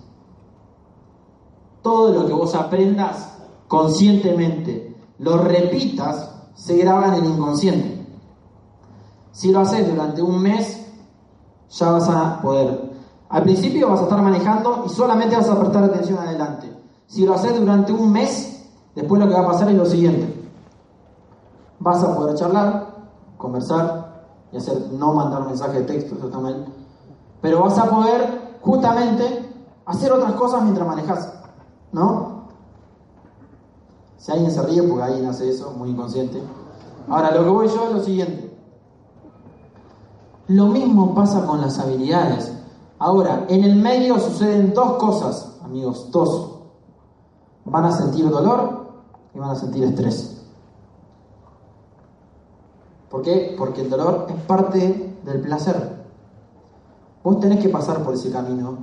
Todo 1.82 2.12
lo 2.12 2.26
que 2.26 2.32
vos 2.32 2.54
aprendas 2.54 3.38
conscientemente, 3.66 4.96
lo 5.18 5.38
repitas, 5.38 6.34
se 6.54 6.76
graba 6.76 7.08
en 7.08 7.24
el 7.24 7.30
inconsciente. 7.30 8.06
Si 9.32 9.52
lo 9.52 9.60
haces 9.60 9.88
durante 9.88 10.22
un 10.22 10.42
mes, 10.42 10.84
ya 11.70 11.90
vas 11.92 12.08
a 12.08 12.40
poder. 12.40 12.90
Al 13.28 13.42
principio 13.42 13.90
vas 13.90 14.00
a 14.00 14.04
estar 14.04 14.22
manejando 14.22 14.84
y 14.86 14.88
solamente 14.88 15.36
vas 15.36 15.48
a 15.48 15.58
prestar 15.58 15.84
atención 15.84 16.18
adelante. 16.18 16.72
Si 17.06 17.24
lo 17.24 17.34
haces 17.34 17.58
durante 17.58 17.92
un 17.92 18.10
mes, 18.10 18.66
después 18.94 19.20
lo 19.20 19.28
que 19.28 19.34
va 19.34 19.40
a 19.40 19.46
pasar 19.46 19.68
es 19.70 19.76
lo 19.76 19.86
siguiente. 19.86 20.34
Vas 21.78 22.02
a 22.02 22.14
poder 22.16 22.36
charlar, 22.36 22.86
conversar 23.36 24.24
y 24.50 24.56
hacer, 24.56 24.92
no 24.92 25.12
mandar 25.12 25.46
mensaje 25.46 25.80
de 25.80 25.84
texto, 25.84 26.16
eso. 26.16 26.77
Pero 27.40 27.62
vas 27.62 27.78
a 27.78 27.88
poder 27.88 28.58
justamente 28.60 29.48
hacer 29.86 30.12
otras 30.12 30.32
cosas 30.32 30.62
mientras 30.62 30.86
manejas, 30.86 31.32
¿no? 31.92 32.48
Si 34.16 34.32
alguien 34.32 34.50
se 34.50 34.62
ríe, 34.62 34.82
porque 34.82 35.04
alguien 35.04 35.26
hace 35.26 35.48
eso, 35.48 35.72
muy 35.72 35.90
inconsciente. 35.90 36.42
Ahora, 37.08 37.30
lo 37.30 37.44
que 37.44 37.50
voy 37.50 37.68
yo 37.68 37.88
es 37.88 37.94
lo 37.94 38.00
siguiente. 38.02 38.58
Lo 40.48 40.66
mismo 40.66 41.14
pasa 41.14 41.46
con 41.46 41.60
las 41.60 41.78
habilidades. 41.78 42.52
Ahora, 42.98 43.46
en 43.48 43.64
el 43.64 43.76
medio 43.76 44.18
suceden 44.18 44.74
dos 44.74 44.94
cosas, 44.94 45.56
amigos, 45.62 46.10
dos. 46.10 46.58
Van 47.64 47.84
a 47.84 47.92
sentir 47.92 48.28
dolor 48.28 48.88
y 49.34 49.38
van 49.38 49.50
a 49.50 49.54
sentir 49.54 49.84
estrés. 49.84 50.42
¿Por 53.08 53.22
qué? 53.22 53.54
Porque 53.56 53.82
el 53.82 53.90
dolor 53.90 54.26
es 54.28 54.36
parte 54.42 55.16
del 55.24 55.40
placer. 55.40 55.97
Vos 57.22 57.40
tenés 57.40 57.60
que 57.60 57.68
pasar 57.68 58.02
por 58.02 58.14
ese 58.14 58.30
camino 58.30 58.78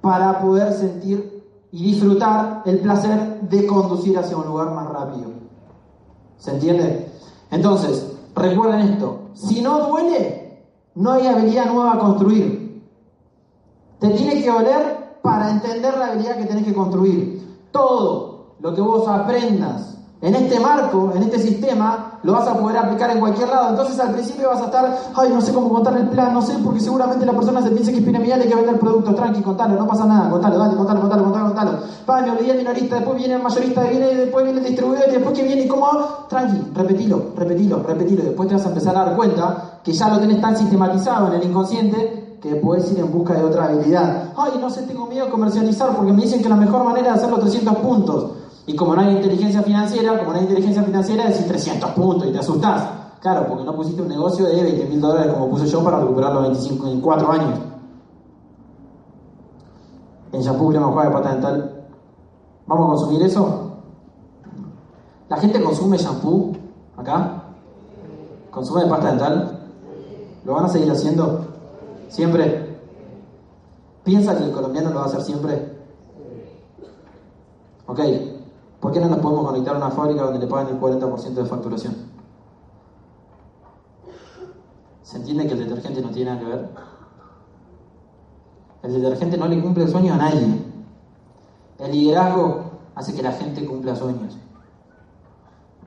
para 0.00 0.40
poder 0.40 0.72
sentir 0.72 1.44
y 1.72 1.92
disfrutar 1.92 2.62
el 2.64 2.78
placer 2.80 3.40
de 3.42 3.66
conducir 3.66 4.18
hacia 4.18 4.36
un 4.36 4.46
lugar 4.46 4.70
más 4.70 4.88
rápido. 4.88 5.30
¿Se 6.38 6.52
entiende? 6.52 7.12
Entonces, 7.50 8.12
recuerden 8.34 8.80
esto, 8.80 9.20
si 9.34 9.62
no 9.62 9.88
duele, 9.88 10.64
no 10.94 11.12
hay 11.12 11.26
habilidad 11.26 11.66
nueva 11.66 11.94
a 11.94 11.98
construir. 11.98 12.82
Te 13.98 14.10
tiene 14.10 14.42
que 14.42 14.50
oler 14.50 15.18
para 15.22 15.50
entender 15.50 15.96
la 15.96 16.06
habilidad 16.06 16.36
que 16.36 16.46
tenés 16.46 16.64
que 16.64 16.74
construir. 16.74 17.66
Todo 17.70 18.56
lo 18.60 18.74
que 18.74 18.80
vos 18.80 19.06
aprendas 19.08 19.98
en 20.22 20.34
este 20.34 20.58
marco, 20.58 21.12
en 21.14 21.22
este 21.24 21.38
sistema, 21.38 22.18
lo 22.22 22.32
vas 22.32 22.48
a 22.48 22.54
poder 22.56 22.78
aplicar 22.78 23.10
en 23.10 23.20
cualquier 23.20 23.48
lado. 23.48 23.68
Entonces 23.70 24.00
al 24.00 24.12
principio 24.12 24.48
vas 24.48 24.62
a 24.62 24.64
estar, 24.64 24.98
ay, 25.14 25.28
no 25.28 25.40
sé 25.42 25.52
cómo 25.52 25.68
contar 25.68 25.96
el 25.96 26.08
plan, 26.08 26.32
no 26.32 26.40
sé, 26.40 26.54
porque 26.64 26.80
seguramente 26.80 27.26
la 27.26 27.32
persona 27.32 27.60
se 27.62 27.70
piensa 27.70 27.92
que 27.92 27.98
es 27.98 28.04
piramidal 28.04 28.42
y 28.44 28.48
que 28.48 28.54
vender 28.54 28.74
el 28.74 28.80
producto. 28.80 29.14
Tranqui, 29.14 29.42
contalo, 29.42 29.74
no 29.74 29.86
pasa 29.86 30.06
nada, 30.06 30.30
contalo, 30.30 30.58
dale, 30.58 30.74
contalo, 30.74 31.00
contalo, 31.00 31.24
contalo, 31.24 31.46
contalo. 31.46 31.70
Va, 32.08 32.22
me 32.22 32.30
olvidé 32.30 32.52
el 32.52 32.58
minorista, 32.58 32.96
después 32.96 33.18
viene 33.18 33.34
el 33.34 33.42
mayorista, 33.42 33.82
viene, 33.82 34.14
después 34.14 34.44
viene 34.44 34.60
el 34.60 34.66
distribuidor 34.66 35.10
después 35.10 35.38
que 35.38 35.44
viene 35.44 35.62
y 35.62 35.68
cómo. 35.68 35.86
Tranqui, 36.28 36.72
repetilo, 36.74 37.32
repetilo, 37.36 37.82
repetilo. 37.82 38.22
Después 38.24 38.48
te 38.48 38.54
vas 38.54 38.64
a 38.64 38.68
empezar 38.68 38.96
a 38.96 39.04
dar 39.04 39.16
cuenta 39.16 39.80
que 39.84 39.92
ya 39.92 40.08
lo 40.08 40.18
tenés 40.18 40.40
tan 40.40 40.56
sistematizado 40.56 41.28
en 41.28 41.34
el 41.34 41.44
inconsciente 41.44 42.38
que 42.40 42.56
puedes 42.56 42.90
ir 42.92 43.00
en 43.00 43.12
busca 43.12 43.34
de 43.34 43.44
otra 43.44 43.66
habilidad. 43.66 44.32
Ay, 44.36 44.52
no 44.60 44.70
sé, 44.70 44.82
tengo 44.82 45.06
miedo 45.06 45.26
de 45.26 45.30
comercializar 45.30 45.94
porque 45.94 46.12
me 46.12 46.22
dicen 46.22 46.42
que 46.42 46.48
la 46.48 46.56
mejor 46.56 46.84
manera 46.84 47.12
de 47.12 47.14
hacer 47.18 47.30
los 47.30 47.40
300 47.40 47.76
puntos. 47.76 48.30
Y 48.66 48.74
como 48.74 48.96
no 48.96 49.02
hay 49.02 49.16
inteligencia 49.16 49.62
financiera, 49.62 50.18
como 50.18 50.32
no 50.32 50.38
hay 50.38 50.44
inteligencia 50.44 50.82
financiera, 50.82 51.28
decís 51.28 51.46
300 51.46 51.90
puntos 51.92 52.28
y 52.28 52.32
te 52.32 52.38
asustás. 52.38 52.88
Claro, 53.20 53.46
porque 53.48 53.64
no 53.64 53.74
pusiste 53.74 54.02
un 54.02 54.08
negocio 54.08 54.46
de 54.46 54.62
20 54.62 54.84
mil 54.86 55.00
dólares 55.00 55.32
como 55.32 55.48
puse 55.48 55.66
yo 55.66 55.82
para 55.82 56.00
recuperar 56.00 56.32
los 56.34 56.42
25 56.42 56.86
en 56.88 57.00
4 57.00 57.32
años. 57.32 57.60
En 60.32 60.40
shampoo 60.40 60.68
crema 60.68 61.04
de 61.04 61.10
pata 61.10 61.32
dental. 61.32 61.86
¿Vamos 62.66 62.86
a 62.86 62.88
consumir 62.90 63.22
eso? 63.22 63.70
¿La 65.28 65.36
gente 65.36 65.62
consume 65.62 65.96
shampoo 65.96 66.52
acá? 66.96 67.44
¿Consume 68.50 68.82
de 68.82 68.90
pasta 68.90 69.08
dental? 69.08 69.60
¿Lo 70.44 70.54
van 70.54 70.64
a 70.64 70.68
seguir 70.68 70.90
haciendo? 70.90 71.46
¿Siempre? 72.08 72.78
¿Piensa 74.02 74.36
que 74.36 74.44
el 74.44 74.52
colombiano 74.52 74.90
lo 74.90 74.96
va 74.96 75.02
a 75.02 75.06
hacer 75.06 75.22
siempre? 75.22 75.76
Ok, 77.86 78.00
¿por 78.80 78.92
qué 78.92 79.00
no 79.00 79.08
nos 79.08 79.18
podemos 79.18 79.46
conectar 79.46 79.74
a 79.74 79.78
una 79.78 79.90
fábrica 79.90 80.22
donde 80.22 80.38
le 80.38 80.46
paguen 80.46 80.74
el 80.74 80.80
40% 80.80 81.34
de 81.34 81.44
facturación? 81.44 81.94
¿Se 85.02 85.18
entiende 85.18 85.46
que 85.46 85.52
el 85.54 85.68
detergente 85.68 86.02
no 86.02 86.10
tiene 86.10 86.30
nada 86.30 86.40
que 86.42 86.46
ver? 86.46 86.68
El 88.82 89.02
detergente 89.02 89.36
no 89.36 89.48
le 89.48 89.62
cumple 89.62 89.84
el 89.84 89.90
sueño 89.90 90.14
a 90.14 90.16
nadie. 90.16 90.62
El 91.78 91.92
liderazgo 91.92 92.64
hace 92.94 93.14
que 93.14 93.22
la 93.22 93.32
gente 93.32 93.64
cumpla 93.64 93.94
sueños. 93.94 94.36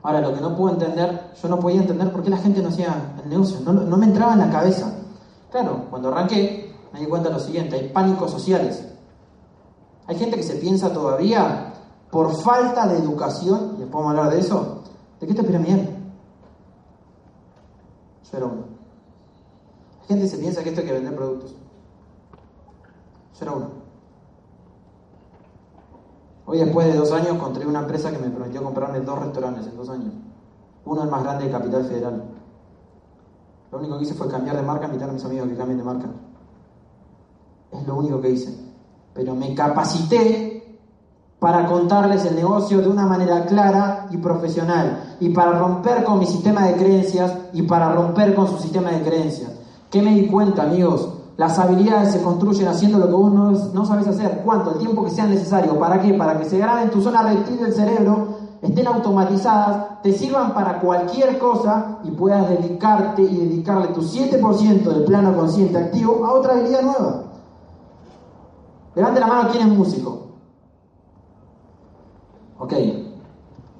Ahora, 0.02 0.20
lo 0.20 0.34
que 0.34 0.40
no 0.40 0.56
puedo 0.56 0.74
entender, 0.74 1.32
yo 1.40 1.48
no 1.48 1.60
podía 1.60 1.80
entender 1.80 2.10
por 2.10 2.22
qué 2.22 2.30
la 2.30 2.38
gente 2.38 2.62
no 2.62 2.68
hacía 2.68 3.14
el 3.22 3.28
negocio, 3.28 3.60
no, 3.64 3.72
no 3.72 3.96
me 3.96 4.06
entraba 4.06 4.32
en 4.32 4.38
la 4.38 4.50
cabeza. 4.50 4.94
Claro, 5.50 5.86
cuando 5.90 6.08
arranqué 6.08 6.74
me 6.92 7.00
di 7.00 7.06
cuenta 7.06 7.28
de 7.28 7.34
lo 7.34 7.40
siguiente, 7.40 7.76
hay 7.76 7.88
pánicos 7.88 8.30
sociales. 8.30 8.86
Hay 10.06 10.16
gente 10.16 10.36
que 10.36 10.42
se 10.42 10.56
piensa 10.56 10.92
todavía 10.92 11.69
por 12.10 12.34
falta 12.42 12.86
de 12.88 12.98
educación, 12.98 13.76
y 13.78 13.82
a 13.82 14.10
hablar 14.10 14.30
de 14.30 14.40
eso, 14.40 14.82
¿de 15.20 15.26
qué 15.26 15.34
te 15.34 15.44
piramidal? 15.44 15.96
Yo 18.30 18.36
era 18.36 18.46
uno. 18.46 18.64
La 20.00 20.06
gente 20.06 20.26
se 20.26 20.38
piensa 20.38 20.62
que 20.62 20.70
esto 20.70 20.80
hay 20.80 20.86
que 20.88 20.92
vender 20.92 21.14
productos. 21.14 21.52
Yo 23.38 23.42
era 23.42 23.52
uno. 23.52 23.80
Hoy, 26.46 26.58
después 26.58 26.86
de 26.88 26.98
dos 26.98 27.12
años, 27.12 27.28
encontré 27.28 27.64
una 27.64 27.80
empresa 27.80 28.10
que 28.10 28.18
me 28.18 28.28
prometió 28.28 28.62
comprarme 28.62 29.00
dos 29.00 29.18
restaurantes 29.20 29.68
en 29.68 29.76
dos 29.76 29.88
años. 29.88 30.12
Uno 30.84 31.04
el 31.04 31.10
más 31.10 31.22
grande 31.22 31.44
de 31.44 31.52
Capital 31.52 31.84
Federal. 31.84 32.24
Lo 33.70 33.78
único 33.78 33.98
que 33.98 34.04
hice 34.04 34.14
fue 34.14 34.26
cambiar 34.26 34.56
de 34.56 34.62
marca, 34.62 34.86
invitar 34.86 35.08
a 35.08 35.12
mis 35.12 35.24
amigos 35.24 35.48
que 35.48 35.54
cambien 35.54 35.78
de 35.78 35.84
marca. 35.84 36.08
Es 37.70 37.86
lo 37.86 37.94
único 37.94 38.20
que 38.20 38.30
hice. 38.30 38.52
Pero 39.14 39.36
me 39.36 39.54
capacité 39.54 40.49
para 41.40 41.66
contarles 41.66 42.26
el 42.26 42.36
negocio 42.36 42.82
de 42.82 42.88
una 42.88 43.06
manera 43.06 43.46
clara 43.46 44.06
y 44.10 44.18
profesional. 44.18 45.16
Y 45.20 45.30
para 45.30 45.58
romper 45.58 46.04
con 46.04 46.18
mi 46.18 46.26
sistema 46.26 46.66
de 46.66 46.74
creencias 46.74 47.32
y 47.54 47.62
para 47.62 47.90
romper 47.92 48.34
con 48.34 48.46
su 48.46 48.58
sistema 48.58 48.90
de 48.90 49.00
creencias. 49.00 49.50
¿Qué 49.90 50.02
me 50.02 50.14
di 50.14 50.26
cuenta, 50.26 50.64
amigos? 50.64 51.08
Las 51.38 51.58
habilidades 51.58 52.12
se 52.12 52.22
construyen 52.22 52.68
haciendo 52.68 52.98
lo 52.98 53.06
que 53.06 53.14
vos 53.14 53.32
no, 53.32 53.50
no 53.52 53.86
sabes 53.86 54.06
hacer. 54.06 54.42
¿Cuánto? 54.44 54.72
El 54.72 54.78
tiempo 54.78 55.02
que 55.02 55.10
sea 55.10 55.26
necesario. 55.26 55.78
¿Para 55.80 56.00
qué? 56.02 56.12
Para 56.12 56.38
que 56.38 56.44
se 56.44 56.58
graben 56.58 56.84
en 56.84 56.90
tu 56.90 57.00
zona 57.00 57.22
reptil 57.22 57.58
del 57.58 57.72
cerebro, 57.72 58.28
estén 58.60 58.86
automatizadas, 58.86 60.02
te 60.02 60.12
sirvan 60.12 60.52
para 60.52 60.78
cualquier 60.78 61.38
cosa 61.38 62.00
y 62.04 62.10
puedas 62.10 62.50
dedicarte 62.50 63.22
y 63.22 63.34
dedicarle 63.34 63.88
tu 63.88 64.02
7% 64.02 64.82
del 64.82 65.04
plano 65.04 65.34
consciente 65.34 65.78
activo 65.78 66.26
a 66.26 66.34
otra 66.34 66.52
habilidad 66.52 66.82
nueva. 66.82 67.22
Levante 68.94 69.20
la 69.20 69.26
mano 69.26 69.48
quién 69.50 69.66
es 69.66 69.74
músico. 69.74 70.19
Ok. 72.70 72.76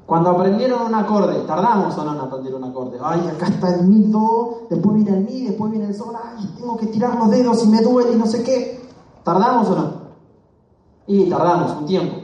Cuando 0.05 0.31
aprendieron 0.31 0.83
un 0.83 0.95
acorde, 0.97 1.39
¿tardamos 1.47 1.97
o 1.97 2.05
no 2.05 2.15
en 2.15 2.21
aprender 2.21 2.53
un 2.53 2.65
acorde? 2.65 2.99
Ay, 3.01 3.29
acá 3.29 3.47
está 3.47 3.77
el 3.77 3.87
mi, 3.87 4.11
do, 4.11 4.63
después 4.69 4.97
viene 4.97 5.19
el 5.19 5.25
mi, 5.25 5.45
después 5.47 5.71
viene 5.71 5.87
el 5.87 5.95
sol, 5.95 6.13
ay, 6.21 6.53
tengo 6.59 6.77
que 6.77 6.87
tirar 6.87 7.15
los 7.15 7.31
dedos 7.31 7.63
y 7.63 7.69
me 7.69 7.81
duele 7.81 8.15
y 8.15 8.17
no 8.17 8.27
sé 8.27 8.43
qué. 8.43 8.91
¿Tardamos 9.23 9.69
o 9.69 9.77
no? 9.77 9.93
Y 11.07 11.31
tardamos 11.31 11.77
un 11.79 11.87
tiempo. 11.87 12.17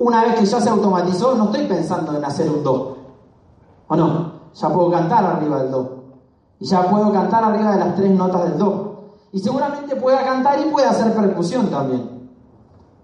Una 0.00 0.24
vez 0.24 0.40
que 0.40 0.46
ya 0.46 0.60
se 0.60 0.68
automatizó, 0.68 1.36
no 1.36 1.44
estoy 1.44 1.68
pensando 1.68 2.16
en 2.16 2.24
hacer 2.24 2.50
un 2.50 2.64
do. 2.64 2.96
¿O 3.86 3.94
no? 3.94 4.32
Ya 4.52 4.68
puedo 4.68 4.90
cantar 4.90 5.24
arriba 5.24 5.62
del 5.62 5.70
do. 5.70 5.98
Y 6.58 6.66
ya 6.66 6.90
puedo 6.90 7.12
cantar 7.12 7.44
arriba 7.44 7.72
de 7.72 7.78
las 7.78 7.94
tres 7.94 8.10
notas 8.10 8.42
del 8.42 8.58
do. 8.58 9.12
Y 9.30 9.38
seguramente 9.38 9.94
pueda 9.94 10.24
cantar 10.24 10.58
y 10.60 10.68
pueda 10.70 10.90
hacer 10.90 11.14
percusión 11.14 11.70
también. 11.70 12.28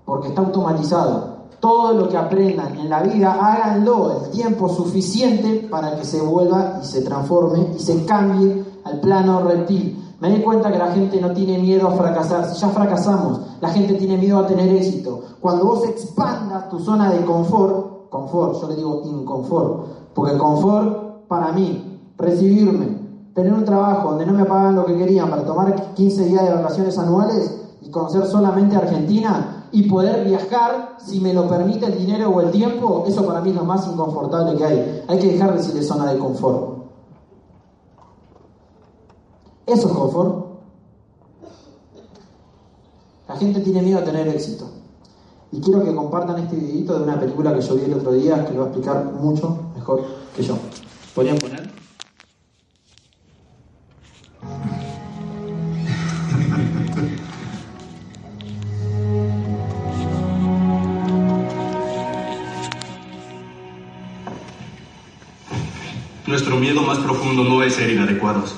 Porque 0.04 0.28
está 0.28 0.40
automatizado 0.40 1.33
todo 1.60 1.94
lo 1.94 2.08
que 2.08 2.16
aprendan 2.16 2.78
en 2.78 2.90
la 2.90 3.02
vida, 3.02 3.32
háganlo 3.32 4.24
el 4.24 4.30
tiempo 4.30 4.68
suficiente 4.68 5.66
para 5.70 5.96
que 5.96 6.04
se 6.04 6.20
vuelva 6.20 6.80
y 6.82 6.86
se 6.86 7.02
transforme 7.02 7.68
y 7.76 7.78
se 7.78 8.04
cambie 8.04 8.64
al 8.84 9.00
plano 9.00 9.40
reptil. 9.40 10.00
Me 10.20 10.30
di 10.30 10.42
cuenta 10.42 10.70
que 10.70 10.78
la 10.78 10.92
gente 10.92 11.20
no 11.20 11.32
tiene 11.32 11.58
miedo 11.58 11.88
a 11.88 11.92
fracasar. 11.92 12.44
Si 12.46 12.60
ya 12.60 12.68
fracasamos, 12.68 13.40
la 13.60 13.68
gente 13.70 13.94
tiene 13.94 14.16
miedo 14.16 14.38
a 14.38 14.46
tener 14.46 14.68
éxito. 14.74 15.20
Cuando 15.40 15.64
vos 15.66 15.84
expandas 15.86 16.68
tu 16.68 16.78
zona 16.78 17.10
de 17.12 17.24
confort, 17.24 18.08
confort, 18.08 18.60
yo 18.60 18.68
le 18.68 18.76
digo 18.76 19.02
inconfort, 19.04 19.86
porque 20.14 20.38
confort 20.38 21.26
para 21.28 21.52
mí, 21.52 22.00
recibirme, 22.16 23.04
tener 23.34 23.52
un 23.52 23.64
trabajo 23.64 24.10
donde 24.10 24.24
no 24.26 24.32
me 24.32 24.44
pagan 24.44 24.76
lo 24.76 24.86
que 24.86 24.96
querían 24.96 25.28
para 25.28 25.44
tomar 25.44 25.94
15 25.94 26.24
días 26.26 26.44
de 26.44 26.54
vacaciones 26.54 26.96
anuales 26.98 27.60
y 27.82 27.90
conocer 27.90 28.24
solamente 28.26 28.76
Argentina, 28.76 29.63
y 29.74 29.82
poder 29.82 30.24
viajar 30.24 30.98
si 31.04 31.18
me 31.18 31.34
lo 31.34 31.48
permite 31.48 31.86
el 31.86 31.98
dinero 31.98 32.30
o 32.30 32.40
el 32.40 32.52
tiempo, 32.52 33.04
eso 33.08 33.26
para 33.26 33.40
mí 33.40 33.50
es 33.50 33.56
lo 33.56 33.64
más 33.64 33.84
inconfortable 33.88 34.56
que 34.56 34.64
hay. 34.64 35.04
Hay 35.08 35.18
que 35.18 35.32
dejar 35.32 35.50
de 35.50 35.58
decirle 35.58 35.82
zona 35.82 36.12
de 36.12 36.16
confort. 36.16 36.84
Eso 39.66 39.88
es 39.88 39.92
confort. 39.92 40.46
La 43.26 43.34
gente 43.34 43.58
tiene 43.62 43.82
miedo 43.82 43.98
a 43.98 44.04
tener 44.04 44.28
éxito. 44.28 44.64
Y 45.50 45.60
quiero 45.60 45.82
que 45.82 45.92
compartan 45.92 46.38
este 46.38 46.54
videito 46.54 46.96
de 46.96 47.02
una 47.02 47.18
película 47.18 47.52
que 47.52 47.60
yo 47.60 47.74
vi 47.74 47.82
el 47.82 47.94
otro 47.94 48.12
día 48.12 48.46
que 48.46 48.52
lo 48.52 48.60
va 48.60 48.66
a 48.66 48.68
explicar 48.68 49.04
mucho 49.06 49.58
mejor 49.74 50.04
que 50.36 50.44
yo. 50.44 50.56
¿Podrían 51.16 51.38
poner? 51.38 51.63
Nuestro 66.26 66.56
miedo 66.56 66.80
más 66.80 66.96
profundo 67.00 67.44
no 67.44 67.62
es 67.62 67.74
ser 67.74 67.90
inadecuados. 67.90 68.56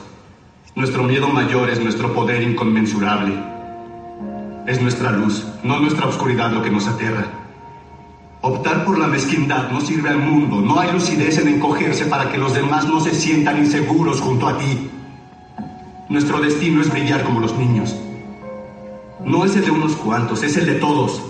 Nuestro 0.77 1.03
miedo 1.03 1.27
mayor 1.29 1.69
es 1.69 1.81
nuestro 1.81 2.15
poder 2.15 2.41
inconmensurable. 2.45 3.35
Es 4.69 4.81
nuestra 4.81 5.11
luz, 5.11 5.45
no 5.65 5.81
nuestra 5.81 6.07
oscuridad 6.07 6.53
lo 6.53 6.63
que 6.63 6.71
nos 6.71 6.87
aterra. 6.87 7.27
Optar 8.41 8.85
por 8.85 8.99
la 8.99 9.09
mezquindad 9.09 9.73
no 9.73 9.81
sirve 9.81 10.11
al 10.11 10.19
mundo. 10.19 10.61
No 10.61 10.79
hay 10.79 10.93
lucidez 10.93 11.39
en 11.39 11.49
encogerse 11.49 12.05
para 12.05 12.31
que 12.31 12.39
los 12.39 12.55
demás 12.55 12.87
no 12.87 13.01
se 13.01 13.13
sientan 13.13 13.59
inseguros 13.59 14.21
junto 14.21 14.47
a 14.47 14.59
ti. 14.59 14.89
Nuestro 16.09 16.41
destino 16.41 16.81
es 16.81 16.89
brillar 16.89 17.25
como 17.25 17.41
los 17.41 17.57
niños. 17.57 17.97
No 19.25 19.45
es 19.45 19.57
el 19.57 19.65
de 19.65 19.73
unos 19.73 19.97
cuantos, 19.97 20.45
es 20.45 20.57
el 20.57 20.67
de 20.67 20.75
todos. 20.75 21.21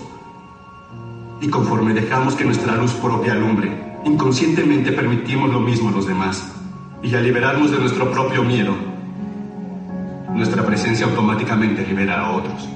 Y 1.41 1.47
conforme 1.47 1.95
dejamos 1.95 2.35
que 2.35 2.45
nuestra 2.45 2.75
luz 2.75 2.91
propia 2.91 3.33
alumbre, 3.33 3.86
inconscientemente 4.07 4.91
permitimos 4.93 5.51
lo 5.51 5.59
mismo 5.59 5.89
a 5.89 5.91
los 5.91 6.07
demás. 6.07 6.53
Y 7.03 7.13
al 7.13 7.23
liberarnos 7.23 7.71
de 7.71 7.79
nuestro 7.79 8.09
propio 8.11 8.43
miedo, 8.43 8.73
nuestra 10.33 10.65
presencia 10.65 11.05
automáticamente 11.05 11.85
libera 11.85 12.21
a 12.21 12.31
otros. 12.31 12.67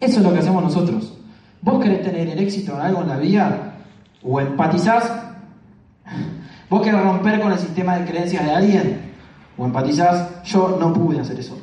Eso 0.00 0.18
es 0.18 0.24
lo 0.24 0.32
que 0.32 0.38
hacemos 0.38 0.62
nosotros. 0.62 1.16
Vos 1.62 1.82
querés 1.82 2.02
tener 2.02 2.28
el 2.28 2.38
éxito 2.38 2.74
en 2.74 2.80
algo 2.80 3.02
en 3.02 3.08
la 3.08 3.16
vida 3.16 3.74
o 4.22 4.40
empatizás. 4.40 5.10
Vos 6.68 6.82
querés 6.82 7.02
romper 7.02 7.40
con 7.40 7.52
el 7.52 7.58
sistema 7.58 7.98
de 7.98 8.04
creencias 8.04 8.44
de 8.44 8.50
alguien 8.50 9.12
o 9.56 9.64
empatizás. 9.64 10.42
Yo 10.44 10.76
no 10.78 10.92
pude 10.92 11.20
hacer 11.20 11.38
eso. 11.38 11.58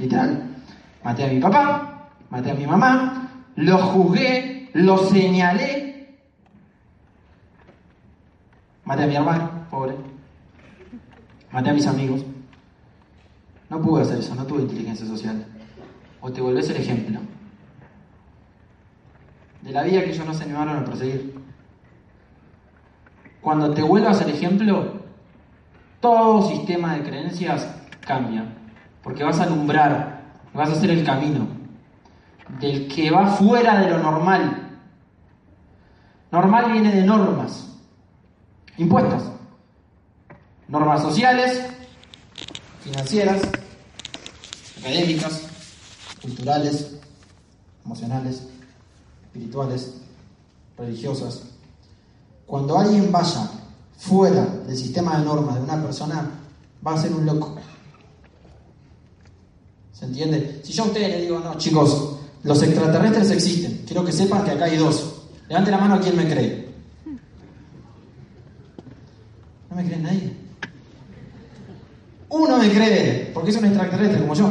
Literal. 0.00 0.42
Maté 1.04 1.24
a 1.24 1.28
mi 1.28 1.40
papá, 1.40 2.08
maté 2.30 2.50
a 2.50 2.54
mi 2.54 2.66
mamá, 2.66 3.30
lo 3.56 3.78
juzgué, 3.78 4.70
lo 4.72 4.98
señalé. 4.98 6.18
Maté 8.84 9.04
a 9.04 9.06
mi 9.06 9.16
hermano, 9.16 9.50
pobre. 9.70 9.94
Maté 11.52 11.70
a 11.70 11.74
mis 11.74 11.86
amigos. 11.86 12.24
No 13.68 13.80
pude 13.80 14.02
hacer 14.02 14.18
eso, 14.18 14.34
no 14.34 14.46
tuve 14.46 14.62
inteligencia 14.62 15.06
social. 15.06 15.46
O 16.20 16.32
te 16.32 16.40
volvés 16.40 16.68
el 16.70 16.76
ejemplo 16.76 17.20
de 19.62 19.72
la 19.72 19.82
vida 19.82 20.02
que 20.02 20.10
ellos 20.10 20.26
no 20.26 20.34
se 20.34 20.44
animaron 20.44 20.78
a 20.78 20.84
perseguir. 20.84 21.34
Cuando 23.40 23.72
te 23.72 23.82
vuelvas 23.82 24.20
el 24.22 24.30
ejemplo, 24.30 25.00
todo 26.00 26.48
sistema 26.48 26.94
de 26.94 27.02
creencias 27.02 27.68
cambia, 28.00 28.44
porque 29.02 29.24
vas 29.24 29.38
a 29.40 29.44
alumbrar, 29.44 30.22
vas 30.52 30.68
a 30.68 30.72
hacer 30.72 30.90
el 30.90 31.04
camino 31.04 31.46
del 32.60 32.88
que 32.88 33.10
va 33.10 33.26
fuera 33.26 33.80
de 33.80 33.90
lo 33.90 33.98
normal. 33.98 34.78
Normal 36.30 36.72
viene 36.72 36.94
de 36.94 37.02
normas, 37.02 37.66
impuestas, 38.76 39.24
normas 40.68 41.02
sociales, 41.02 41.66
financieras, 42.82 43.42
académicas, 44.78 45.42
culturales, 46.22 47.00
emocionales 47.84 48.46
espirituales, 49.30 49.94
religiosas, 50.76 51.42
cuando 52.46 52.76
alguien 52.76 53.12
vaya 53.12 53.48
fuera 53.96 54.44
del 54.66 54.76
sistema 54.76 55.16
de 55.18 55.24
normas 55.24 55.54
de 55.54 55.60
una 55.60 55.80
persona, 55.80 56.30
va 56.84 56.94
a 56.94 56.98
ser 56.98 57.12
un 57.12 57.24
loco. 57.24 57.56
¿Se 60.00 60.06
entiende? 60.06 60.60
Si 60.64 60.72
yo 60.72 60.84
a 60.84 60.86
ustedes 60.86 61.10
les 61.10 61.20
digo, 61.20 61.38
no, 61.38 61.54
chicos, 61.58 62.16
los 62.42 62.62
extraterrestres 62.62 63.30
existen, 63.30 63.82
quiero 63.86 64.02
que 64.02 64.12
sepan 64.12 64.44
que 64.44 64.52
acá 64.52 64.64
hay 64.64 64.78
dos. 64.78 65.26
Levante 65.48 65.70
la 65.70 65.78
mano 65.78 65.96
a 65.96 66.00
quien 66.00 66.16
me 66.16 66.26
cree. 66.26 66.68
¿No 69.68 69.76
me 69.76 69.84
cree 69.84 69.98
nadie? 69.98 70.32
Uno 72.30 72.56
me 72.56 72.70
cree, 72.70 73.30
porque 73.34 73.50
es 73.50 73.56
un 73.56 73.66
extraterrestre 73.66 74.20
como 74.22 74.34
yo. 74.34 74.48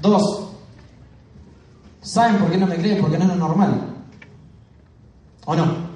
Dos, 0.00 0.42
¿Saben 2.02 2.36
por 2.38 2.50
qué 2.50 2.58
no 2.58 2.66
me 2.66 2.76
creen? 2.76 3.00
Porque 3.00 3.16
no 3.16 3.24
es 3.24 3.30
lo 3.30 3.36
normal. 3.36 3.80
¿O 5.44 5.54
no? 5.54 5.91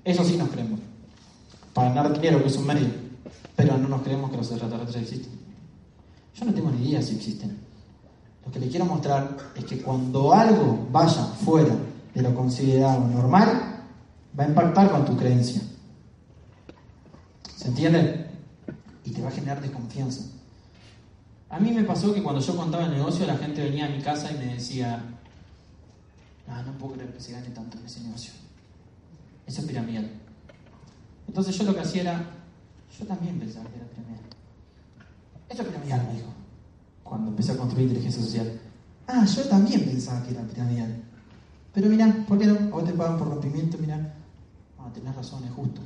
eso 0.02 0.24
sí 0.24 0.36
nos 0.36 0.48
creemos. 0.48 0.80
Para 1.74 1.92
ganar 1.92 2.12
dinero, 2.12 2.42
que 2.42 2.48
es 2.48 2.56
un 2.56 2.66
medio. 2.66 3.07
Pero 3.56 3.76
no 3.78 3.88
nos 3.88 4.02
creemos 4.02 4.30
que 4.30 4.36
los 4.36 4.50
extraterrestres 4.50 5.02
existen. 5.02 5.32
Yo 6.34 6.44
no 6.44 6.54
tengo 6.54 6.70
ni 6.70 6.88
idea 6.88 7.02
si 7.02 7.16
existen. 7.16 7.58
Lo 8.44 8.52
que 8.52 8.60
le 8.60 8.68
quiero 8.68 8.84
mostrar 8.84 9.36
es 9.54 9.64
que 9.64 9.82
cuando 9.82 10.32
algo 10.32 10.88
vaya 10.90 11.24
fuera 11.24 11.76
de 12.14 12.22
lo 12.22 12.34
considerado 12.34 13.06
normal, 13.06 13.82
va 14.38 14.44
a 14.44 14.48
impactar 14.48 14.90
con 14.90 15.04
tu 15.04 15.16
creencia. 15.16 15.60
¿Se 17.56 17.68
entiende? 17.68 18.30
Y 19.04 19.10
te 19.10 19.20
va 19.20 19.28
a 19.28 19.32
generar 19.32 19.60
desconfianza. 19.60 20.22
A 21.50 21.58
mí 21.58 21.72
me 21.72 21.82
pasó 21.84 22.14
que 22.14 22.22
cuando 22.22 22.40
yo 22.40 22.56
contaba 22.56 22.84
el 22.84 22.92
negocio, 22.92 23.26
la 23.26 23.36
gente 23.36 23.62
venía 23.62 23.86
a 23.86 23.88
mi 23.88 24.00
casa 24.00 24.30
y 24.30 24.34
me 24.34 24.54
decía, 24.54 25.02
ah, 26.46 26.62
no 26.64 26.72
puedo 26.72 26.94
creer 26.94 27.12
que 27.12 27.20
se 27.20 27.32
gane 27.32 27.48
tanto 27.48 27.78
en 27.78 27.86
ese 27.86 28.00
negocio. 28.00 28.32
Eso 29.46 29.62
es 29.62 29.66
piramidal. 29.66 30.10
Entonces 31.26 31.56
yo 31.56 31.64
lo 31.64 31.74
que 31.74 31.80
hacía 31.80 32.02
era, 32.02 32.30
yo 32.98 33.06
también 33.06 33.38
pensaba 33.38 33.68
que 33.70 33.76
era 33.76 33.86
piramidal. 33.86 34.24
Eso 35.48 35.62
es 35.62 35.68
piramidal, 35.68 36.06
me 36.06 36.14
dijo, 36.14 36.28
cuando 37.02 37.30
empecé 37.30 37.52
a 37.52 37.56
construir 37.56 37.88
inteligencia 37.88 38.22
social. 38.22 38.60
Ah, 39.06 39.24
yo 39.24 39.44
también 39.48 39.84
pensaba 39.84 40.22
que 40.22 40.32
era 40.32 40.42
piramidal. 40.42 41.02
Pero 41.72 41.88
mira, 41.88 42.24
¿por 42.26 42.38
qué 42.38 42.46
no? 42.46 42.54
A 42.54 42.70
vos 42.70 42.84
te 42.84 42.92
pagan 42.92 43.18
por 43.18 43.28
rompimiento, 43.28 43.78
mira. 43.78 44.14
Ah, 44.78 44.90
tenés 44.92 45.14
razón, 45.14 45.44
es 45.44 45.50
justo. 45.50 45.80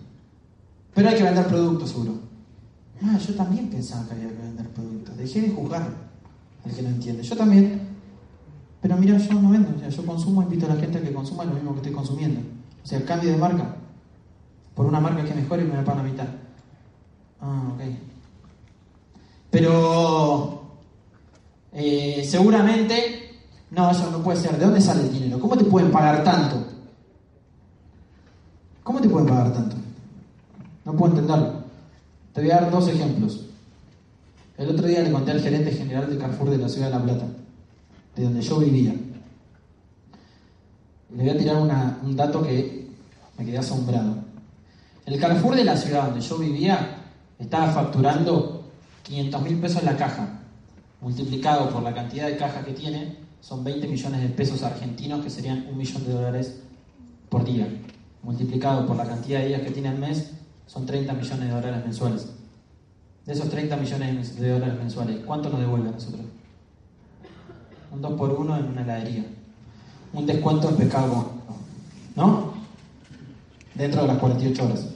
Pero 0.95 1.09
hay 1.09 1.17
que 1.17 1.23
vender 1.23 1.47
productos, 1.47 1.91
seguro. 1.91 2.15
Ah, 3.03 3.19
yo 3.19 3.35
también 3.35 3.69
pensaba 3.69 4.07
que 4.07 4.15
había 4.15 4.29
que 4.29 4.43
vender 4.43 4.69
productos. 4.71 5.17
Dejé 5.17 5.43
de 5.43 5.51
juzgar 5.51 5.83
al 6.65 6.73
que 6.73 6.83
no 6.83 6.89
entiende. 6.89 7.23
Yo 7.23 7.37
también. 7.37 7.89
Pero 8.81 8.97
mira, 8.97 9.17
yo 9.19 9.41
no 9.41 9.51
vendo. 9.51 9.71
O 9.71 9.89
yo 9.89 10.07
consumo, 10.07 10.43
invito 10.43 10.67
a 10.67 10.75
la 10.75 10.81
gente 10.81 10.99
a 10.99 11.03
que 11.03 11.13
consuma 11.13 11.45
lo 11.45 11.55
mismo 11.55 11.73
que 11.73 11.79
estoy 11.79 11.93
consumiendo. 11.93 12.41
O 12.83 12.87
sea, 12.87 13.05
cambio 13.05 13.31
de 13.31 13.37
marca 13.37 13.77
por 14.75 14.87
una 14.87 15.01
marca 15.01 15.25
que 15.25 15.35
mejore 15.35 15.65
y 15.65 15.67
me 15.67 15.75
la 15.75 15.85
pagan 15.85 16.07
a 16.07 16.09
mitad. 16.09 16.27
Ah, 17.43 17.73
ok. 17.75 17.81
Pero 19.51 20.63
eh, 21.73 22.25
seguramente, 22.27 23.41
no, 23.71 23.91
eso 23.91 24.11
no 24.11 24.23
puede 24.23 24.39
ser. 24.41 24.57
¿De 24.57 24.65
dónde 24.65 24.81
sale 24.81 25.03
el 25.03 25.13
dinero? 25.13 25.41
¿Cómo 25.41 25.57
te 25.57 25.65
pueden 25.65 25.91
pagar 25.91 26.23
tanto? 26.23 26.65
¿Cómo 28.83 29.01
te 29.01 29.09
pueden 29.09 29.29
pagar 29.29 29.53
tanto? 29.53 29.77
No 30.85 30.93
puedo 30.95 31.13
entenderlo. 31.13 31.63
Te 32.33 32.41
voy 32.41 32.51
a 32.51 32.61
dar 32.61 32.71
dos 32.71 32.89
ejemplos. 32.89 33.47
El 34.57 34.71
otro 34.71 34.87
día 34.87 35.03
le 35.03 35.11
conté 35.11 35.33
al 35.33 35.41
gerente 35.41 35.73
general 35.73 36.09
de 36.09 36.19
Carrefour 36.19 36.51
de 36.51 36.59
la 36.59 36.69
ciudad 36.69 36.87
de 36.87 36.93
La 36.93 37.03
Plata, 37.03 37.27
de 38.15 38.23
donde 38.23 38.41
yo 38.41 38.59
vivía. 38.59 38.95
Le 41.15 41.23
voy 41.23 41.31
a 41.31 41.39
tirar 41.39 41.57
un 41.57 42.17
dato 42.17 42.43
que 42.43 42.89
me 43.37 43.45
quedé 43.45 43.59
asombrado. 43.59 44.17
El 45.05 45.21
Carrefour 45.21 45.57
de 45.57 45.65
la 45.65 45.77
ciudad 45.77 46.07
donde 46.07 46.21
yo 46.21 46.39
vivía 46.39 47.02
estaba 47.43 47.73
facturando 47.73 48.63
500 49.03 49.43
mil 49.43 49.59
pesos 49.59 49.83
la 49.83 49.97
caja, 49.97 50.41
multiplicado 51.01 51.71
por 51.71 51.83
la 51.83 51.93
cantidad 51.93 52.29
de 52.29 52.37
caja 52.37 52.65
que 52.65 52.73
tiene, 52.73 53.17
son 53.41 53.65
20 53.65 53.89
millones 53.89 54.23
de 54.23 54.29
pesos 54.29 54.63
argentinos, 54.63 55.25
que 55.25 55.31
serían 55.31 55.67
un 55.69 55.77
millón 55.77 56.05
de 56.05 56.13
dólares 56.13 56.61
por 57.29 57.45
día. 57.45 57.69
Multiplicado 58.23 58.87
por 58.87 58.97
la 58.97 59.05
cantidad 59.05 59.41
de 59.41 59.49
días 59.49 59.63
que 59.63 59.73
tiene 59.73 59.89
al 59.89 59.99
mes, 59.99 60.31
son 60.67 60.87
30 60.87 61.13
millones 61.13 61.49
de 61.49 61.55
dólares 61.55 61.85
mensuales. 61.85 62.29
De 63.27 63.33
esos 63.33 63.51
30 63.51 63.77
millones 63.77 64.39
de 64.39 64.49
dólares 64.49 64.79
mensuales, 64.79 65.17
¿cuánto 65.27 65.49
nos 65.49 65.61
devuelve 65.61 65.89
a 65.89 65.93
nosotros? 65.93 66.23
Un 67.91 68.01
2 68.01 68.13
por 68.13 68.31
1 68.31 68.57
en 68.57 68.65
una 68.67 68.83
heladería. 68.83 69.27
Un 70.13 70.27
descuento 70.27 70.69
en 70.69 70.77
pescado 70.77 71.33
¿No? 72.15 72.53
Dentro 73.75 74.03
de 74.03 74.09
las 74.09 74.19
48 74.19 74.65
horas. 74.65 74.87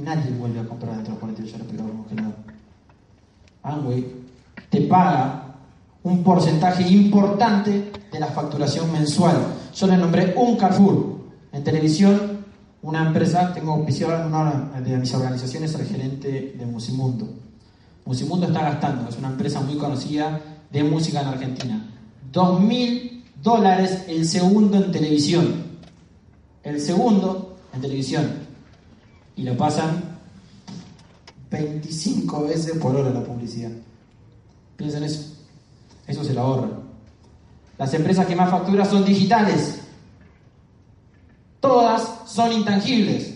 Nadie 0.00 0.30
vuelve 0.32 0.60
a 0.60 0.64
comprar 0.64 0.96
dentro 0.96 1.14
de 1.14 1.20
las 1.20 1.20
48 1.20 1.54
horas 1.56 1.66
pescado 1.68 1.90
congelado. 1.90 2.34
Amway 3.62 4.06
te 4.70 4.80
paga 4.82 5.56
un 6.02 6.22
porcentaje 6.22 6.88
importante 6.88 7.92
de 8.10 8.20
la 8.20 8.28
facturación 8.28 8.90
mensual. 8.92 9.36
Yo 9.74 9.86
le 9.86 9.96
nombré 9.96 10.34
un 10.36 10.56
Carrefour. 10.56 11.20
En 11.52 11.64
televisión, 11.64 12.44
una 12.82 13.06
empresa, 13.06 13.52
tengo 13.52 13.74
una 13.74 14.70
de 14.80 14.96
mis 14.96 15.14
organizaciones 15.14 15.74
al 15.74 15.84
gerente 15.84 16.54
de 16.56 16.66
Musimundo. 16.66 17.28
Musimundo 18.06 18.46
está 18.46 18.62
gastando, 18.62 19.08
es 19.08 19.18
una 19.18 19.28
empresa 19.28 19.60
muy 19.60 19.76
conocida 19.76 20.40
de 20.70 20.82
música 20.84 21.20
en 21.20 21.26
Argentina. 21.26 21.86
Dos 22.32 22.60
mil 22.60 23.24
dólares 23.42 24.04
el 24.08 24.26
segundo 24.26 24.76
en 24.76 24.90
televisión. 24.92 25.64
El 26.62 26.80
segundo 26.80 27.56
en 27.74 27.80
televisión. 27.80 28.39
Y 29.40 29.42
lo 29.42 29.56
pasan 29.56 30.02
25 31.50 32.44
veces 32.44 32.76
por 32.76 32.94
hora 32.94 33.08
la 33.08 33.24
publicidad. 33.24 33.70
Piensen 34.76 35.02
eso. 35.02 35.34
Eso 36.06 36.22
se 36.22 36.34
lo 36.34 36.42
ahorra. 36.42 36.68
Las 37.78 37.94
empresas 37.94 38.26
que 38.26 38.36
más 38.36 38.50
facturan 38.50 38.84
son 38.84 39.02
digitales. 39.02 39.80
Todas 41.58 42.28
son 42.30 42.52
intangibles. 42.52 43.32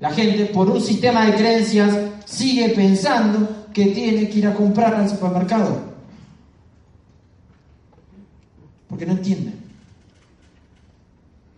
La 0.00 0.10
gente, 0.10 0.46
por 0.46 0.70
un 0.70 0.80
sistema 0.80 1.26
de 1.26 1.34
creencias, 1.34 1.94
sigue 2.24 2.70
pensando 2.70 3.66
que 3.74 3.88
tiene 3.88 4.30
que 4.30 4.38
ir 4.38 4.46
a 4.46 4.54
comprar 4.54 4.94
al 4.94 5.10
supermercado. 5.10 5.82
Porque 8.88 9.04
no 9.04 9.12
entiende. 9.12 9.52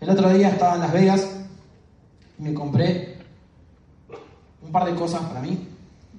El 0.01 0.11
otro 0.11 0.31
día 0.31 0.49
estaba 0.49 0.74
en 0.74 0.81
Las 0.81 0.93
Vegas 0.93 1.29
y 2.41 2.43
me 2.43 2.53
compré 2.53 3.18
un 4.69 4.73
par 4.73 4.85
de 4.85 4.95
cosas 4.95 5.23
para 5.23 5.41
mí 5.41 5.66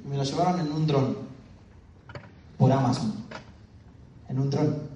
me 0.05 0.17
lo 0.17 0.23
llevaron 0.23 0.59
en 0.59 0.71
un 0.71 0.87
dron 0.87 1.17
por 2.57 2.71
Amazon. 2.71 3.13
En 4.27 4.39
un 4.39 4.49
dron. 4.49 4.89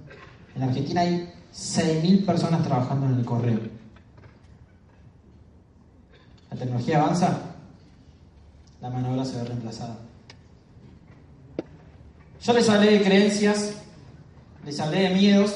En 0.56 0.62
Argentina 0.64 1.02
hay 1.02 1.32
6.000 1.54 2.26
personas 2.26 2.64
trabajando 2.64 3.06
en 3.06 3.14
el 3.14 3.24
correo. 3.24 3.60
La 6.50 6.56
tecnología 6.56 7.00
avanza, 7.00 7.38
la 8.80 8.90
mano 8.90 9.24
se 9.24 9.36
ve 9.36 9.44
reemplazada. 9.44 9.98
Yo 12.42 12.52
les 12.52 12.68
hablé 12.68 12.98
de 12.98 13.02
creencias, 13.04 13.74
les 14.64 14.80
hablé 14.80 15.08
de 15.08 15.14
miedos. 15.14 15.54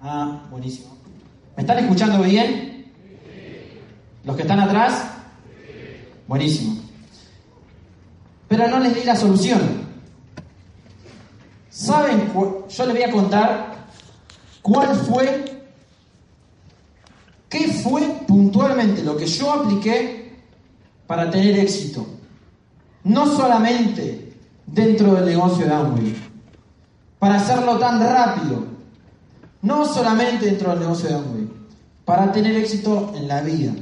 Ah, 0.00 0.46
buenísimo. 0.52 0.96
¿Me 1.56 1.62
están 1.62 1.78
escuchando 1.78 2.22
bien? 2.22 2.92
¿Los 4.24 4.36
que 4.36 4.42
están 4.42 4.60
atrás? 4.60 5.15
Buenísimo 6.26 6.86
pero 8.48 8.68
no 8.68 8.78
les 8.78 8.94
di 8.94 9.04
la 9.04 9.16
solución. 9.16 9.86
¿Saben? 11.70 12.32
Yo 12.34 12.86
les 12.86 12.94
voy 12.94 13.02
a 13.02 13.10
contar 13.10 13.86
cuál 14.62 14.94
fue, 14.94 15.62
qué 17.48 17.68
fue 17.72 18.02
puntualmente 18.26 19.02
lo 19.02 19.16
que 19.16 19.26
yo 19.26 19.52
apliqué 19.52 20.36
para 21.06 21.30
tener 21.30 21.58
éxito. 21.58 22.06
No 23.04 23.26
solamente 23.26 24.32
dentro 24.66 25.14
del 25.14 25.26
negocio 25.26 25.66
de 25.66 25.72
Amway, 25.72 26.16
para 27.18 27.36
hacerlo 27.36 27.78
tan 27.78 28.00
rápido. 28.00 28.64
No 29.62 29.84
solamente 29.84 30.46
dentro 30.46 30.70
del 30.70 30.80
negocio 30.80 31.08
de 31.08 31.14
Amway, 31.14 31.48
para 32.04 32.32
tener 32.32 32.56
éxito 32.56 33.12
en 33.16 33.28
la 33.28 33.42
vida. 33.42 33.72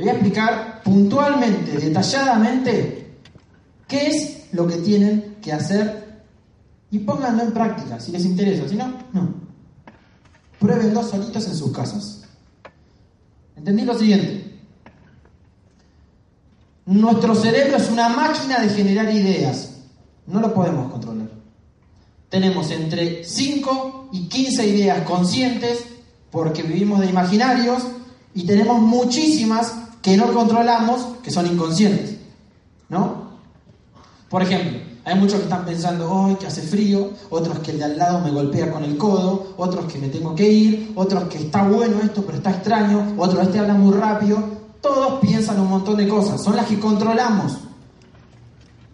Le 0.00 0.06
voy 0.06 0.12
a 0.12 0.14
explicar 0.14 0.82
puntualmente, 0.82 1.72
detalladamente, 1.72 3.16
qué 3.86 4.06
es 4.06 4.46
lo 4.52 4.66
que 4.66 4.76
tienen 4.76 5.36
que 5.42 5.52
hacer 5.52 6.22
y 6.90 7.00
pónganlo 7.00 7.42
en 7.42 7.52
práctica 7.52 8.00
si 8.00 8.10
les 8.10 8.24
interesa. 8.24 8.66
Si 8.66 8.76
no, 8.76 8.94
no. 9.12 9.28
Pruébenlo 10.58 11.02
solitos 11.06 11.46
en 11.48 11.54
sus 11.54 11.70
casas. 11.70 12.22
¿Entendí 13.54 13.82
lo 13.84 13.92
siguiente? 13.92 14.58
Nuestro 16.86 17.34
cerebro 17.34 17.76
es 17.76 17.90
una 17.90 18.08
máquina 18.08 18.58
de 18.58 18.70
generar 18.70 19.12
ideas. 19.14 19.82
No 20.26 20.40
lo 20.40 20.54
podemos 20.54 20.90
controlar. 20.90 21.28
Tenemos 22.30 22.70
entre 22.70 23.22
5 23.22 24.08
y 24.12 24.28
15 24.28 24.66
ideas 24.66 25.02
conscientes 25.02 25.84
porque 26.30 26.62
vivimos 26.62 27.00
de 27.00 27.06
imaginarios 27.10 27.82
y 28.34 28.46
tenemos 28.46 28.80
muchísimas 28.80 29.79
que 30.02 30.16
no 30.16 30.32
controlamos, 30.32 31.18
que 31.22 31.30
son 31.30 31.46
inconscientes. 31.46 32.16
¿No? 32.88 33.30
Por 34.28 34.42
ejemplo, 34.42 34.78
hay 35.04 35.14
muchos 35.18 35.36
que 35.38 35.44
están 35.44 35.64
pensando, 35.64 36.10
hoy 36.10 36.34
que 36.36 36.46
hace 36.46 36.62
frío, 36.62 37.10
otros 37.30 37.58
que 37.60 37.72
el 37.72 37.78
de 37.78 37.84
al 37.84 37.98
lado 37.98 38.20
me 38.20 38.30
golpea 38.30 38.70
con 38.70 38.84
el 38.84 38.96
codo, 38.96 39.54
otros 39.56 39.90
que 39.90 39.98
me 39.98 40.08
tengo 40.08 40.34
que 40.34 40.48
ir, 40.48 40.92
otros 40.94 41.24
que 41.24 41.38
está 41.38 41.62
bueno 41.64 42.00
esto, 42.02 42.22
pero 42.22 42.38
está 42.38 42.50
extraño, 42.50 43.14
otros 43.16 43.46
este 43.46 43.58
habla 43.58 43.74
muy 43.74 43.92
rápido. 43.96 44.42
Todos 44.80 45.20
piensan 45.20 45.60
un 45.60 45.68
montón 45.68 45.96
de 45.96 46.08
cosas, 46.08 46.42
son 46.42 46.56
las 46.56 46.66
que 46.66 46.78
controlamos. 46.78 47.58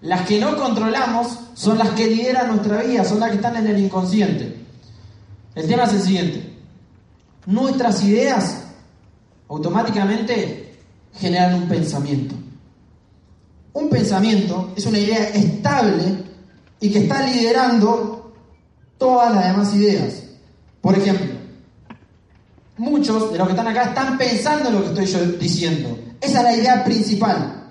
Las 0.03 0.27
que 0.27 0.39
no 0.39 0.57
controlamos 0.57 1.39
son 1.55 1.79
las 1.79 1.91
que 1.91 2.07
lideran 2.07 2.49
nuestra 2.49 2.83
vida, 2.83 3.05
son 3.05 3.21
las 3.21 3.31
que 3.31 3.37
están 3.37 3.57
en 3.57 3.67
el 3.67 3.79
inconsciente. 3.79 4.65
El 5.55 5.67
tema 5.67 5.85
es 5.85 5.93
el 5.95 6.03
siguiente. 6.03 6.57
Nuestras 7.47 8.03
ideas 8.05 8.65
automáticamente 9.49 10.66
generan 11.19 11.55
un 11.55 11.69
pensamiento. 11.69 12.35
Un 13.73 13.91
pensamiento 13.91 14.73
es 14.77 14.87
una 14.87 14.99
idea 14.99 15.29
estable 15.29 16.25
y 16.81 16.91
que 16.91 17.01
está 17.01 17.27
liderando 17.27 18.35
todas 18.99 19.35
las 19.35 19.45
demás 19.45 19.75
ideas. 19.75 20.23
Por 20.81 20.97
ejemplo, 20.97 21.35
muchos 22.79 23.33
de 23.33 23.39
los 23.39 23.47
que 23.47 23.53
están 23.53 23.69
acá 23.69 23.85
están 23.85 24.17
pensando 24.17 24.69
en 24.69 24.75
lo 24.75 24.83
que 24.83 24.89
estoy 24.89 25.07
yo 25.07 25.33
diciendo. 25.39 25.99
Esa 26.21 26.39
es 26.39 26.45
la 26.45 26.57
idea 26.57 26.85
principal. 26.85 27.71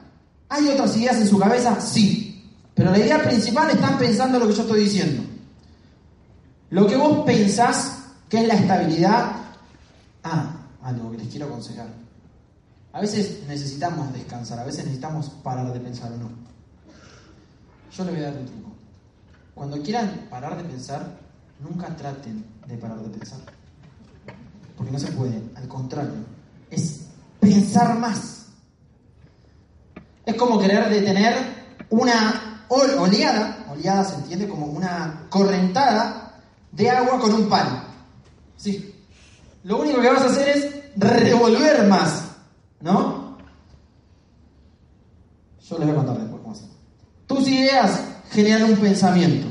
¿Hay 0.49 0.67
otras 0.67 0.95
ideas 0.97 1.17
en 1.17 1.27
su 1.27 1.39
cabeza? 1.39 1.79
Sí. 1.81 2.51
Pero 2.73 2.91
la 2.91 2.99
idea 2.99 3.23
principal 3.23 3.69
están 3.71 3.97
pensando 3.97 4.37
en 4.37 4.43
lo 4.43 4.49
que 4.49 4.55
yo 4.55 4.61
estoy 4.61 4.83
diciendo. 4.83 5.23
Lo 6.69 6.85
que 6.85 6.97
vos 6.97 7.25
pensás 7.25 8.03
que 8.29 8.41
es 8.41 8.47
la 8.47 8.55
estabilidad. 8.55 9.31
Ah, 10.23 10.57
algo 10.83 11.11
que 11.11 11.17
les 11.17 11.27
quiero 11.29 11.45
aconsejar 11.47 12.04
a 12.95 13.01
veces 13.01 13.41
necesitamos 13.45 14.13
descansar, 14.13 14.57
a 14.57 14.63
veces 14.63 14.85
necesitamos 14.85 15.29
parar 15.43 15.73
de 15.73 15.81
pensar 15.81 16.13
o 16.13 16.15
no. 16.15 16.29
Yo 17.91 18.05
le 18.05 18.11
voy 18.11 18.21
a 18.21 18.31
dar 18.31 18.37
un 18.37 18.45
truco. 18.45 18.71
Cuando 19.53 19.81
quieran 19.83 20.27
parar 20.29 20.55
de 20.55 20.63
pensar, 20.63 21.05
nunca 21.59 21.93
traten 21.93 22.45
de 22.65 22.77
parar 22.77 22.99
de 22.99 23.09
pensar. 23.09 23.39
Porque 24.77 24.93
no 24.93 24.99
se 24.99 25.11
puede, 25.11 25.41
al 25.55 25.67
contrario, 25.67 26.13
es 26.71 27.01
pensar 27.41 27.99
más. 27.99 28.45
Es 30.25 30.35
como 30.35 30.57
querer 30.57 30.89
detener 30.89 31.35
una 31.89 32.65
oleada, 32.69 33.65
oleada 33.73 34.05
se 34.05 34.15
entiende 34.15 34.47
como 34.47 34.67
una 34.67 35.25
correntada 35.27 36.33
de 36.71 36.89
agua 36.89 37.19
con 37.19 37.33
un 37.33 37.49
palo. 37.49 37.77
Sí. 38.55 38.95
Lo 39.65 39.81
único 39.81 39.99
que 39.99 40.09
vas 40.09 40.21
a 40.21 40.27
hacer 40.27 40.47
es 40.47 40.73
revolver 40.95 41.89
más 41.89 42.24
¿No? 42.81 43.37
Yo 45.67 45.77
les 45.79 45.87
voy 45.87 45.95
a 45.95 45.97
contar 45.97 46.17
después 46.19 46.41
cómo 46.41 46.53
hacer. 46.53 46.69
generan 48.31 48.63
un 48.71 48.77
pensamiento. 48.77 49.47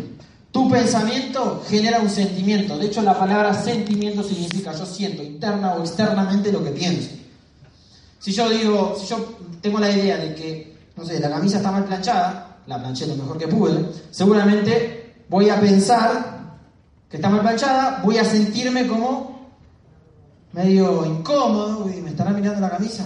Tu 0.53 0.71
pensamiento 0.71 1.65
genera 1.69 1.99
un 1.99 2.09
sentimiento. 2.09 2.79
De 2.79 2.87
hecho, 2.87 3.03
la 3.03 3.19
palabra 3.19 3.53
sentimiento 3.53 4.23
significa 4.23 4.73
yo 4.73 4.87
siento 4.87 5.23
interna 5.23 5.75
o 5.75 5.81
externamente 5.81 6.53
lo 6.53 6.63
que 6.63 6.71
pienso. 6.71 7.11
Si 8.21 8.31
yo 8.31 8.49
digo, 8.49 8.97
si 8.99 9.07
yo 9.07 9.35
tengo 9.61 9.81
la 9.81 9.91
idea 9.91 10.17
de 10.17 10.35
que, 10.35 10.77
no 10.97 11.05
sé, 11.05 11.19
la 11.19 11.29
camisa 11.29 11.57
está 11.57 11.73
mal 11.73 11.85
planchada, 11.85 12.59
la 12.67 12.79
planché 12.79 13.07
lo 13.07 13.17
mejor 13.17 13.37
que 13.37 13.49
pude, 13.49 13.85
seguramente 14.11 15.25
voy 15.29 15.51
a 15.51 15.61
pensar 15.61 16.57
que 17.11 17.17
está 17.17 17.29
mal 17.29 17.41
planchada, 17.41 18.01
voy 18.05 18.19
a 18.19 18.25
sentirme 18.25 18.87
como 18.87 19.34
medio 20.55 21.05
incómodo, 21.05 21.91
y 21.91 22.01
me 22.01 22.11
estará 22.11 22.31
mirando 22.31 22.61
la 22.61 22.71
camisa. 22.71 23.05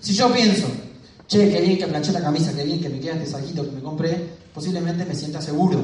Si 0.00 0.14
yo 0.14 0.32
pienso, 0.32 0.66
che, 1.26 1.50
qué 1.50 1.60
bien 1.60 1.78
que 1.78 1.86
planché 1.86 2.12
la 2.12 2.22
camisa, 2.22 2.54
qué 2.54 2.64
bien 2.64 2.80
que 2.80 2.88
me 2.88 2.98
queda 2.98 3.14
este 3.14 3.26
saquito 3.26 3.64
que 3.64 3.72
me 3.72 3.82
compré, 3.82 4.26
posiblemente 4.54 5.04
me 5.04 5.14
sienta 5.14 5.40
seguro. 5.42 5.80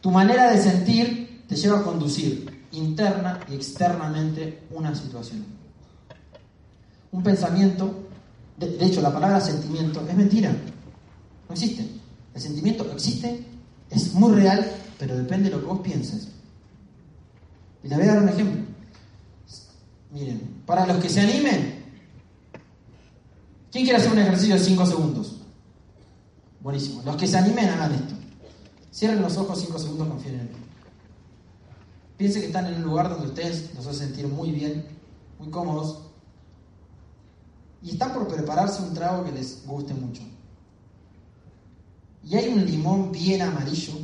Tu 0.00 0.10
manera 0.10 0.50
de 0.50 0.62
sentir 0.62 1.44
te 1.46 1.56
lleva 1.56 1.80
a 1.80 1.82
conducir 1.82 2.64
interna 2.72 3.40
y 3.50 3.54
externamente 3.54 4.62
una 4.70 4.94
situación. 4.94 5.44
Un 7.12 7.22
pensamiento, 7.22 8.08
de, 8.56 8.78
de 8.78 8.86
hecho 8.86 9.02
la 9.02 9.12
palabra 9.12 9.40
sentimiento 9.40 10.00
es 10.08 10.16
mentira, 10.16 10.50
no 10.50 11.52
existe. 11.52 11.86
El 12.32 12.40
sentimiento 12.40 12.90
existe, 12.92 13.44
es 13.90 14.14
muy 14.14 14.32
real, 14.32 14.64
pero 14.98 15.16
depende 15.18 15.50
de 15.50 15.56
lo 15.56 15.60
que 15.60 15.66
vos 15.66 15.80
pienses. 15.80 16.28
Y 17.82 17.88
les 17.88 17.98
voy 17.98 18.08
a 18.08 18.14
dar 18.14 18.22
un 18.22 18.28
ejemplo. 18.30 18.69
Miren, 20.12 20.62
para 20.66 20.86
los 20.86 20.96
que 20.98 21.08
se 21.08 21.20
animen, 21.20 21.84
¿quién 23.70 23.84
quiere 23.84 23.98
hacer 23.98 24.12
un 24.12 24.18
ejercicio 24.18 24.54
de 24.54 24.60
5 24.60 24.86
segundos? 24.86 25.36
Buenísimo. 26.60 27.02
Los 27.04 27.16
que 27.16 27.26
se 27.26 27.38
animen 27.38 27.68
hagan 27.68 27.92
esto. 27.92 28.14
Cierren 28.92 29.22
los 29.22 29.36
ojos 29.36 29.60
5 29.60 29.78
segundos, 29.78 30.08
confíen 30.08 30.40
en 30.40 30.44
mí. 30.46 30.56
Piensen 32.16 32.42
que 32.42 32.48
están 32.48 32.66
en 32.66 32.74
un 32.74 32.82
lugar 32.82 33.08
donde 33.08 33.28
ustedes 33.28 33.74
los 33.74 33.86
hacen 33.86 34.08
sentir 34.08 34.26
muy 34.26 34.50
bien, 34.50 34.84
muy 35.38 35.48
cómodos. 35.48 36.02
Y 37.82 37.92
están 37.92 38.12
por 38.12 38.28
prepararse 38.28 38.82
un 38.82 38.92
trago 38.92 39.24
que 39.24 39.32
les 39.32 39.64
guste 39.64 39.94
mucho. 39.94 40.22
Y 42.22 42.36
hay 42.36 42.48
un 42.48 42.66
limón 42.66 43.10
bien 43.12 43.40
amarillo. 43.40 43.94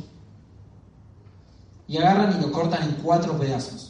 Y 1.87 1.97
agarran 1.97 2.39
y 2.39 2.41
lo 2.41 2.51
cortan 2.51 2.89
en 2.89 2.95
cuatro 3.03 3.37
pedazos. 3.37 3.86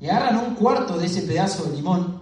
Y 0.00 0.08
agarran 0.08 0.38
un 0.38 0.54
cuarto 0.54 0.96
de 0.96 1.06
ese 1.06 1.22
pedazo 1.22 1.64
de 1.64 1.76
limón 1.76 2.20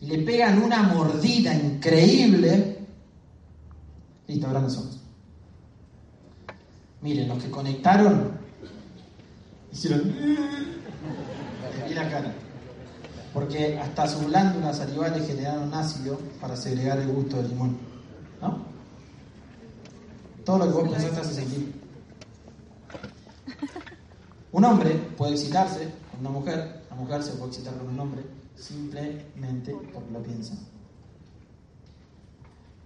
y 0.00 0.06
le 0.06 0.18
pegan 0.18 0.62
una 0.62 0.82
mordida 0.82 1.54
increíble. 1.54 2.78
Listo, 4.28 4.46
abran 4.46 4.64
los 4.64 4.76
ojos. 4.76 5.00
Miren, 7.00 7.28
los 7.28 7.42
que 7.42 7.50
conectaron 7.50 8.32
hicieron. 9.72 10.14
Y 11.88 11.94
la 11.94 12.10
cara. 12.10 12.32
Porque 13.32 13.78
hasta 13.78 14.08
sus 14.08 14.26
glándulas 14.26 14.78
salivales 14.78 15.26
generaron 15.26 15.72
ácido 15.74 16.18
para 16.40 16.56
segregar 16.56 16.98
el 16.98 17.08
gusto 17.08 17.36
del 17.36 17.48
limón. 17.48 17.76
¿No? 18.40 18.58
Todo 20.44 20.58
lo 20.58 20.66
que 20.66 20.72
vos 20.72 20.88
pensaste 20.90 21.20
hace 21.20 21.34
sentir. 21.34 21.72
Un 24.52 24.64
hombre 24.64 24.94
puede 25.16 25.32
excitarse 25.32 25.88
una 26.20 26.30
mujer, 26.30 26.84
la 26.88 26.96
mujer 26.96 27.22
se 27.22 27.32
puede 27.32 27.48
excitar 27.48 27.76
con 27.76 27.88
un 27.88 28.00
hombre 28.00 28.24
simplemente 28.56 29.76
porque 29.92 30.10
lo 30.10 30.22
piensa. 30.22 30.54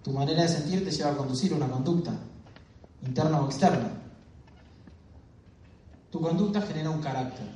Tu 0.03 0.11
manera 0.11 0.41
de 0.41 0.47
sentir 0.47 0.83
te 0.83 0.91
lleva 0.91 1.11
a 1.11 1.17
conducir 1.17 1.53
una 1.53 1.67
conducta, 1.67 2.11
interna 3.05 3.41
o 3.41 3.45
externa. 3.45 3.89
Tu 6.09 6.19
conducta 6.19 6.61
genera 6.61 6.89
un 6.89 7.01
carácter. 7.01 7.47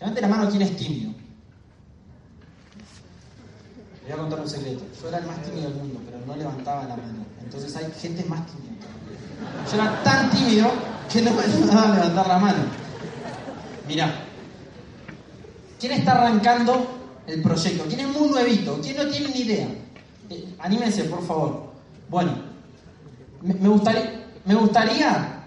Levante 0.00 0.20
la 0.20 0.28
mano 0.28 0.50
quien 0.50 0.62
es 0.62 0.76
tímido. 0.76 1.12
Le 4.02 4.08
voy 4.08 4.12
a 4.12 4.16
contar 4.16 4.40
un 4.40 4.48
secreto. 4.48 4.84
Yo 5.00 5.08
era 5.08 5.18
el 5.18 5.26
más 5.26 5.42
tímido 5.42 5.68
del 5.68 5.78
mundo, 5.78 6.00
pero 6.06 6.24
no 6.26 6.34
levantaba 6.34 6.84
la 6.84 6.96
mano. 6.96 7.24
Entonces 7.42 7.76
hay 7.76 7.92
gente 7.92 8.24
más 8.24 8.46
tímida. 8.46 8.72
Yo 9.70 9.74
era 9.74 10.02
tan 10.02 10.30
tímido 10.30 10.70
que 11.12 11.20
no 11.22 11.32
me 11.34 11.42
ayudaba 11.42 11.92
a 11.92 11.94
levantar 11.94 12.28
la 12.28 12.38
mano. 12.38 12.87
Mirá. 13.88 14.14
¿Quién 15.80 15.92
está 15.92 16.12
arrancando 16.12 16.86
el 17.26 17.42
proyecto? 17.42 17.84
¿Quién 17.88 18.00
es 18.00 18.08
muy 18.08 18.28
nuevito? 18.28 18.78
¿Quién 18.82 18.96
no 18.98 19.08
tiene 19.08 19.28
ni 19.28 19.40
idea? 19.40 19.68
Eh, 20.28 20.54
anímense, 20.58 21.04
por 21.04 21.26
favor. 21.26 21.72
Bueno, 22.10 22.32
me, 23.42 23.68
gustaría, 23.68 25.44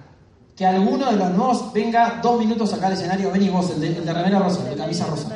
que 0.55 0.65
alguno 0.65 1.11
de 1.11 1.17
los 1.17 1.31
nuevos 1.31 1.73
venga 1.73 2.19
dos 2.21 2.39
minutos 2.39 2.73
acá 2.73 2.87
al 2.87 2.93
escenario. 2.93 3.31
Vení 3.31 3.49
vos, 3.49 3.69
el 3.71 3.81
de, 3.81 3.87
el 3.97 4.39
rosa, 4.39 4.63
el 4.63 4.69
de 4.71 4.75
camisa 4.75 5.05
rosa. 5.05 5.29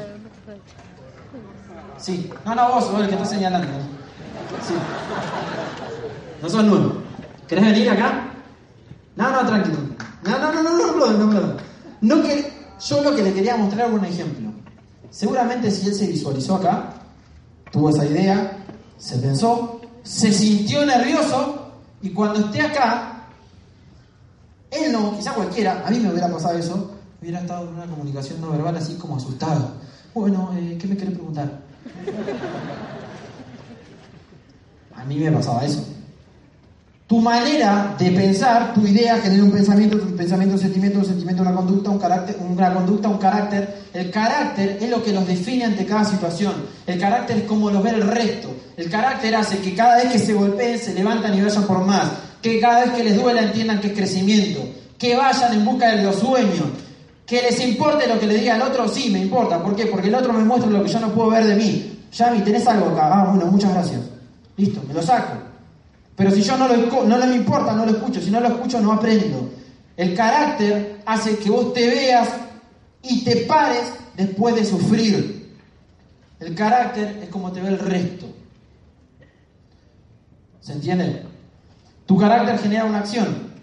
Sí, 1.97 2.31
no, 2.43 2.55
no, 2.55 2.69
vos, 2.69 2.91
vos 2.91 3.01
el 3.01 3.07
que 3.07 3.15
está 3.15 3.25
señalando. 3.25 3.67
Sí. 4.67 4.73
No 6.41 6.49
sos 6.49 6.63
nuevo. 6.63 6.97
¿Querés 7.47 7.65
venir 7.65 7.89
acá? 7.89 8.31
No, 9.15 9.29
no, 9.31 9.45
tranquilo. 9.45 9.77
No, 10.23 10.39
no, 10.39 10.53
no, 10.53 10.63
no, 10.63 10.71
no, 10.71 10.95
no, 10.95 11.17
no, 11.17 11.39
no. 11.41 11.57
no 12.01 12.21
que, 12.23 12.54
yo 12.79 13.03
lo 13.03 13.15
que 13.15 13.23
le 13.23 13.33
quería 13.33 13.57
mostrar 13.57 13.91
un 13.91 14.03
ejemplo. 14.03 14.49
Seguramente 15.09 15.71
si 15.71 15.87
él 15.87 15.95
se 15.95 16.07
visualizó 16.07 16.55
acá, 16.55 16.93
tuvo 17.71 17.89
esa 17.89 18.05
idea, 18.05 18.57
se 18.97 19.17
pensó, 19.17 19.81
se 20.03 20.31
sintió 20.31 20.85
nervioso 20.85 21.71
y 22.01 22.09
cuando 22.09 22.39
esté 22.39 22.61
acá, 22.61 23.27
él 24.71 24.91
no, 24.91 25.15
quizá 25.15 25.33
cualquiera, 25.33 25.83
a 25.85 25.89
mí 25.89 25.99
me 25.99 26.11
hubiera 26.11 26.29
pasado 26.29 26.57
eso, 26.57 26.91
hubiera 27.21 27.39
estado 27.39 27.67
en 27.67 27.75
una 27.75 27.85
comunicación 27.87 28.41
no 28.41 28.51
verbal 28.51 28.75
así 28.75 28.95
como 28.95 29.15
asustado. 29.15 29.73
Bueno, 30.13 30.51
eh, 30.55 30.77
¿qué 30.79 30.87
me 30.87 30.97
querés 30.97 31.13
preguntar? 31.13 31.61
A 34.95 35.03
mí 35.05 35.17
me 35.17 35.31
pasaba 35.31 35.63
eso. 35.65 35.94
Tu 37.07 37.19
manera 37.19 37.95
de 37.99 38.09
pensar, 38.09 38.73
tu 38.73 38.81
idea 38.87 39.17
genera 39.17 39.43
un 39.43 39.51
pensamiento, 39.51 39.99
tu 39.99 40.15
pensamiento 40.15 40.55
un 40.55 40.59
sentimiento, 40.59 40.99
un 40.99 41.05
sentimiento 41.05 41.43
una 41.43 41.53
conducta, 41.53 41.91
un 41.91 41.99
carácter, 41.99 42.35
una 42.39 42.73
conducta, 42.73 43.09
un 43.09 43.19
carácter. 43.19 43.83
El 43.93 44.09
carácter 44.09 44.79
es 44.81 44.89
lo 44.89 45.03
que 45.03 45.13
los 45.13 45.27
define 45.27 45.65
ante 45.65 45.85
cada 45.85 46.03
situación. 46.03 46.53
El 46.87 46.99
carácter 46.99 47.37
es 47.37 47.43
como 47.43 47.69
lo 47.69 47.83
ve 47.83 47.91
el 47.91 48.07
resto. 48.07 48.49
El 48.75 48.89
carácter 48.89 49.35
hace 49.35 49.59
que 49.59 49.75
cada 49.75 49.97
vez 49.97 50.13
que 50.13 50.17
se 50.17 50.33
golpeen 50.33 50.79
se 50.79 50.95
levantan 50.95 51.37
y 51.37 51.41
vayan 51.41 51.63
por 51.65 51.85
más. 51.85 52.07
Que 52.41 52.59
cada 52.59 52.85
vez 52.85 52.93
que 52.93 53.03
les 53.03 53.15
duela 53.15 53.43
entiendan 53.43 53.79
que 53.79 53.87
es 53.87 53.93
crecimiento. 53.93 54.67
Que 54.97 55.15
vayan 55.15 55.53
en 55.53 55.63
busca 55.63 55.95
de 55.95 56.01
los 56.01 56.15
sueños. 56.15 56.65
Que 57.27 57.39
les 57.43 57.59
importe 57.59 58.07
lo 58.07 58.19
que 58.19 58.25
le 58.25 58.39
diga 58.39 58.55
al 58.55 58.63
otro, 58.63 58.87
sí, 58.87 59.11
me 59.11 59.19
importa. 59.19 59.61
¿Por 59.61 59.75
qué? 59.75 59.85
Porque 59.85 60.07
el 60.07 60.15
otro 60.15 60.33
me 60.33 60.43
muestra 60.43 60.71
lo 60.71 60.83
que 60.83 60.89
yo 60.89 60.99
no 60.99 61.09
puedo 61.13 61.29
ver 61.29 61.45
de 61.45 61.55
mí. 61.55 61.99
Yami, 62.11 62.39
¿tenés 62.39 62.65
algo 62.65 62.87
acá? 62.87 63.09
Ah, 63.11 63.25
bueno, 63.29 63.51
muchas 63.51 63.71
gracias. 63.73 64.01
Listo, 64.57 64.81
me 64.87 64.93
lo 64.95 65.03
saco. 65.03 65.54
Pero 66.15 66.31
si 66.31 66.41
yo 66.41 66.57
no, 66.57 66.67
lo, 66.67 67.03
no 67.05 67.17
me 67.25 67.35
importa, 67.35 67.73
no 67.73 67.85
lo 67.85 67.91
escucho. 67.91 68.21
Si 68.21 68.31
no 68.31 68.39
lo 68.39 68.47
escucho, 68.47 68.79
no 68.79 68.93
aprendo. 68.93 69.49
El 69.97 70.15
carácter 70.15 71.01
hace 71.05 71.37
que 71.37 71.49
vos 71.49 71.73
te 71.73 71.87
veas 71.87 72.29
y 73.01 73.23
te 73.23 73.37
pares 73.37 73.93
después 74.15 74.55
de 74.55 74.65
sufrir. 74.65 75.55
El 76.39 76.55
carácter 76.55 77.19
es 77.23 77.29
como 77.29 77.51
te 77.51 77.61
ve 77.61 77.69
el 77.69 77.79
resto. 77.79 78.27
¿Se 80.61 80.73
entiende? 80.73 81.23
Tu 82.05 82.17
carácter 82.17 82.59
genera 82.59 82.85
una 82.85 82.99
acción. 82.99 83.53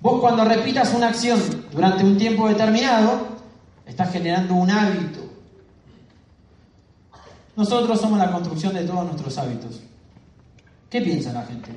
Vos 0.00 0.20
cuando 0.20 0.44
repitas 0.44 0.94
una 0.94 1.08
acción 1.08 1.40
durante 1.72 2.04
un 2.04 2.16
tiempo 2.16 2.48
determinado, 2.48 3.28
estás 3.86 4.12
generando 4.12 4.54
un 4.54 4.70
hábito. 4.70 5.20
Nosotros 7.56 8.00
somos 8.00 8.18
la 8.18 8.32
construcción 8.32 8.74
de 8.74 8.84
todos 8.84 9.04
nuestros 9.04 9.36
hábitos. 9.36 9.80
¿Qué 10.90 11.00
piensa 11.00 11.32
la 11.32 11.44
gente? 11.44 11.70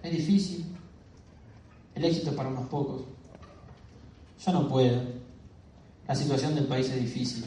Es 0.00 0.12
difícil. 0.12 0.64
El 1.96 2.04
éxito 2.04 2.36
para 2.36 2.48
unos 2.48 2.68
pocos. 2.68 3.02
Yo 4.46 4.52
no 4.52 4.68
puedo. 4.68 5.02
La 6.06 6.14
situación 6.14 6.54
del 6.54 6.66
país 6.66 6.88
es 6.88 7.00
difícil. 7.00 7.44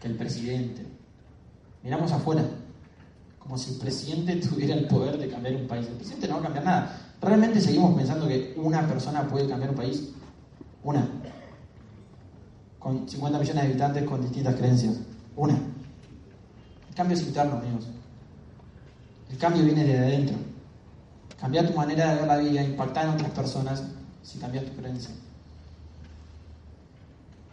Que 0.00 0.06
el 0.06 0.14
presidente. 0.14 0.86
Miramos 1.82 2.12
afuera. 2.12 2.44
Como 3.40 3.58
si 3.58 3.72
el 3.72 3.80
presidente 3.80 4.36
tuviera 4.48 4.74
el 4.76 4.86
poder 4.86 5.18
de 5.18 5.28
cambiar 5.28 5.56
un 5.56 5.66
país. 5.66 5.88
El 5.88 5.94
presidente 5.94 6.28
no 6.28 6.34
va 6.34 6.40
a 6.40 6.44
cambiar 6.44 6.64
nada. 6.64 7.14
¿Realmente 7.20 7.60
seguimos 7.60 7.96
pensando 7.96 8.28
que 8.28 8.54
una 8.56 8.86
persona 8.86 9.26
puede 9.26 9.48
cambiar 9.48 9.70
un 9.70 9.76
país? 9.76 10.10
Una. 10.84 11.04
Con 12.78 13.08
50 13.08 13.38
millones 13.40 13.62
de 13.62 13.68
habitantes 13.68 14.04
con 14.04 14.22
distintas 14.22 14.54
creencias. 14.54 14.94
Una. 15.34 15.54
El 15.54 16.94
cambio 16.94 17.16
es 17.16 17.26
interno, 17.26 17.56
amigos. 17.56 17.88
El 19.32 19.38
cambio 19.38 19.64
viene 19.64 19.84
de 19.84 19.98
adentro. 19.98 20.36
Cambiar 21.40 21.66
tu 21.66 21.74
manera 21.74 22.10
de 22.10 22.20
ver 22.20 22.26
la 22.28 22.36
vida, 22.36 22.62
impactar 22.62 23.06
en 23.06 23.10
otras 23.12 23.30
personas 23.30 23.82
si 24.22 24.38
cambias 24.38 24.64
tu 24.66 24.76
creencia. 24.76 25.10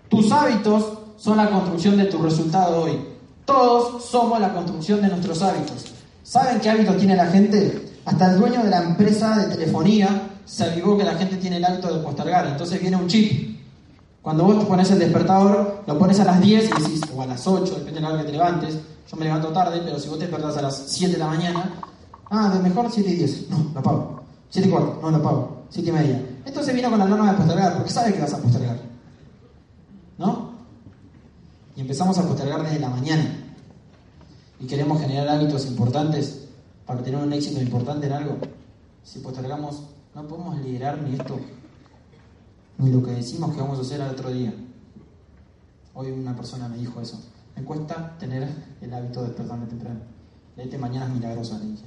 Tus 0.09 0.31
hábitos 0.31 0.99
son 1.17 1.37
la 1.37 1.49
construcción 1.49 1.97
de 1.97 2.05
tu 2.05 2.21
resultado 2.21 2.83
hoy. 2.83 2.99
Todos 3.45 4.05
somos 4.05 4.39
la 4.39 4.53
construcción 4.53 5.01
de 5.01 5.07
nuestros 5.07 5.41
hábitos. 5.41 5.93
¿Saben 6.23 6.59
qué 6.59 6.69
hábitos 6.69 6.97
tiene 6.97 7.15
la 7.15 7.27
gente? 7.27 7.89
Hasta 8.05 8.33
el 8.33 8.39
dueño 8.39 8.63
de 8.63 8.69
la 8.69 8.83
empresa 8.83 9.37
de 9.37 9.55
telefonía 9.55 10.29
se 10.45 10.65
avivó 10.65 10.97
que 10.97 11.03
la 11.03 11.15
gente 11.15 11.37
tiene 11.37 11.57
el 11.57 11.65
hábito 11.65 11.95
de 11.95 12.03
postergar. 12.03 12.45
Entonces 12.45 12.79
viene 12.81 12.97
un 12.97 13.07
chip. 13.07 13.48
Cuando 14.21 14.43
vos 14.43 14.65
pones 14.65 14.91
el 14.91 14.99
despertador, 14.99 15.83
lo 15.87 15.97
pones 15.97 16.19
a 16.19 16.25
las 16.25 16.41
10 16.41 16.65
y 16.65 16.81
decís, 16.81 17.01
o 17.15 17.21
a 17.21 17.25
las 17.25 17.47
8, 17.47 17.75
depende 17.75 17.93
de 17.93 18.01
la 18.01 18.09
hora 18.09 18.19
que 18.19 18.25
te 18.25 18.31
levantes. 18.33 18.77
Yo 19.09 19.17
me 19.17 19.25
levanto 19.25 19.47
tarde, 19.49 19.81
pero 19.83 19.97
si 19.97 20.09
vos 20.09 20.19
te 20.19 20.25
despertás 20.25 20.57
a 20.57 20.61
las 20.61 20.77
7 20.87 21.13
de 21.13 21.19
la 21.19 21.27
mañana, 21.27 21.73
ah, 22.29 22.49
de 22.49 22.59
mejor 22.59 22.91
7 22.91 23.09
y 23.09 23.15
10. 23.15 23.49
No, 23.49 23.71
lo 23.73 23.79
apago. 23.79 24.21
7 24.49 24.67
y 24.67 24.71
cuarto, 24.71 24.99
no, 25.01 25.11
lo 25.11 25.17
apago. 25.17 25.63
7 25.69 25.89
y 25.89 25.91
media. 25.91 26.25
Entonces 26.45 26.75
vino 26.75 26.89
con 26.89 26.99
la 26.99 27.05
norma 27.05 27.31
de 27.31 27.37
postergar, 27.37 27.75
porque 27.75 27.91
sabe 27.91 28.13
que 28.13 28.21
vas 28.21 28.33
a 28.33 28.37
postergar. 28.39 28.77
¿No? 30.17 30.49
Y 31.75 31.81
empezamos 31.81 32.17
a 32.17 32.23
postergar 32.23 32.61
desde 32.61 32.79
la 32.79 32.89
mañana. 32.89 33.45
Y 34.59 34.67
queremos 34.67 34.99
generar 34.99 35.29
hábitos 35.29 35.65
importantes 35.67 36.49
para 36.85 37.01
tener 37.01 37.23
un 37.23 37.31
éxito 37.31 37.61
importante 37.61 38.07
en 38.07 38.13
algo. 38.13 38.37
Si 39.03 39.19
postergamos, 39.19 39.83
no 40.13 40.27
podemos 40.27 40.57
liderar 40.59 41.01
ni 41.01 41.15
esto, 41.15 41.39
ni 42.79 42.91
lo 42.91 43.03
que 43.03 43.11
decimos 43.11 43.53
que 43.53 43.61
vamos 43.61 43.77
a 43.77 43.81
hacer 43.81 44.01
al 44.01 44.11
otro 44.11 44.31
día. 44.31 44.53
Hoy 45.93 46.11
una 46.11 46.35
persona 46.35 46.69
me 46.69 46.77
dijo 46.77 47.01
eso. 47.01 47.21
Me 47.55 47.63
cuesta 47.63 48.17
tener 48.17 48.49
el 48.79 48.93
hábito 48.93 49.21
de 49.21 49.27
despertarme 49.27 49.65
temprano. 49.67 49.99
Leete 50.55 50.77
mañanas 50.77 51.09
milagrosas, 51.09 51.59
le 51.61 51.71
dije. 51.71 51.83